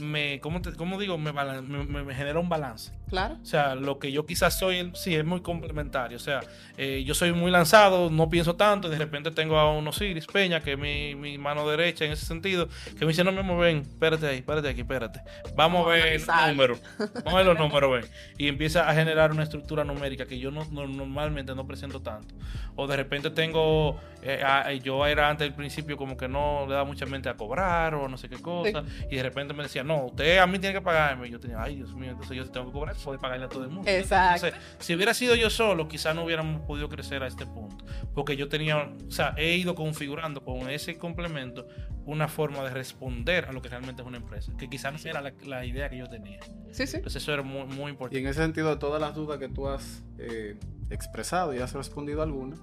me, 0.01 0.41
¿cómo, 0.41 0.63
te- 0.63 0.73
cómo 0.73 0.99
digo? 0.99 1.19
Me, 1.19 1.33
balan- 1.33 1.69
me- 1.69 1.85
me- 1.85 2.03
me 2.03 2.15
genera 2.15 2.39
un 2.41 2.49
balance. 2.49 2.93
Claro. 3.09 3.37
O 3.41 3.47
sea, 3.47 3.75
lo 3.77 3.99
que 4.01 4.11
yo 4.11 4.27
quizás 4.27 4.59
soy, 4.59 4.91
sí, 4.95 5.15
es 5.15 5.25
muy 5.25 5.41
complementario. 5.41 6.17
O 6.17 6.21
sea, 6.21 6.41
eh, 6.77 7.05
yo 7.07 7.15
soy 7.15 7.33
muy 7.33 7.51
lanzado, 7.53 8.11
no 8.11 8.29
pienso 8.29 8.57
tanto, 8.57 8.89
y 8.89 8.91
de 8.91 8.99
repente 8.99 9.31
tengo 9.31 9.59
a 9.59 9.71
un 9.73 9.87
Osiris 9.87 10.27
Peña, 10.27 10.61
que 10.61 10.73
es 10.73 10.79
mi, 10.79 11.15
mi 11.15 11.39
mano 11.39 11.69
derecha 11.69 12.05
en 12.05 12.13
ese 12.13 12.27
sentido, 12.27 12.69
que 12.99 13.05
me 13.05 13.13
dice, 13.13 13.23
no, 13.23 13.31
me 13.33 13.57
ven, 13.57 13.79
espérate 13.79 14.27
ahí, 14.27 14.39
espérate 14.39 14.69
aquí, 14.69 14.81
espérate. 14.81 15.21
Vamos 15.55 15.87
a 15.87 15.89
Vamos 15.89 15.89
a 15.89 15.95
ver 15.95 16.21
los 16.21 16.27
números. 16.49 16.81
Vamos 17.25 17.33
a 17.33 17.37
ver 17.37 17.47
los 17.47 17.59
números, 17.59 17.93
ven. 17.93 18.11
Y 18.39 18.49
empieza 18.49 18.89
a 18.91 18.95
generar 18.95 19.31
una 19.31 19.45
estructura 19.45 19.85
numérica 19.85 20.27
que 20.27 20.39
yo 20.39 20.51
no, 20.51 20.65
no- 20.73 20.87
normalmente 20.89 21.55
no 21.55 21.67
presento 21.67 22.01
tanto. 22.01 22.35
O 22.75 22.87
de 22.89 22.97
repente 22.97 23.31
tengo, 23.31 23.99
eh, 24.23 24.43
a- 24.45 24.73
yo 24.73 25.07
era 25.07 25.31
antes 25.31 25.47
del 25.47 25.55
principio 25.55 25.97
como 25.97 26.17
que 26.17 26.27
no 26.29 26.67
le 26.67 26.73
daba 26.73 26.85
mucha 26.85 27.07
mente 27.07 27.29
a 27.29 27.35
cobrar 27.37 27.95
o 27.95 28.09
no 28.09 28.17
sé 28.19 28.29
qué 28.29 28.37
cosa, 28.43 28.83
y 29.11 29.17
de 29.17 29.23
repente 29.23 29.55
me 29.55 29.63
decía, 29.63 29.85
no, 29.85 30.07
usted 30.07 30.39
a 30.39 30.47
mí 30.49 30.59
tiene 30.59 30.75
que 30.75 30.81
pagarme. 30.83 31.29
Y 31.29 31.31
yo 31.31 31.39
tenía, 31.41 31.63
ay, 31.63 31.77
Dios 31.77 31.95
mío, 31.95 32.11
entonces 32.11 32.37
yo 32.37 32.45
tengo 32.51 32.67
que 32.67 32.73
cobrar, 32.73 32.96
puedo 33.05 33.19
pagarle 33.19 33.47
a 33.47 33.49
todo 33.49 33.65
el 33.65 33.71
mundo. 33.71 33.91
Exacto. 33.91 34.47
Entonces, 34.47 34.77
si 34.79 34.95
hubiera 34.95 35.15
sido 35.15 35.35
yo 35.35 35.51
solo, 35.51 35.89
quizás 35.89 36.15
no 36.15 36.25
hubiéramos 36.25 36.63
podido 36.63 36.89
crecer 36.89 37.23
a 37.23 37.27
este 37.27 37.47
punto. 37.47 37.85
Porque 38.15 38.37
yo 38.37 38.49
tenía, 38.49 38.93
o 39.07 39.11
sea, 39.11 39.35
he 39.37 39.57
ido 39.57 39.75
configurando 39.75 40.43
con 40.45 40.69
ese 40.71 40.97
complemento 40.99 41.67
una 42.05 42.29
forma 42.29 42.63
de 42.63 42.71
responder 42.71 43.47
a 43.47 43.53
lo 43.53 43.61
que 43.61 43.69
realmente 43.69 44.03
es 44.03 44.09
una 44.09 44.19
empresa. 44.19 44.53
Que 44.57 44.69
quizás 44.69 44.93
no 44.93 45.11
era 45.11 45.21
la, 45.21 45.33
la 45.45 45.65
idea 45.65 45.89
que 45.89 45.99
yo 45.99 46.09
tenía. 46.09 46.39
Sí, 46.71 46.87
sí. 46.87 46.97
Entonces 46.99 47.23
eso 47.23 47.33
era 47.33 47.43
muy, 47.43 47.65
muy 47.67 47.87
Y 47.87 47.91
importante. 47.91 48.19
en 48.21 48.27
ese 48.29 48.41
sentido, 48.43 48.69
de 48.71 48.77
todas 48.77 49.01
las 49.01 49.15
dudas 49.15 49.39
que 49.39 49.49
tú 49.49 49.67
has 49.69 50.05
eh, 50.19 50.57
expresado 50.91 51.55
y 51.55 51.59
has 51.59 51.73
respondido 51.73 52.23
alguna, 52.23 52.57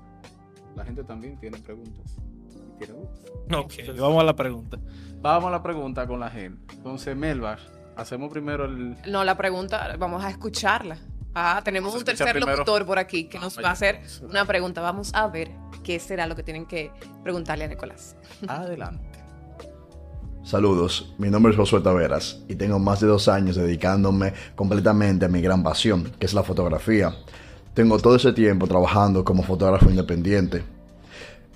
la 0.76 0.86
gente 0.86 1.04
también 1.04 1.38
tiene 1.40 1.58
preguntas. 1.60 2.16
y 2.76 2.78
tiene 2.86 2.94
dudas. 2.94 3.22
Ok, 3.56 3.74
vamos 4.00 4.22
a 4.22 4.26
la 4.26 4.36
pregunta. 4.36 4.80
Vamos 5.22 5.48
a 5.50 5.52
la 5.52 5.62
pregunta 5.62 6.08
con 6.08 6.20
la 6.20 6.30
gente. 6.30 6.74
Entonces, 6.76 7.16
Melbar, 7.16 7.60
hacemos 7.96 8.32
primero 8.32 8.66
el. 8.66 8.98
No, 9.08 9.24
la 9.24 9.38
pregunta, 9.38 9.96
vamos 9.98 10.24
a 10.24 10.30
escucharla. 10.30 10.98
Ah, 11.36 11.62
tenemos 11.64 11.96
un 11.96 12.04
tercer 12.04 12.32
primero. 12.32 12.52
locutor 12.52 12.86
por 12.86 13.00
aquí 13.00 13.26
que 13.26 13.40
Vamos 13.40 13.56
nos 13.56 13.66
va 13.66 13.70
a 13.70 13.74
hacer 13.74 14.02
una 14.22 14.46
pregunta. 14.46 14.82
Vamos 14.82 15.14
a 15.14 15.28
ver 15.28 15.50
qué 15.84 16.00
será 16.00 16.28
lo 16.28 16.36
que 16.36 16.44
tienen 16.44 16.66
que 16.66 16.92
preguntarle 17.24 17.66
a 17.66 17.68
Nicolás. 17.68 18.16
Adelante. 18.48 19.14
Saludos, 20.44 21.14
mi 21.18 21.30
nombre 21.30 21.52
es 21.52 21.58
Josué 21.58 21.80
Taveras 21.80 22.44
y 22.50 22.56
tengo 22.56 22.78
más 22.78 23.00
de 23.00 23.08
dos 23.08 23.30
años 23.30 23.56
dedicándome 23.56 24.34
completamente 24.56 25.24
a 25.24 25.30
mi 25.30 25.42
gran 25.42 25.64
pasión, 25.64 26.12
que 26.20 26.26
es 26.26 26.34
la 26.34 26.44
fotografía. 26.44 27.16
Tengo 27.74 27.98
todo 27.98 28.18
ese 28.18 28.34
tiempo 28.34 28.68
trabajando 28.68 29.24
como 29.24 29.42
fotógrafo 29.44 29.90
independiente. 29.90 30.64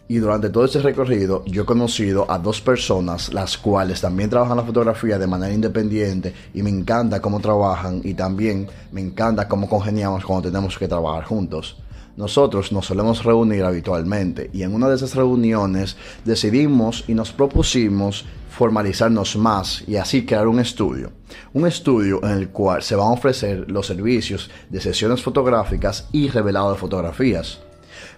Y 0.10 0.18
durante 0.20 0.50
todo 0.50 0.64
ese 0.64 0.82
recorrido 0.82 1.44
yo 1.46 1.64
he 1.64 1.66
conocido 1.66 2.30
a 2.32 2.40
dos 2.40 2.62
personas 2.62 3.34
las 3.34 3.58
cuales 3.58 4.00
también 4.00 4.30
trabajan 4.30 4.56
la 4.56 4.64
fotografía 4.64 5.20
de 5.20 5.28
manera 5.28 5.54
independiente 5.54 6.34
y 6.54 6.64
me 6.64 6.70
encanta 6.70 7.22
cómo 7.22 7.42
trabajan 7.42 8.00
y 8.04 8.14
también 8.14 8.68
me 8.94 9.02
encanta 9.02 9.50
cómo 9.50 9.68
congeniamos 9.68 10.24
cuando 10.24 10.50
tenemos 10.50 10.78
que 10.78 10.88
trabajar 10.88 11.26
juntos. 11.26 11.78
Nosotros 12.16 12.72
nos 12.72 12.86
solemos 12.86 13.24
reunir 13.24 13.64
habitualmente 13.64 14.50
y 14.54 14.64
en 14.64 14.74
una 14.74 14.88
de 14.88 14.96
esas 14.96 15.14
reuniones 15.14 15.98
decidimos 16.24 17.04
y 17.08 17.14
nos 17.14 17.32
propusimos 17.32 18.26
formalizarnos 18.50 19.36
más 19.36 19.84
y 19.88 19.98
así 19.98 20.26
crear 20.26 20.48
un 20.48 20.60
estudio. 20.60 21.12
Un 21.54 21.68
estudio 21.68 22.24
en 22.24 22.32
el 22.32 22.50
cual 22.50 22.82
se 22.82 22.96
van 22.96 23.10
a 23.10 23.12
ofrecer 23.12 23.70
los 23.70 23.86
servicios 23.86 24.50
de 24.70 24.82
sesiones 24.82 25.22
fotográficas 25.22 26.08
y 26.12 26.30
revelado 26.30 26.72
de 26.72 26.80
fotografías. 26.80 27.60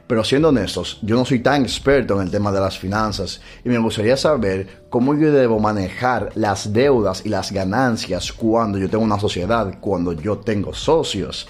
Pero 0.10 0.24
siendo 0.24 0.50
honestos, 0.50 0.98
yo 1.04 1.16
no 1.16 1.24
soy 1.24 1.38
tan 1.38 1.62
experto 1.62 2.16
en 2.16 2.26
el 2.26 2.32
tema 2.32 2.52
de 2.52 2.60
las 2.60 2.80
finanzas 2.80 3.42
y 3.64 3.70
me 3.70 3.78
gustaría 3.78 4.18
saber 4.18 4.86
cómo 4.90 5.14
yo 5.14 5.32
debo 5.32 5.60
manejar 5.60 6.32
las 6.34 6.74
deudas 6.74 7.22
y 7.28 7.30
las 7.30 7.52
ganancias 7.52 8.34
cuando 8.34 8.80
yo 8.80 8.90
tengo 8.90 9.04
una 9.04 9.20
sociedad, 9.20 9.72
cuando 9.80 10.14
yo 10.14 10.40
tengo 10.40 10.74
socios. 10.74 11.48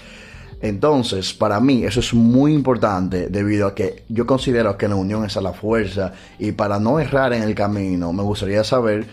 Entonces, 0.60 1.32
para 1.32 1.58
mí 1.58 1.84
eso 1.84 2.00
es 2.00 2.12
muy 2.12 2.52
importante 2.52 3.28
debido 3.30 3.66
a 3.66 3.74
que 3.74 4.04
yo 4.10 4.26
considero 4.26 4.76
que 4.76 4.88
la 4.88 4.96
unión 4.96 5.24
es 5.24 5.38
a 5.38 5.40
la 5.40 5.54
fuerza 5.54 6.12
y 6.38 6.52
para 6.52 6.78
no 6.78 7.00
errar 7.00 7.32
en 7.32 7.42
el 7.42 7.54
camino, 7.54 8.12
me 8.12 8.22
gustaría 8.22 8.62
saber, 8.62 9.06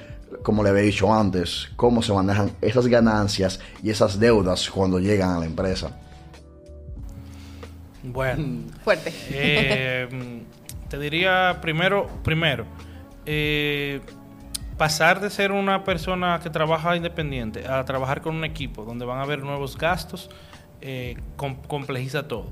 como 0.44 0.62
le 0.62 0.72
había 0.72 0.82
dicho 0.82 1.14
antes, 1.14 1.70
cómo 1.78 2.02
se 2.02 2.12
manejan 2.12 2.52
esas 2.60 2.88
ganancias 2.88 3.62
y 3.82 3.92
esas 3.92 4.20
deudas 4.20 4.70
cuando 4.70 5.00
llegan 5.00 5.30
a 5.30 5.40
la 5.40 5.46
empresa. 5.46 5.90
Bueno, 8.12 8.64
Fuerte. 8.84 9.12
eh, 9.30 10.42
te 10.90 10.98
diría 11.00 11.58
primero, 11.62 12.08
primero, 12.24 12.66
eh, 13.26 14.02
pasar 14.78 15.20
de 15.20 15.30
ser 15.30 15.52
una 15.52 15.84
persona 15.84 16.40
que 16.42 16.50
trabaja 16.50 16.96
independiente 16.96 17.68
a 17.68 17.84
trabajar 17.86 18.22
con 18.22 18.36
un 18.36 18.44
equipo 18.46 18.84
donde 18.86 19.06
van 19.06 19.18
a 19.20 19.24
haber 19.24 19.40
nuevos 19.44 19.78
gastos, 19.78 20.30
eh, 20.82 21.18
com- 21.36 21.56
complejiza 21.68 22.28
todo. 22.28 22.46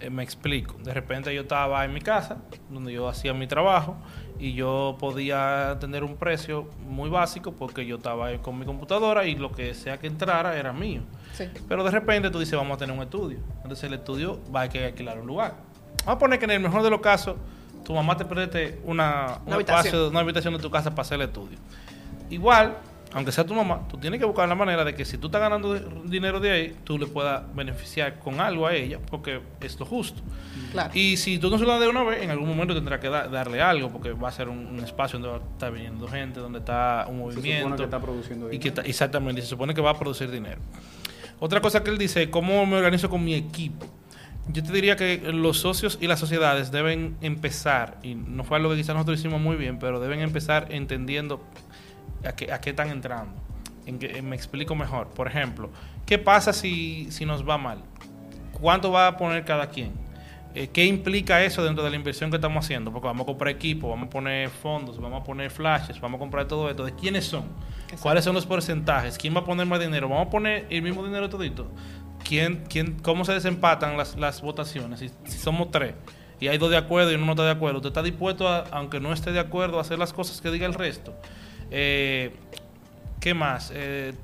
Eh, 0.00 0.08
me 0.08 0.22
explico. 0.22 0.76
De 0.82 0.94
repente 0.94 1.34
yo 1.34 1.42
estaba 1.42 1.84
en 1.84 1.92
mi 1.92 2.00
casa, 2.00 2.38
donde 2.70 2.92
yo 2.92 3.08
hacía 3.08 3.34
mi 3.34 3.46
trabajo, 3.46 3.96
y 4.38 4.54
yo 4.54 4.96
podía 4.98 5.76
tener 5.80 6.02
un 6.02 6.16
precio 6.16 6.70
muy 6.88 7.10
básico 7.10 7.52
porque 7.52 7.84
yo 7.84 7.96
estaba 7.96 8.32
con 8.38 8.58
mi 8.58 8.64
computadora 8.64 9.26
y 9.26 9.34
lo 9.34 9.52
que 9.52 9.74
sea 9.74 9.98
que 9.98 10.06
entrara 10.06 10.56
era 10.58 10.72
mío. 10.72 11.02
Sí. 11.44 11.60
Pero 11.68 11.84
de 11.84 11.90
repente 11.90 12.30
tú 12.30 12.38
dices, 12.38 12.54
vamos 12.56 12.74
a 12.76 12.78
tener 12.78 12.94
un 12.96 13.02
estudio. 13.02 13.38
Entonces 13.62 13.84
el 13.84 13.94
estudio 13.94 14.40
va 14.54 14.62
a 14.62 14.68
que 14.68 14.84
alquilar 14.86 15.18
un 15.20 15.26
lugar. 15.26 15.54
Vamos 16.04 16.16
a 16.16 16.18
poner 16.18 16.38
que 16.38 16.44
en 16.46 16.50
el 16.52 16.60
mejor 16.60 16.82
de 16.82 16.90
los 16.90 17.00
casos, 17.00 17.36
tu 17.84 17.94
mamá 17.94 18.16
te 18.16 18.24
preste 18.24 18.80
una, 18.84 19.38
un 19.42 19.46
Una 19.48 19.54
habitación. 19.56 19.86
espacio, 19.86 20.08
una 20.10 20.20
habitación 20.20 20.54
de 20.54 20.60
tu 20.60 20.70
casa 20.70 20.90
para 20.90 21.02
hacer 21.02 21.20
el 21.20 21.26
estudio. 21.28 21.58
Igual, 22.28 22.76
aunque 23.12 23.32
sea 23.32 23.44
tu 23.44 23.54
mamá, 23.54 23.88
tú 23.88 23.96
tienes 23.98 24.20
que 24.20 24.24
buscar 24.26 24.48
la 24.48 24.54
manera 24.54 24.84
de 24.84 24.94
que 24.94 25.04
si 25.04 25.18
tú 25.18 25.26
estás 25.26 25.40
ganando 25.40 25.74
dinero 26.04 26.38
de 26.38 26.50
ahí, 26.52 26.76
tú 26.84 26.96
le 26.96 27.06
puedas 27.06 27.42
beneficiar 27.54 28.20
con 28.20 28.40
algo 28.40 28.66
a 28.68 28.74
ella, 28.74 28.98
porque 29.10 29.40
es 29.60 29.78
lo 29.80 29.84
justo. 29.86 30.22
Claro. 30.70 30.90
Y 30.94 31.16
si 31.16 31.38
tú 31.38 31.50
no 31.50 31.58
se 31.58 31.64
lo 31.64 31.72
das 31.72 31.80
de 31.80 31.88
una 31.88 32.04
vez, 32.04 32.22
en 32.22 32.30
algún 32.30 32.46
momento 32.48 32.72
tendrás 32.74 33.00
que 33.00 33.08
da- 33.08 33.26
darle 33.26 33.60
algo, 33.60 33.88
porque 33.90 34.12
va 34.12 34.28
a 34.28 34.32
ser 34.32 34.48
un, 34.48 34.64
un 34.66 34.78
espacio 34.78 35.18
donde 35.18 35.36
va 35.38 35.44
a 35.44 35.48
estar 35.52 35.72
viniendo 35.72 36.06
gente, 36.06 36.38
donde 36.38 36.60
está 36.60 37.06
un 37.08 37.16
Se 37.16 37.36
movimiento. 37.38 37.62
supone 37.64 37.76
que 37.76 37.84
está 37.84 37.98
produciendo 38.00 38.46
Y 38.46 38.58
que 38.58 38.68
dinero. 38.68 38.82
ta- 38.82 38.88
exactamente, 38.88 39.40
y 39.40 39.42
se 39.42 39.48
supone 39.50 39.74
que 39.74 39.80
va 39.80 39.90
a 39.90 39.98
producir 39.98 40.30
dinero. 40.30 40.60
Otra 41.40 41.62
cosa 41.62 41.82
que 41.82 41.90
él 41.90 41.96
dice, 41.96 42.30
¿cómo 42.30 42.66
me 42.66 42.76
organizo 42.76 43.08
con 43.08 43.24
mi 43.24 43.34
equipo? 43.34 43.86
Yo 44.48 44.62
te 44.62 44.72
diría 44.72 44.96
que 44.96 45.18
los 45.32 45.58
socios 45.58 45.96
y 46.00 46.06
las 46.06 46.20
sociedades 46.20 46.70
deben 46.70 47.16
empezar, 47.22 47.98
y 48.02 48.14
no 48.14 48.44
fue 48.44 48.58
algo 48.58 48.70
que 48.70 48.76
quizás 48.76 48.94
nosotros 48.94 49.18
hicimos 49.18 49.40
muy 49.40 49.56
bien, 49.56 49.78
pero 49.78 50.00
deben 50.00 50.20
empezar 50.20 50.68
entendiendo 50.70 51.42
a 52.24 52.32
qué, 52.32 52.52
a 52.52 52.60
qué 52.60 52.70
están 52.70 52.90
entrando. 52.90 53.32
En 53.86 53.98
que, 53.98 54.20
me 54.20 54.36
explico 54.36 54.74
mejor. 54.74 55.08
Por 55.08 55.28
ejemplo, 55.28 55.70
¿qué 56.04 56.18
pasa 56.18 56.52
si, 56.52 57.10
si 57.10 57.24
nos 57.24 57.48
va 57.48 57.56
mal? 57.56 57.82
¿Cuánto 58.52 58.92
va 58.92 59.06
a 59.06 59.16
poner 59.16 59.44
cada 59.44 59.70
quien? 59.70 59.92
Eh, 60.54 60.68
¿Qué 60.72 60.84
implica 60.84 61.44
eso 61.44 61.62
dentro 61.62 61.84
de 61.84 61.90
la 61.90 61.96
inversión 61.96 62.28
que 62.30 62.36
estamos 62.36 62.64
haciendo? 62.64 62.92
Porque 62.92 63.06
vamos 63.06 63.22
a 63.22 63.26
comprar 63.26 63.54
equipo, 63.54 63.88
vamos 63.88 64.08
a 64.08 64.10
poner 64.10 64.48
fondos, 64.50 65.00
vamos 65.00 65.20
a 65.20 65.24
poner 65.24 65.50
flashes, 65.50 66.00
vamos 66.00 66.18
a 66.18 66.20
comprar 66.20 66.48
todo 66.48 66.68
esto. 66.68 66.84
¿De 66.84 66.92
quiénes 66.94 67.24
son? 67.24 67.44
¿Cuáles 68.02 68.24
son 68.24 68.34
los 68.34 68.46
porcentajes? 68.46 69.16
¿Quién 69.16 69.34
va 69.34 69.40
a 69.40 69.44
poner 69.44 69.66
más 69.66 69.78
dinero? 69.80 70.08
¿Vamos 70.08 70.26
a 70.26 70.30
poner 70.30 70.66
el 70.70 70.82
mismo 70.82 71.04
dinero 71.04 71.28
todito? 71.28 71.68
¿Quién, 72.24 72.64
quién, 72.68 72.98
¿Cómo 73.00 73.24
se 73.24 73.32
desempatan 73.32 73.96
las, 73.96 74.16
las 74.16 74.42
votaciones? 74.42 74.98
Si, 75.00 75.10
si 75.24 75.38
somos 75.38 75.70
tres 75.70 75.94
y 76.40 76.48
hay 76.48 76.58
dos 76.58 76.70
de 76.70 76.76
acuerdo 76.76 77.12
y 77.12 77.14
uno 77.14 77.26
no 77.26 77.32
está 77.32 77.44
de 77.44 77.50
acuerdo, 77.52 77.78
¿usted 77.78 77.90
está 77.90 78.02
dispuesto, 78.02 78.48
a, 78.48 78.60
aunque 78.72 78.98
no 78.98 79.12
esté 79.12 79.30
de 79.32 79.40
acuerdo, 79.40 79.78
a 79.78 79.82
hacer 79.82 79.98
las 79.98 80.12
cosas 80.12 80.40
que 80.40 80.50
diga 80.50 80.66
el 80.66 80.74
resto? 80.74 81.14
Eh, 81.70 82.34
¿Qué 83.20 83.34
más? 83.34 83.70
Eh, 83.74 84.14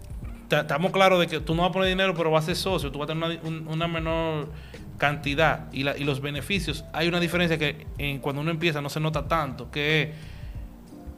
ta- 0.48 0.60
Estamos 0.62 0.90
claros 0.92 1.20
de 1.20 1.26
que 1.26 1.40
tú 1.40 1.54
no 1.54 1.62
vas 1.62 1.70
a 1.70 1.72
poner 1.72 1.88
dinero, 1.88 2.14
pero 2.16 2.30
vas 2.30 2.44
a 2.44 2.46
ser 2.46 2.56
socio, 2.56 2.90
tú 2.90 2.98
vas 2.98 3.08
a 3.10 3.12
tener 3.14 3.40
una, 3.42 3.48
un- 3.48 3.68
una 3.68 3.86
menor 3.88 4.48
cantidad 4.96 5.70
y, 5.72 5.82
la- 5.82 5.96
y 5.96 6.04
los 6.04 6.20
beneficios. 6.20 6.84
Hay 6.92 7.08
una 7.08 7.20
diferencia 7.20 7.58
que 7.58 7.86
en- 7.98 8.18
cuando 8.18 8.42
uno 8.42 8.50
empieza 8.50 8.80
no 8.80 8.88
se 8.88 9.00
nota 9.00 9.28
tanto, 9.28 9.70
que 9.70 10.12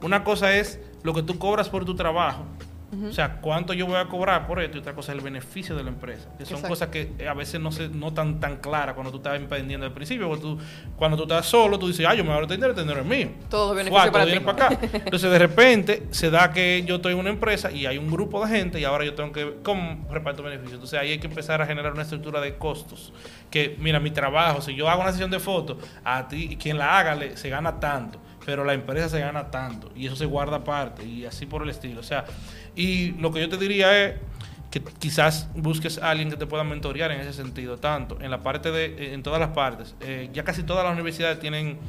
una 0.01 0.23
cosa 0.23 0.55
es 0.55 0.79
lo 1.03 1.13
que 1.13 1.23
tú 1.23 1.37
cobras 1.37 1.69
por 1.69 1.85
tu 1.85 1.95
trabajo. 1.95 2.45
O 2.91 3.11
sea, 3.11 3.39
cuánto 3.39 3.73
yo 3.73 3.85
voy 3.85 3.97
a 3.97 4.05
cobrar 4.05 4.47
por 4.47 4.59
esto 4.59 4.77
y 4.77 4.79
otra 4.79 4.93
cosa 4.93 5.11
es 5.11 5.19
el 5.19 5.23
beneficio 5.23 5.75
de 5.75 5.83
la 5.83 5.89
empresa. 5.89 6.29
Que 6.37 6.45
son 6.45 6.55
Exacto. 6.55 6.69
cosas 6.69 6.87
que 6.89 7.11
eh, 7.19 7.27
a 7.27 7.35
veces 7.35 7.61
no 7.61 7.71
se 7.71 7.87
notan 7.87 8.39
tan 8.39 8.57
claras 8.57 8.95
cuando 8.95 9.11
tú 9.11 9.17
estás 9.17 9.35
emprendiendo 9.35 9.85
al 9.85 9.93
principio. 9.93 10.27
Porque 10.27 10.41
tú, 10.41 10.57
cuando 10.95 11.15
tú 11.15 11.23
estás 11.23 11.45
solo, 11.45 11.77
tú 11.77 11.87
dices, 11.87 12.05
ah, 12.07 12.15
yo 12.15 12.23
me 12.23 12.33
voy 12.33 12.43
a 12.43 12.47
dinero, 12.47 12.71
este 12.71 12.81
dinero 12.81 13.01
es 13.01 13.05
mío. 13.05 13.29
Todo 13.49 13.75
beneficio 13.75 14.11
para 14.11 14.25
ti. 14.25 14.39
para 14.39 14.67
acá. 14.67 14.79
Entonces, 14.93 15.29
de 15.29 15.37
repente, 15.39 16.07
se 16.09 16.31
da 16.31 16.51
que 16.51 16.83
yo 16.85 16.95
estoy 16.95 17.13
en 17.13 17.19
una 17.19 17.29
empresa 17.29 17.71
y 17.71 17.85
hay 17.85 17.97
un 17.97 18.09
grupo 18.09 18.43
de 18.43 18.55
gente 18.55 18.79
y 18.79 18.85
ahora 18.85 19.05
yo 19.05 19.13
tengo 19.13 19.31
que, 19.31 19.57
¿cómo 19.63 20.07
reparto 20.09 20.41
beneficios? 20.41 20.73
Entonces, 20.73 20.99
ahí 20.99 21.11
hay 21.11 21.19
que 21.19 21.27
empezar 21.27 21.61
a 21.61 21.67
generar 21.67 21.93
una 21.93 22.01
estructura 22.01 22.41
de 22.41 22.57
costos. 22.57 23.13
Que, 23.51 23.75
mira, 23.79 23.99
mi 23.99 24.11
trabajo, 24.11 24.61
si 24.61 24.73
yo 24.73 24.89
hago 24.89 25.01
una 25.01 25.11
sesión 25.11 25.29
de 25.29 25.39
fotos, 25.39 25.77
a 26.03 26.27
ti, 26.27 26.57
quien 26.59 26.77
la 26.77 26.97
haga, 26.97 27.15
le, 27.15 27.37
se 27.37 27.49
gana 27.49 27.79
tanto, 27.79 28.19
pero 28.45 28.63
la 28.63 28.73
empresa 28.73 29.09
se 29.09 29.19
gana 29.19 29.51
tanto 29.51 29.91
y 29.95 30.07
eso 30.07 30.15
se 30.15 30.25
guarda 30.25 30.57
aparte 30.57 31.05
y 31.05 31.25
así 31.25 31.45
por 31.45 31.63
el 31.63 31.69
estilo. 31.69 31.99
O 31.99 32.03
sea, 32.03 32.25
y 32.81 33.11
lo 33.19 33.31
que 33.31 33.41
yo 33.41 33.49
te 33.49 33.57
diría 33.57 34.05
es 34.05 34.15
que 34.71 34.81
quizás 34.99 35.47
busques 35.55 35.97
a 35.97 36.11
alguien 36.11 36.29
que 36.29 36.37
te 36.37 36.45
pueda 36.45 36.63
mentorear 36.63 37.11
en 37.11 37.19
ese 37.21 37.33
sentido, 37.33 37.77
tanto 37.77 38.19
en 38.21 38.29
la 38.31 38.41
parte 38.41 38.71
de, 38.71 39.13
en 39.13 39.23
todas 39.23 39.39
las 39.39 39.49
partes. 39.49 39.95
Eh, 40.01 40.29
ya 40.31 40.43
casi 40.43 40.63
todas 40.63 40.83
las 40.83 40.93
universidades 40.93 41.39
tienen, 41.39 41.79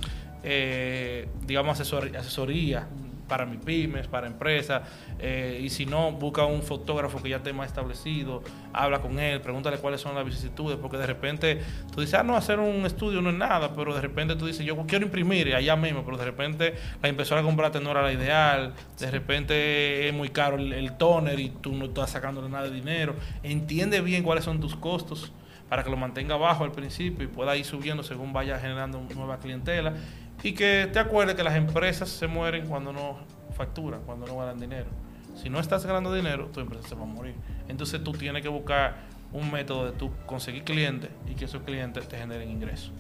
eh, 0.43 1.29
digamos, 1.47 1.79
asesor- 1.79 2.17
asesoría 2.17 2.89
para 3.31 3.47
mi 3.47 3.57
pymes, 3.57 4.09
para 4.09 4.27
empresas, 4.27 4.83
eh, 5.21 5.61
y 5.63 5.71
si 5.71 5.87
no, 5.87 6.11
busca 6.11 6.45
un 6.45 6.63
fotógrafo 6.63 7.23
que 7.23 7.31
ya 7.31 7.37
esté 7.37 7.53
más 7.53 7.69
establecido, 7.69 8.43
habla 8.73 9.01
con 9.01 9.21
él, 9.21 9.41
pregúntale 9.41 9.79
cuáles 9.79 10.01
son 10.01 10.17
las 10.17 10.25
vicisitudes, 10.25 10.77
porque 10.77 10.97
de 10.97 11.07
repente 11.07 11.63
tú 11.95 12.01
dices, 12.01 12.15
ah, 12.15 12.25
no, 12.25 12.37
hacer 12.37 12.59
un 12.59 12.85
estudio 12.85 13.23
no 13.23 13.31
es 13.31 13.37
nada, 13.37 13.73
pero 13.75 13.95
de 13.95 14.01
repente 14.01 14.35
tú 14.35 14.47
dices, 14.47 14.67
yo 14.67 14.77
quiero 14.89 15.07
imprimir 15.07 15.55
allá 15.55 15.77
mismo, 15.77 16.05
pero 16.05 16.17
de 16.17 16.25
repente 16.25 16.75
la 17.01 17.09
impresora 17.09 17.41
que 17.41 17.47
compraste 17.47 17.81
no 17.81 17.93
era 17.93 18.03
la 18.03 18.13
ideal, 18.13 18.75
de 18.99 19.11
repente 19.11 20.09
es 20.09 20.13
muy 20.13 20.31
caro 20.31 20.57
el, 20.57 20.73
el 20.73 20.97
toner 20.97 21.39
y 21.39 21.51
tú 21.51 21.73
no 21.73 21.85
estás 21.87 22.11
sacándole 22.11 22.49
nada 22.49 22.65
de 22.65 22.73
dinero. 22.73 23.15
Entiende 23.45 24.01
bien 24.01 24.25
cuáles 24.25 24.45
son 24.45 24.61
tus 24.61 24.75
costos 24.75 25.33
para 25.71 25.85
que 25.85 25.91
lo 25.91 25.97
mantenga 25.97 26.37
bajo 26.37 26.65
al 26.65 26.73
principio 26.73 27.25
y 27.25 27.29
pueda 27.29 27.57
ir 27.57 27.65
subiendo 27.65 28.03
según 28.03 28.33
vaya 28.33 28.59
generando 28.59 29.01
nueva 29.15 29.39
clientela 29.39 29.95
y 30.43 30.53
que 30.53 30.89
te 30.93 30.99
acuerdes 30.99 31.35
que 31.35 31.43
las 31.43 31.57
empresas 31.57 32.09
se 32.09 32.27
mueren 32.27 32.67
cuando 32.67 32.93
no 32.93 33.19
facturan, 33.55 34.01
cuando 34.03 34.27
no 34.27 34.37
ganan 34.39 34.59
dinero. 34.59 34.89
Si 35.37 35.49
no 35.49 35.61
estás 35.61 35.85
ganando 35.87 36.13
dinero, 36.13 36.47
tu 36.47 36.61
empresa 36.61 36.89
se 36.89 36.95
va 36.95 37.03
a 37.03 37.07
morir. 37.07 37.35
Entonces 37.69 38.03
tú 38.03 38.13
tienes 38.13 38.43
que 38.43 38.49
buscar 38.49 38.97
un 39.33 39.51
método 39.51 39.87
de 39.87 39.93
tú 39.93 40.11
conseguir 40.27 40.65
clientes 40.65 41.11
y 41.29 41.35
que 41.35 41.45
esos 41.45 41.63
clientes 41.63 42.09
te 42.09 42.19
generen 42.19 42.51
ingresos. 42.51 42.93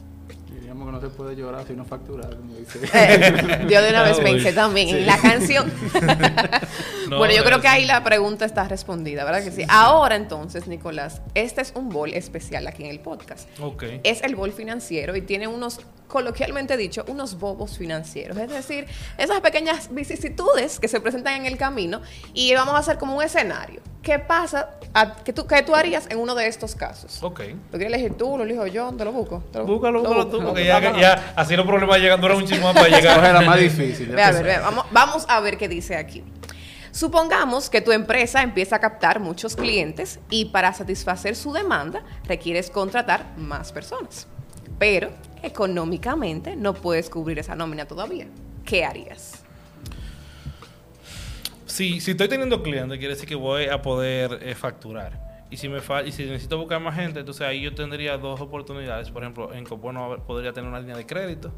Diríamos 0.52 0.86
que 0.86 0.92
no 0.92 1.00
se 1.00 1.08
puede 1.08 1.36
llorar 1.36 1.64
si 1.66 1.74
no 1.74 1.84
facturar, 1.84 2.36
como 2.36 2.54
dice. 2.56 2.78
Eh, 2.94 3.66
yo 3.70 3.82
de 3.82 3.90
una 3.90 4.02
vez 4.02 4.16
Ah, 4.18 4.22
pensé 4.22 4.52
también 4.52 4.88
Sí. 4.88 4.96
en 4.96 5.06
la 5.06 5.18
canción. 5.18 5.72
No, 7.10 7.18
bueno, 7.18 7.34
yo 7.34 7.42
creo 7.42 7.60
que 7.60 7.66
ahí 7.66 7.86
la 7.86 8.04
pregunta 8.04 8.44
está 8.44 8.68
respondida, 8.68 9.24
¿verdad 9.24 9.42
que 9.42 9.50
sí? 9.50 9.64
Ahora 9.68 10.14
entonces, 10.14 10.68
Nicolás, 10.68 11.20
este 11.34 11.60
es 11.60 11.72
un 11.74 11.88
bol 11.88 12.14
especial 12.14 12.68
aquí 12.68 12.84
en 12.84 12.90
el 12.90 13.00
podcast. 13.00 13.48
Ok. 13.60 13.82
Es 14.04 14.22
el 14.22 14.36
bol 14.36 14.52
financiero 14.52 15.16
y 15.16 15.22
tiene 15.22 15.48
unos, 15.48 15.80
coloquialmente 16.06 16.76
dicho, 16.76 17.04
unos 17.08 17.40
bobos 17.40 17.76
financieros. 17.78 18.36
Es 18.38 18.48
decir, 18.50 18.86
esas 19.18 19.40
pequeñas 19.40 19.92
vicisitudes 19.92 20.78
que 20.78 20.86
se 20.86 21.00
presentan 21.00 21.34
en 21.34 21.46
el 21.46 21.56
camino 21.56 22.00
y 22.32 22.54
vamos 22.54 22.74
a 22.74 22.78
hacer 22.78 22.96
como 22.98 23.16
un 23.16 23.24
escenario. 23.24 23.80
¿Qué 24.02 24.18
pasa? 24.20 24.70
a- 24.94 25.14
¿Qué 25.16 25.32
tú, 25.32 25.46
qué 25.46 25.62
tú 25.62 25.74
harías 25.74 26.06
en 26.10 26.18
uno 26.18 26.34
de 26.34 26.46
estos 26.46 26.74
casos? 26.74 27.22
Ok. 27.22 27.40
¿Lo 27.72 27.78
quieres 27.78 27.88
elegir 27.88 28.14
tú? 28.16 28.38
¿Lo 28.38 28.44
elijo 28.44 28.66
yo? 28.66 28.92
¿Te 28.96 29.04
lo 29.04 29.12
busco? 29.12 29.42
¿Te 29.52 29.58
lo- 29.58 29.66
Búscalo, 29.66 30.00
lo 30.02 30.08
búscalo 30.08 30.24
busco? 30.26 30.39
Tú, 30.40 30.46
porque 30.48 30.64
ya, 30.64 30.80
ya 30.98 31.32
así 31.36 31.56
los 31.56 31.66
problemas 31.66 31.98
llegan, 32.00 32.20
dura 32.20 32.34
un 32.36 32.44
chismón 32.46 32.74
para 32.74 32.88
llegar. 32.88 33.34
la 33.34 33.40
más 33.42 33.58
difícil. 33.60 34.08
ya 34.08 34.14
Ve 34.16 34.22
a 34.22 34.30
tú 34.30 34.34
ver, 34.36 34.44
ve, 34.44 34.50
sabes. 34.54 34.62
vamos, 34.64 34.86
vamos 34.90 35.26
a 35.28 35.40
ver 35.40 35.56
qué 35.58 35.68
dice 35.68 35.96
aquí. 35.96 36.24
Supongamos 36.92 37.70
que 37.70 37.80
tu 37.80 37.92
empresa 37.92 38.42
empieza 38.42 38.76
a 38.76 38.78
captar 38.80 39.20
muchos 39.20 39.54
clientes 39.54 40.18
y 40.28 40.46
para 40.46 40.72
satisfacer 40.72 41.36
su 41.36 41.52
demanda 41.52 42.02
requieres 42.24 42.68
contratar 42.68 43.26
más 43.36 43.70
personas. 43.72 44.26
Pero 44.78 45.10
económicamente 45.42 46.56
no 46.56 46.74
puedes 46.74 47.08
cubrir 47.08 47.38
esa 47.38 47.54
nómina 47.54 47.86
todavía. 47.86 48.26
¿Qué 48.64 48.84
harías? 48.84 49.42
Si, 51.66 52.00
si 52.00 52.10
estoy 52.12 52.28
teniendo 52.28 52.62
clientes, 52.62 52.98
quiere 52.98 53.14
decir 53.14 53.28
que 53.28 53.36
voy 53.36 53.66
a 53.66 53.80
poder 53.80 54.40
eh, 54.42 54.54
facturar. 54.56 55.29
Y 55.50 55.56
si 55.56 55.68
me 55.68 55.80
fa- 55.80 56.02
y 56.02 56.12
si 56.12 56.24
necesito 56.26 56.58
buscar 56.58 56.80
más 56.80 56.94
gente, 56.94 57.20
entonces 57.20 57.46
ahí 57.46 57.60
yo 57.60 57.74
tendría 57.74 58.16
dos 58.18 58.40
oportunidades. 58.40 59.10
Por 59.10 59.22
ejemplo, 59.22 59.52
en 59.52 59.64
Copono 59.64 60.16
podría 60.26 60.52
tener 60.52 60.68
una 60.70 60.78
línea 60.80 60.96
de 60.96 61.06
crédito 61.06 61.52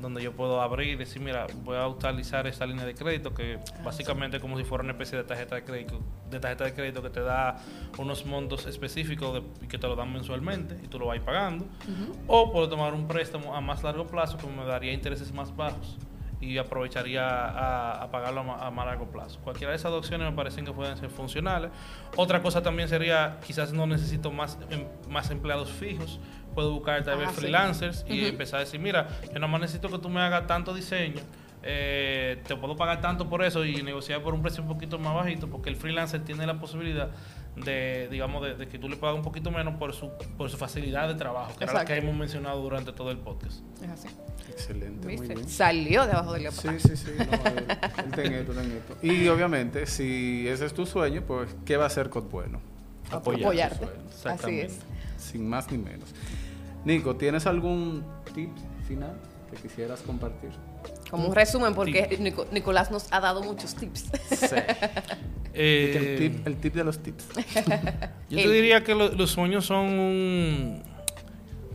donde 0.00 0.22
yo 0.22 0.32
puedo 0.32 0.60
abrir 0.60 0.88
y 0.88 0.96
decir, 0.96 1.22
mira, 1.22 1.46
voy 1.64 1.76
a 1.78 1.86
utilizar 1.88 2.46
esta 2.46 2.66
línea 2.66 2.84
de 2.84 2.94
crédito 2.94 3.32
que 3.32 3.58
básicamente 3.82 4.36
es 4.36 4.42
como 4.42 4.58
si 4.58 4.64
fuera 4.64 4.84
una 4.84 4.92
especie 4.92 5.16
de 5.16 5.24
tarjeta 5.24 5.54
de 5.54 5.64
crédito, 5.64 6.00
de 6.28 6.38
tarjeta 6.38 6.64
de 6.64 6.74
crédito 6.74 7.02
que 7.02 7.08
te 7.08 7.20
da 7.20 7.56
unos 7.96 8.26
montos 8.26 8.66
específicos 8.66 9.32
de- 9.34 9.64
y 9.64 9.68
que 9.68 9.78
te 9.78 9.86
lo 9.86 9.96
dan 9.96 10.12
mensualmente 10.12 10.76
y 10.84 10.88
tú 10.88 10.98
lo 10.98 11.06
vas 11.06 11.18
pagando. 11.20 11.64
O 12.26 12.52
puedo 12.52 12.68
tomar 12.68 12.92
un 12.92 13.06
préstamo 13.08 13.54
a 13.56 13.60
más 13.62 13.82
largo 13.84 14.06
plazo 14.06 14.36
que 14.36 14.46
me 14.48 14.66
daría 14.66 14.92
intereses 14.92 15.32
más 15.32 15.54
bajos 15.56 15.96
y 16.46 16.58
aprovecharía 16.58 17.26
a, 17.28 18.02
a 18.02 18.10
pagarlo 18.10 18.40
a, 18.52 18.66
a 18.66 18.70
más 18.70 18.86
largo 18.86 19.10
plazo. 19.10 19.40
Cualquiera 19.42 19.70
de 19.72 19.76
esas 19.76 19.90
dos 19.90 20.00
opciones 20.00 20.28
me 20.30 20.36
parecen 20.36 20.64
que 20.64 20.72
pueden 20.72 20.96
ser 20.96 21.10
funcionales. 21.10 21.70
Otra 22.16 22.40
cosa 22.42 22.62
también 22.62 22.88
sería, 22.88 23.38
quizás 23.46 23.72
no 23.72 23.86
necesito 23.86 24.30
más, 24.30 24.58
em- 24.70 24.86
más 25.08 25.30
empleados 25.30 25.70
fijos, 25.70 26.20
puedo 26.54 26.70
buscar 26.72 27.02
tal 27.04 27.18
vez 27.18 27.28
Ah, 27.28 27.32
sí. 27.34 27.40
freelancers 27.40 28.04
y 28.08 28.24
empezar 28.26 28.58
a 28.58 28.64
decir, 28.64 28.80
mira, 28.80 29.08
yo 29.24 29.34
nada 29.34 29.48
más 29.48 29.60
necesito 29.60 29.88
que 29.90 29.98
tú 29.98 30.08
me 30.08 30.20
hagas 30.20 30.46
tanto 30.46 30.72
diseño, 30.72 31.20
eh, 31.68 32.42
te 32.46 32.54
puedo 32.56 32.76
pagar 32.76 33.00
tanto 33.00 33.28
por 33.28 33.42
eso 33.42 33.64
y 33.64 33.82
negociar 33.82 34.22
por 34.22 34.32
un 34.34 34.40
precio 34.42 34.62
un 34.62 34.68
poquito 34.68 34.98
más 34.98 35.14
bajito, 35.14 35.48
porque 35.48 35.68
el 35.68 35.76
freelancer 35.76 36.22
tiene 36.24 36.46
la 36.46 36.54
posibilidad 36.60 37.10
de, 37.56 38.08
digamos, 38.10 38.42
de, 38.42 38.54
de 38.54 38.68
que 38.68 38.78
tú 38.78 38.88
le 38.88 38.96
pagas 38.96 39.16
un 39.16 39.22
poquito 39.22 39.50
menos 39.50 39.74
por 39.76 39.94
su, 39.94 40.10
por 40.36 40.50
su 40.50 40.56
facilidad 40.56 41.08
de 41.08 41.14
trabajo, 41.14 41.56
que 41.56 41.64
era 41.64 41.72
lo 41.72 41.78
Exacto. 41.80 41.92
que 41.94 41.98
hemos 42.06 42.14
mencionado 42.16 42.60
durante 42.62 42.92
todo 42.92 43.10
el 43.10 43.18
podcast. 43.18 43.60
Es 43.82 43.90
así. 43.90 44.08
Excelente, 44.48 45.06
muy 45.06 45.16
¿Viste? 45.16 45.34
bien. 45.34 45.48
Salió 45.48 46.06
debajo 46.06 46.32
del 46.34 46.50
Sí, 46.52 46.68
leopardo. 46.68 46.88
sí, 46.88 46.96
sí. 46.96 47.10
no, 47.18 47.24
él 48.04 48.10
ten 48.14 48.32
esto, 48.34 48.52
ten 48.52 48.72
esto. 48.72 48.96
Y 49.02 49.28
obviamente, 49.28 49.86
si 49.86 50.46
ese 50.48 50.66
es 50.66 50.74
tu 50.74 50.86
sueño, 50.86 51.22
pues, 51.26 51.54
¿qué 51.64 51.76
va 51.76 51.84
a 51.84 51.86
hacer 51.88 52.10
Cod 52.10 52.24
Bueno? 52.24 52.60
Apoyar 53.10 53.40
tu 53.40 53.46
Apoyarte. 53.46 53.76
sueño. 53.86 53.92
Así 54.06 54.14
Exactamente. 54.16 54.66
es. 54.66 54.78
Sin 55.18 55.48
más 55.48 55.70
ni 55.70 55.78
menos. 55.78 56.10
Nico, 56.84 57.16
¿tienes 57.16 57.46
algún 57.46 58.04
tip 58.34 58.50
final 58.86 59.16
que 59.50 59.56
quisieras 59.60 60.00
compartir? 60.02 60.50
Como 61.10 61.28
un 61.28 61.34
resumen, 61.34 61.74
porque 61.74 62.16
Nico- 62.20 62.46
Nicolás 62.52 62.90
nos 62.90 63.12
ha 63.12 63.20
dado 63.20 63.42
muchos 63.42 63.74
tips. 63.74 64.04
Sí. 64.30 64.56
Eh, 65.58 65.96
el, 65.96 66.18
tip, 66.18 66.46
el 66.46 66.56
tip 66.56 66.74
de 66.74 66.84
los 66.84 67.02
tips. 67.02 67.28
Yo 68.30 68.38
te 68.42 68.50
diría 68.50 68.84
que 68.84 68.94
lo- 68.94 69.12
los 69.12 69.30
sueños 69.30 69.64
son 69.66 69.86
un- 69.98 70.82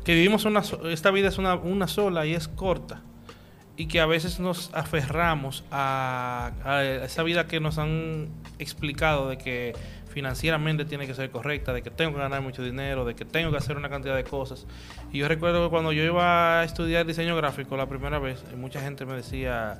que 0.03 0.13
vivimos 0.15 0.45
una 0.45 0.61
esta 0.91 1.11
vida 1.11 1.27
es 1.29 1.38
una, 1.38 1.55
una 1.55 1.88
sola 1.88 2.25
y 2.25 2.34
es 2.34 2.47
corta 2.47 3.01
y 3.77 3.88
que 3.88 3.99
a 3.99 4.05
veces 4.05 4.39
nos 4.39 4.69
aferramos 4.73 5.63
a, 5.71 6.51
a 6.63 6.84
esa 6.84 7.23
vida 7.23 7.47
que 7.47 7.59
nos 7.59 7.77
han 7.77 8.29
explicado 8.59 9.29
de 9.29 9.38
que 9.38 9.73
financieramente 10.13 10.84
tiene 10.86 11.07
que 11.07 11.13
ser 11.15 11.29
correcta, 11.32 11.71
de 11.71 11.82
que 11.82 11.89
tengo 11.89 12.13
que 12.13 12.19
ganar 12.19 12.41
mucho 12.41 12.61
dinero, 12.63 13.05
de 13.05 13.15
que 13.15 13.23
tengo 13.25 13.49
que 13.49 13.57
hacer 13.57 13.77
una 13.77 13.89
cantidad 13.89 14.15
de 14.15 14.25
cosas. 14.25 14.67
Y 15.13 15.19
yo 15.19 15.27
recuerdo 15.29 15.63
que 15.63 15.69
cuando 15.69 15.93
yo 15.93 16.03
iba 16.03 16.59
a 16.59 16.63
estudiar 16.65 17.05
diseño 17.05 17.36
gráfico 17.38 17.77
la 17.77 17.88
primera 17.88 18.19
vez, 18.19 18.43
eh, 18.51 18.55
mucha 18.57 18.82
gente 18.82 19.05
me 19.05 19.13
decía, 19.15 19.79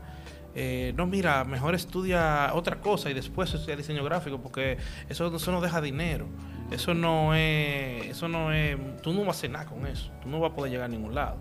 eh, 0.56 0.94
no, 0.96 1.06
mira, 1.06 1.44
mejor 1.44 1.76
estudia 1.76 2.52
otra 2.54 2.80
cosa 2.82 3.10
y 3.10 3.14
después 3.14 3.54
estudia 3.54 3.76
diseño 3.76 4.04
gráfico 4.04 4.42
porque 4.42 4.78
eso, 5.10 5.36
eso 5.36 5.52
no 5.52 5.62
deja 5.62 5.82
dinero. 5.82 6.28
Eso 6.72 6.94
no 6.94 7.36
es, 7.36 8.06
eso 8.06 8.30
no 8.30 8.54
es, 8.54 8.78
tú 9.02 9.12
no 9.12 9.20
vas 9.26 9.28
a 9.28 9.32
hacer 9.32 9.52
nada 9.52 9.66
con 9.66 9.86
eso, 9.86 10.10
tú 10.24 10.30
no 10.30 10.40
vas 10.40 10.54
a 10.54 10.56
poder 10.56 10.72
llegar 10.72 10.86
a 10.86 10.88
ningún 10.88 11.14
lado. 11.14 11.36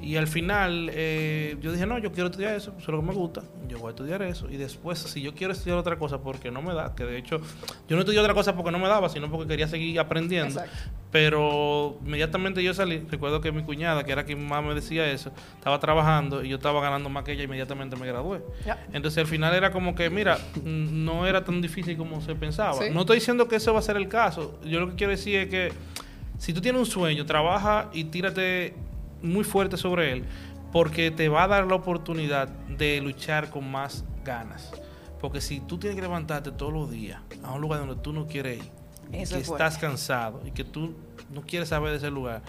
Y 0.00 0.16
al 0.16 0.26
final 0.26 0.88
eh, 0.94 1.58
yo 1.60 1.72
dije, 1.72 1.84
no, 1.84 1.98
yo 1.98 2.10
quiero 2.10 2.30
estudiar 2.30 2.54
eso, 2.54 2.70
eso 2.70 2.80
es 2.80 2.88
lo 2.88 3.00
que 3.00 3.06
me 3.06 3.12
gusta, 3.12 3.42
yo 3.68 3.78
voy 3.78 3.88
a 3.88 3.90
estudiar 3.90 4.22
eso. 4.22 4.48
Y 4.48 4.56
después, 4.56 4.98
si 4.98 5.20
yo 5.20 5.34
quiero 5.34 5.52
estudiar 5.52 5.76
otra 5.76 5.98
cosa 5.98 6.22
porque 6.22 6.50
no 6.50 6.62
me 6.62 6.72
da, 6.72 6.94
que 6.94 7.04
de 7.04 7.18
hecho 7.18 7.36
yo 7.86 7.96
no 7.96 7.98
estudié 7.98 8.18
otra 8.20 8.32
cosa 8.32 8.56
porque 8.56 8.70
no 8.70 8.78
me 8.78 8.88
daba, 8.88 9.10
sino 9.10 9.30
porque 9.30 9.46
quería 9.46 9.68
seguir 9.68 10.00
aprendiendo. 10.00 10.48
Exacto. 10.48 11.01
Pero 11.12 11.98
inmediatamente 12.06 12.62
yo 12.62 12.72
salí, 12.72 13.04
recuerdo 13.10 13.42
que 13.42 13.52
mi 13.52 13.62
cuñada, 13.62 14.02
que 14.02 14.12
era 14.12 14.24
quien 14.24 14.48
más 14.48 14.64
me 14.64 14.74
decía 14.74 15.10
eso, 15.10 15.30
estaba 15.54 15.78
trabajando 15.78 16.42
y 16.42 16.48
yo 16.48 16.56
estaba 16.56 16.80
ganando 16.80 17.10
más 17.10 17.22
que 17.22 17.32
ella, 17.32 17.42
inmediatamente 17.42 17.96
me 17.96 18.06
gradué. 18.06 18.40
Entonces 18.94 19.18
al 19.18 19.26
final 19.26 19.54
era 19.54 19.70
como 19.70 19.94
que, 19.94 20.08
mira, 20.08 20.38
no 20.64 21.26
era 21.26 21.44
tan 21.44 21.60
difícil 21.60 21.98
como 21.98 22.22
se 22.22 22.34
pensaba. 22.34 22.72
Sí. 22.72 22.86
No 22.90 23.02
estoy 23.02 23.18
diciendo 23.18 23.46
que 23.46 23.56
eso 23.56 23.74
va 23.74 23.80
a 23.80 23.82
ser 23.82 23.98
el 23.98 24.08
caso. 24.08 24.58
Yo 24.64 24.80
lo 24.80 24.88
que 24.88 24.94
quiero 24.94 25.10
decir 25.10 25.36
es 25.36 25.48
que 25.48 25.72
si 26.38 26.54
tú 26.54 26.62
tienes 26.62 26.80
un 26.80 26.86
sueño, 26.86 27.26
trabaja 27.26 27.90
y 27.92 28.04
tírate 28.04 28.74
muy 29.20 29.44
fuerte 29.44 29.76
sobre 29.76 30.12
él, 30.12 30.24
porque 30.72 31.10
te 31.10 31.28
va 31.28 31.44
a 31.44 31.48
dar 31.48 31.66
la 31.66 31.74
oportunidad 31.74 32.48
de 32.48 33.02
luchar 33.02 33.50
con 33.50 33.70
más 33.70 34.02
ganas. 34.24 34.72
Porque 35.20 35.42
si 35.42 35.60
tú 35.60 35.76
tienes 35.76 35.94
que 35.94 36.02
levantarte 36.02 36.52
todos 36.52 36.72
los 36.72 36.90
días 36.90 37.20
a 37.44 37.52
un 37.52 37.60
lugar 37.60 37.80
donde 37.80 37.96
tú 37.96 38.14
no 38.14 38.26
quieres 38.26 38.58
ir, 38.58 38.81
y 39.12 39.16
que 39.16 39.22
es 39.22 39.30
fuerte. 39.30 39.52
estás 39.64 39.78
cansado 39.78 40.40
y 40.46 40.50
que 40.50 40.64
tú 40.64 40.94
no 41.32 41.42
quieres 41.42 41.68
saber 41.68 41.90
de 41.92 41.96
ese 41.98 42.10
lugar, 42.10 42.42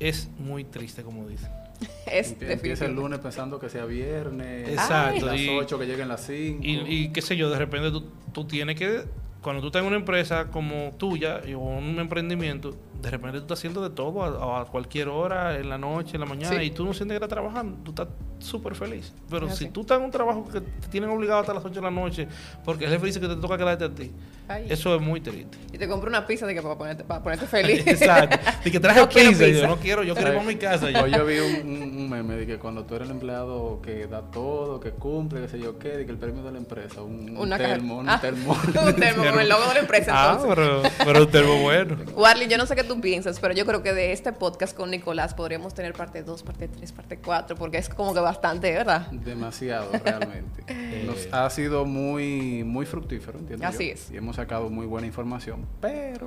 es 0.00 0.28
muy 0.38 0.64
triste, 0.64 1.02
como 1.02 1.26
dicen. 1.28 1.50
Es 2.06 2.36
Empieza 2.40 2.84
el 2.86 2.94
lunes 2.94 3.18
pensando 3.18 3.58
que 3.58 3.68
sea 3.68 3.84
viernes. 3.84 4.68
Exacto, 4.68 5.26
Las 5.26 5.40
y- 5.40 5.48
8, 5.48 5.78
que 5.78 5.86
lleguen 5.86 6.08
las 6.08 6.24
5. 6.26 6.60
Y, 6.62 6.80
y 6.86 7.08
qué 7.08 7.20
sé 7.22 7.36
yo, 7.36 7.50
de 7.50 7.58
repente 7.58 7.90
tú, 7.90 8.04
tú 8.32 8.44
tienes 8.46 8.76
que, 8.76 9.02
cuando 9.42 9.60
tú 9.60 9.66
estás 9.68 9.82
en 9.82 9.88
una 9.88 9.96
empresa 9.96 10.46
como 10.50 10.92
tuya 10.96 11.40
o 11.56 11.58
un 11.58 11.98
emprendimiento, 11.98 12.74
de 13.02 13.10
repente 13.10 13.38
tú 13.38 13.44
estás 13.44 13.58
haciendo 13.58 13.82
de 13.86 13.90
todo 13.94 14.22
a, 14.22 14.62
a 14.62 14.64
cualquier 14.66 15.08
hora, 15.08 15.58
en 15.58 15.68
la 15.68 15.76
noche, 15.76 16.14
en 16.14 16.20
la 16.20 16.26
mañana, 16.26 16.58
Sí. 16.58 16.64
y 16.66 16.70
tú 16.70 16.84
no 16.84 16.94
sientes 16.94 17.18
que 17.18 17.24
estás 17.24 17.28
trabajando, 17.36 17.76
tú 17.82 17.90
estás 17.90 18.08
súper 18.44 18.74
feliz. 18.74 19.12
Pero 19.30 19.50
si 19.50 19.68
tú 19.68 19.80
estás 19.82 19.98
en 19.98 20.04
un 20.04 20.10
trabajo 20.10 20.44
que 20.48 20.60
te 20.60 20.88
tienen 20.88 21.10
obligado 21.10 21.40
hasta 21.40 21.54
las 21.54 21.64
8 21.64 21.74
de 21.74 21.80
la 21.82 21.90
noche, 21.90 22.28
porque 22.64 22.84
el 22.84 22.90
jefe 22.92 23.06
dice 23.06 23.20
que 23.20 23.28
te 23.28 23.36
toca 23.36 23.56
quedarte 23.58 23.84
a 23.84 23.94
ti, 23.94 24.12
Ay. 24.48 24.66
eso 24.68 24.94
es 24.94 25.00
muy 25.00 25.20
triste. 25.20 25.56
Y 25.72 25.78
te 25.78 25.88
compro 25.88 26.08
una 26.08 26.26
pizza 26.26 26.46
de 26.46 26.54
que 26.54 26.62
para 26.62 26.76
ponerte, 26.76 27.04
para 27.04 27.22
ponerte 27.22 27.46
feliz. 27.48 27.86
Exacto. 27.86 28.38
Y 28.64 28.70
que 28.70 28.78
traje 28.80 29.00
No 29.04 29.08
pizza, 29.08 29.22
y 29.30 29.32
yo 29.32 29.54
pizza. 29.54 29.66
no 29.68 29.76
quiero, 29.76 30.02
yo 30.02 30.14
quiero 30.14 30.32
ir 30.34 30.38
a 30.38 30.42
mi 30.42 30.56
casa. 30.56 30.86
Hoy 31.02 31.10
yo 31.12 31.24
vi 31.24 31.38
un, 31.38 31.70
un- 31.70 32.10
meme 32.10 32.34
de 32.36 32.46
que 32.46 32.58
cuando 32.58 32.84
tú 32.84 32.94
eres 32.96 33.08
el 33.08 33.14
empleado 33.14 33.80
que 33.82 34.06
da 34.06 34.20
todo, 34.30 34.78
que 34.80 34.90
cumple, 34.90 35.40
que 35.40 35.48
sé 35.48 35.58
yo 35.58 35.78
qué, 35.78 35.88
de 35.88 36.04
que 36.06 36.12
el 36.12 36.18
premio 36.18 36.42
de 36.42 36.52
la 36.52 36.58
empresa, 36.58 37.02
un, 37.02 37.36
Una 37.36 37.56
termo, 37.56 37.98
un 37.98 38.08
Ah, 38.08 38.20
termo. 38.20 38.52
un 38.86 38.94
termo 38.94 39.24
con 39.24 39.40
el 39.40 39.48
logo 39.48 39.66
de 39.68 39.74
la 39.74 39.80
empresa. 39.80 40.12
Ah, 40.14 40.32
entonces. 40.36 40.54
pero, 40.54 40.82
pero 41.04 41.20
un 41.24 41.30
termo 41.30 41.62
bueno. 41.62 41.96
Warly, 42.14 42.46
yo 42.48 42.58
no 42.58 42.66
sé 42.66 42.76
qué 42.76 42.84
tú 42.84 43.00
piensas, 43.00 43.40
pero 43.40 43.54
yo 43.54 43.64
creo 43.64 43.82
que 43.82 43.92
de 43.94 44.12
este 44.12 44.32
podcast 44.32 44.76
con 44.76 44.90
Nicolás 44.90 45.32
podríamos 45.34 45.72
tener 45.74 45.94
parte 45.94 46.22
2, 46.22 46.42
parte 46.42 46.68
3, 46.68 46.92
parte 46.92 47.18
4, 47.18 47.56
porque 47.56 47.78
es 47.78 47.88
como 47.88 48.12
que 48.12 48.20
bastante, 48.34 48.72
¿verdad? 48.72 49.10
Demasiado, 49.10 49.90
realmente. 50.04 50.64
Nos 51.06 51.32
ha 51.32 51.48
sido 51.50 51.84
muy, 51.84 52.64
muy 52.64 52.84
fructífero, 52.84 53.38
entiendo 53.38 53.66
Así 53.66 53.88
yo, 53.88 53.94
es. 53.94 54.10
Y 54.10 54.16
hemos 54.16 54.36
sacado 54.36 54.68
muy 54.68 54.86
buena 54.86 55.06
información, 55.06 55.66
pero... 55.80 56.26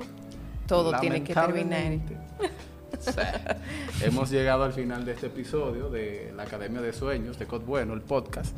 Todo 0.66 0.98
tiene 1.00 1.22
que 1.22 1.32
terminar. 1.32 1.98
sí, 2.98 3.10
hemos 4.04 4.30
llegado 4.30 4.64
al 4.64 4.74
final 4.74 5.04
de 5.06 5.12
este 5.12 5.28
episodio 5.28 5.88
de 5.88 6.30
la 6.36 6.42
Academia 6.42 6.82
de 6.82 6.92
Sueños 6.92 7.38
de 7.38 7.46
Cod 7.46 7.62
Bueno, 7.62 7.94
el 7.94 8.02
podcast. 8.02 8.54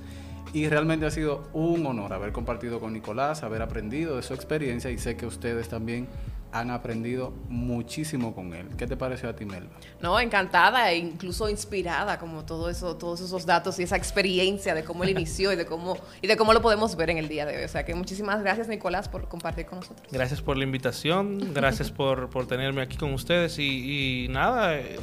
Y 0.53 0.68
realmente 0.68 1.07
ha 1.07 1.11
sido 1.12 1.48
un 1.53 1.86
honor 1.86 2.12
haber 2.12 2.32
compartido 2.32 2.80
con 2.80 2.92
Nicolás, 2.92 3.44
haber 3.44 3.62
aprendido 3.62 4.16
de 4.16 4.22
su 4.22 4.34
experiencia 4.34 4.90
y 4.90 4.98
sé 4.98 5.16
que 5.16 5.24
ustedes 5.24 5.68
también 5.68 6.09
han 6.53 6.70
aprendido 6.70 7.32
muchísimo 7.48 8.34
con 8.34 8.55
él. 8.55 8.68
¿Qué 8.76 8.86
te 8.86 8.96
pareció 8.96 9.28
a 9.28 9.36
ti, 9.36 9.44
Melba? 9.44 9.70
No, 10.01 10.18
encantada 10.18 10.90
e 10.90 10.98
incluso 10.98 11.48
inspirada, 11.48 12.18
como 12.18 12.44
todo 12.44 12.68
eso, 12.68 12.96
todos 12.96 13.20
esos 13.20 13.46
datos 13.46 13.78
y 13.78 13.84
esa 13.84 13.96
experiencia 13.96 14.74
de 14.74 14.84
cómo 14.84 15.05
él 15.05 15.11
inició 15.16 15.53
y 15.53 15.57
de 15.57 15.66
cómo 15.66 15.96
y 16.20 16.26
de 16.26 16.36
cómo 16.36 16.53
lo 16.53 16.61
podemos 16.61 16.96
ver 16.96 17.11
en 17.11 17.18
el 17.18 17.28
día 17.28 17.46
de 17.46 17.59
hoy. 17.59 17.64
O 17.64 17.68
sea 17.68 17.84
que 17.84 17.94
muchísimas 17.94 18.42
gracias, 18.42 18.68
Nicolás, 18.68 19.09
por 19.09 19.28
compartir 19.28 19.66
con 19.66 19.80
nosotros. 19.80 20.07
Gracias 20.11 20.42
por 20.42 20.57
la 20.57 20.64
invitación, 20.64 21.53
gracias 21.55 21.90
por, 21.92 22.30
por 22.30 22.46
tenerme 22.46 22.82
aquí 22.82 22.96
con 22.96 23.12
ustedes 23.12 23.59
y, 23.59 24.24
y 24.24 24.28
nada, 24.28 24.76
eh, 24.76 24.98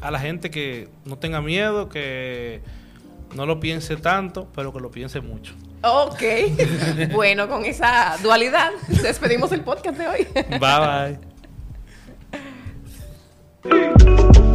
a 0.00 0.10
la 0.10 0.18
gente 0.18 0.50
que 0.50 0.88
no 1.04 1.18
tenga 1.18 1.40
miedo, 1.40 1.88
que 1.88 2.62
no 3.34 3.46
lo 3.46 3.60
piense 3.60 3.96
tanto, 3.96 4.48
pero 4.54 4.72
que 4.72 4.80
lo 4.80 4.90
piense 4.90 5.20
mucho. 5.20 5.54
Ok. 5.86 6.22
bueno, 7.12 7.48
con 7.48 7.64
esa 7.64 8.16
dualidad 8.22 8.70
despedimos 8.88 9.52
el 9.52 9.60
podcast 9.60 9.96
de 9.98 10.08
hoy. 10.08 10.26
bye 10.34 10.58
bye. 10.58 11.18